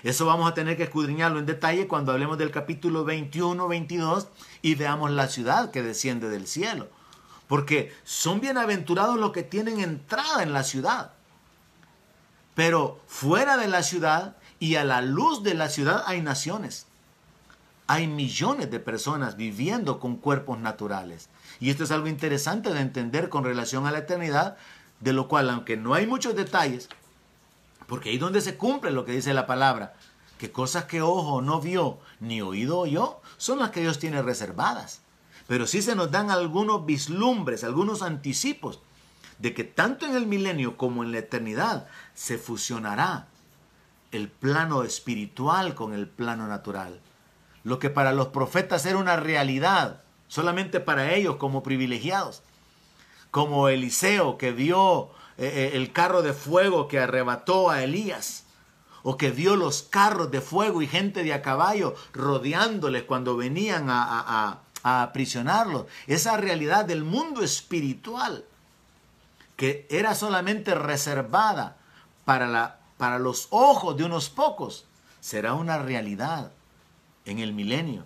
Eso 0.02 0.26
vamos 0.26 0.50
a 0.50 0.54
tener 0.54 0.78
que 0.78 0.84
escudriñarlo 0.84 1.40
en 1.40 1.46
detalle 1.46 1.90
cuando 1.90 2.14
hablemos 2.14 2.38
del 2.38 2.52
capítulo 2.52 3.04
21, 3.04 3.68
22 3.68 4.28
y 4.62 4.76
veamos 4.76 5.12
la 5.12 5.28
ciudad 5.28 5.72
que 5.72 5.84
desciende 5.84 6.30
del 6.30 6.48
cielo. 6.48 6.88
Porque 7.50 7.94
son 8.06 8.40
bienaventurados 8.40 9.20
los 9.20 9.34
que 9.34 9.44
tienen 9.44 9.82
entrada 9.82 10.42
en 10.42 10.54
la 10.54 10.64
ciudad. 10.64 11.12
Pero 12.62 13.00
fuera 13.08 13.58
de 13.58 13.68
la 13.68 13.82
ciudad 13.82 14.36
y 14.60 14.76
a 14.76 14.84
la 14.84 15.02
luz 15.02 15.42
de 15.42 15.56
la 15.56 15.68
ciudad 15.68 16.04
hay 16.06 16.22
naciones. 16.22 16.86
Hay 17.88 18.06
millones 18.06 18.70
de 18.70 18.80
personas 18.80 19.36
viviendo 19.36 20.00
con 20.00 20.16
cuerpos 20.16 20.60
naturales. 20.60 21.30
Y 21.60 21.72
esto 21.72 21.86
es 21.86 21.90
algo 21.90 22.08
interesante 22.08 22.72
de 22.72 22.82
entender 22.82 23.30
con 23.30 23.44
relación 23.44 23.88
a 23.88 23.92
la 23.92 23.98
eternidad, 23.98 24.58
de 25.00 25.12
lo 25.12 25.28
cual, 25.28 25.50
aunque 25.50 25.76
no 25.76 25.96
hay 25.96 26.06
muchos 26.06 26.36
detalles, 26.36 26.88
porque 27.88 28.12
ahí 28.12 28.20
donde 28.20 28.42
se 28.42 28.58
cumple 28.58 28.92
lo 28.92 29.06
que 29.06 29.14
dice 29.14 29.34
la 29.34 29.48
palabra, 29.48 29.96
que 30.38 30.52
cosas 30.52 30.84
que 30.84 31.02
ojo 31.02 31.42
no 31.42 31.62
vio 31.62 31.98
ni 32.20 32.44
oído 32.44 32.78
oyó 32.78 33.22
son 33.38 33.58
las 33.58 33.72
que 33.72 33.82
Dios 33.82 33.98
tiene 33.98 34.22
reservadas. 34.22 35.02
Pero 35.48 35.66
sí 35.66 35.82
se 35.82 35.96
nos 35.96 36.12
dan 36.12 36.30
algunos 36.30 36.86
vislumbres, 36.86 37.64
algunos 37.64 38.04
anticipos 38.04 38.82
de 39.42 39.56
que 39.56 39.64
tanto 39.64 40.06
en 40.06 40.16
el 40.16 40.28
milenio 40.28 40.78
como 40.78 41.04
en 41.04 41.12
la 41.12 41.18
eternidad 41.18 41.88
se 42.22 42.38
fusionará 42.38 43.26
el 44.12 44.30
plano 44.30 44.84
espiritual 44.84 45.74
con 45.74 45.92
el 45.92 46.08
plano 46.08 46.46
natural. 46.46 47.00
Lo 47.64 47.80
que 47.80 47.90
para 47.90 48.14
los 48.14 48.28
profetas 48.28 48.86
era 48.86 49.00
una 49.00 49.16
realidad, 49.16 50.04
solamente 50.28 50.80
para 50.80 51.16
ellos 51.16 51.38
como 51.38 51.64
privilegiados, 51.64 52.44
como 53.32 53.70
Eliseo 53.70 54.38
que 54.38 54.52
vio 54.52 55.06
eh, 55.40 55.48
eh, 55.48 55.72
el 55.74 55.92
carro 55.94 56.22
de 56.22 56.34
fuego 56.34 56.88
que 56.88 57.00
arrebató 57.00 57.72
a 57.72 57.82
Elías, 57.82 58.44
o 59.02 59.18
que 59.18 59.32
vio 59.32 59.56
los 59.56 59.82
carros 59.82 60.30
de 60.30 60.42
fuego 60.42 60.84
y 60.84 60.88
gente 60.88 61.24
de 61.24 61.34
a 61.34 61.42
caballo 61.42 61.96
rodeándoles 62.14 63.02
cuando 63.02 63.36
venían 63.36 63.90
a, 63.90 64.60
a 64.84 65.02
aprisionarlos. 65.02 65.88
Esa 66.06 66.38
realidad 66.38 66.86
del 66.86 67.04
mundo 67.04 67.42
espiritual 67.42 68.46
que 69.56 69.88
era 69.90 70.14
solamente 70.14 70.76
reservada 70.76 71.81
para, 72.26 72.48
la, 72.48 72.80
para 72.98 73.20
los 73.20 73.48
ojos 73.52 73.98
de 73.98 74.04
unos 74.04 74.30
pocos, 74.30 74.86
será 75.20 75.54
una 75.54 75.78
realidad 75.78 76.52
en 77.26 77.40
el 77.40 77.54
milenio 77.54 78.06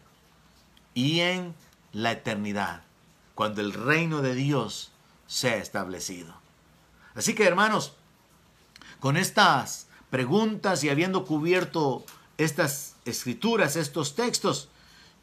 y 0.94 1.22
en 1.22 1.56
la 1.92 2.12
eternidad, 2.12 2.84
cuando 3.36 3.62
el 3.62 3.74
reino 3.74 4.22
de 4.22 4.36
Dios 4.36 4.92
sea 5.28 5.58
establecido. 5.58 6.34
Así 7.16 7.34
que 7.34 7.46
hermanos, 7.46 7.96
con 9.00 9.18
estas 9.18 9.88
preguntas 10.10 10.84
y 10.84 10.90
habiendo 10.90 11.26
cubierto 11.26 12.06
estas 12.38 12.96
escrituras, 13.06 13.76
estos 13.76 14.16
textos, 14.16 14.70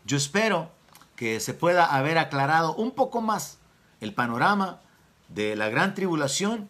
yo 0.04 0.16
espero 0.16 0.70
que 1.16 1.40
se 1.40 1.54
pueda 1.54 1.86
haber 1.86 2.18
aclarado 2.18 2.74
un 2.74 2.90
poco 2.90 3.20
más 3.20 3.58
el 4.00 4.14
panorama 4.14 4.80
de 5.28 5.56
la 5.56 5.68
gran 5.68 5.94
tribulación 5.94 6.68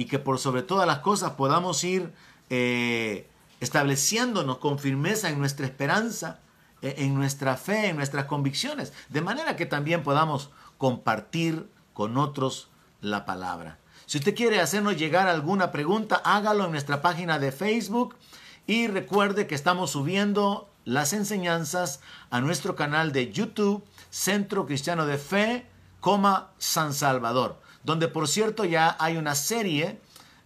y 0.00 0.06
que 0.06 0.18
por 0.18 0.38
sobre 0.38 0.62
todas 0.62 0.86
las 0.86 1.00
cosas 1.00 1.32
podamos 1.32 1.84
ir 1.84 2.10
eh, 2.48 3.28
estableciéndonos 3.60 4.56
con 4.56 4.78
firmeza 4.78 5.28
en 5.28 5.38
nuestra 5.38 5.66
esperanza, 5.66 6.40
e, 6.80 7.04
en 7.04 7.14
nuestra 7.14 7.58
fe, 7.58 7.88
en 7.88 7.96
nuestras 7.96 8.24
convicciones, 8.24 8.94
de 9.10 9.20
manera 9.20 9.56
que 9.56 9.66
también 9.66 10.02
podamos 10.02 10.48
compartir 10.78 11.68
con 11.92 12.16
otros 12.16 12.70
la 13.02 13.26
palabra. 13.26 13.76
Si 14.06 14.16
usted 14.16 14.34
quiere 14.34 14.62
hacernos 14.62 14.96
llegar 14.96 15.28
alguna 15.28 15.70
pregunta, 15.70 16.22
hágalo 16.24 16.64
en 16.64 16.70
nuestra 16.70 17.02
página 17.02 17.38
de 17.38 17.52
Facebook 17.52 18.16
y 18.66 18.86
recuerde 18.86 19.46
que 19.46 19.54
estamos 19.54 19.90
subiendo 19.90 20.70
las 20.86 21.12
enseñanzas 21.12 22.00
a 22.30 22.40
nuestro 22.40 22.74
canal 22.74 23.12
de 23.12 23.30
YouTube, 23.30 23.84
Centro 24.08 24.64
Cristiano 24.64 25.04
de 25.04 25.18
Fe, 25.18 25.66
San 26.56 26.94
Salvador, 26.94 27.60
donde 27.82 28.08
por 28.08 28.28
cierto 28.28 28.64
ya 28.64 28.96
hay 28.98 29.16
una 29.16 29.34
serie 29.34 29.98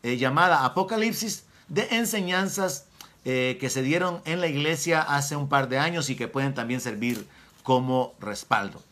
eh, 0.03 0.17
llamada 0.17 0.65
Apocalipsis 0.65 1.45
de 1.69 1.89
enseñanzas 1.91 2.87
eh, 3.25 3.57
que 3.61 3.71
se 3.71 3.83
dieron 3.83 4.21
en 4.25 4.41
la 4.41 4.47
iglesia 4.47 5.01
hace 5.01 5.35
un 5.35 5.49
par 5.49 5.69
de 5.69 5.79
años 5.79 6.11
y 6.11 6.17
que 6.17 6.29
pueden 6.29 6.55
también 6.55 6.81
servir 6.81 7.27
como 7.63 8.15
respaldo. 8.21 8.83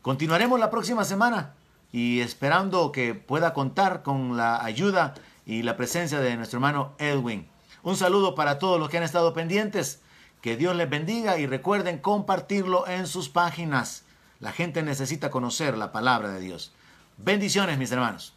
Continuaremos 0.00 0.60
la 0.60 0.70
próxima 0.70 1.04
semana 1.04 1.54
y 1.92 2.20
esperando 2.20 2.92
que 2.92 3.14
pueda 3.14 3.52
contar 3.52 4.02
con 4.02 4.36
la 4.36 4.64
ayuda 4.64 5.14
y 5.46 5.62
la 5.62 5.76
presencia 5.76 6.20
de 6.20 6.36
nuestro 6.36 6.58
hermano 6.58 6.92
Edwin. 6.98 7.48
Un 7.82 7.96
saludo 7.96 8.34
para 8.34 8.58
todos 8.58 8.80
los 8.80 8.88
que 8.88 8.98
han 8.98 9.02
estado 9.02 9.34
pendientes. 9.34 10.00
Que 10.40 10.56
Dios 10.56 10.76
les 10.76 10.88
bendiga 10.88 11.38
y 11.38 11.46
recuerden 11.46 11.98
compartirlo 11.98 12.86
en 12.86 13.06
sus 13.06 13.28
páginas. 13.28 14.04
La 14.40 14.52
gente 14.52 14.82
necesita 14.82 15.30
conocer 15.30 15.76
la 15.76 15.90
palabra 15.90 16.30
de 16.30 16.40
Dios. 16.40 16.72
Bendiciones, 17.16 17.78
mis 17.78 17.92
hermanos. 17.92 18.34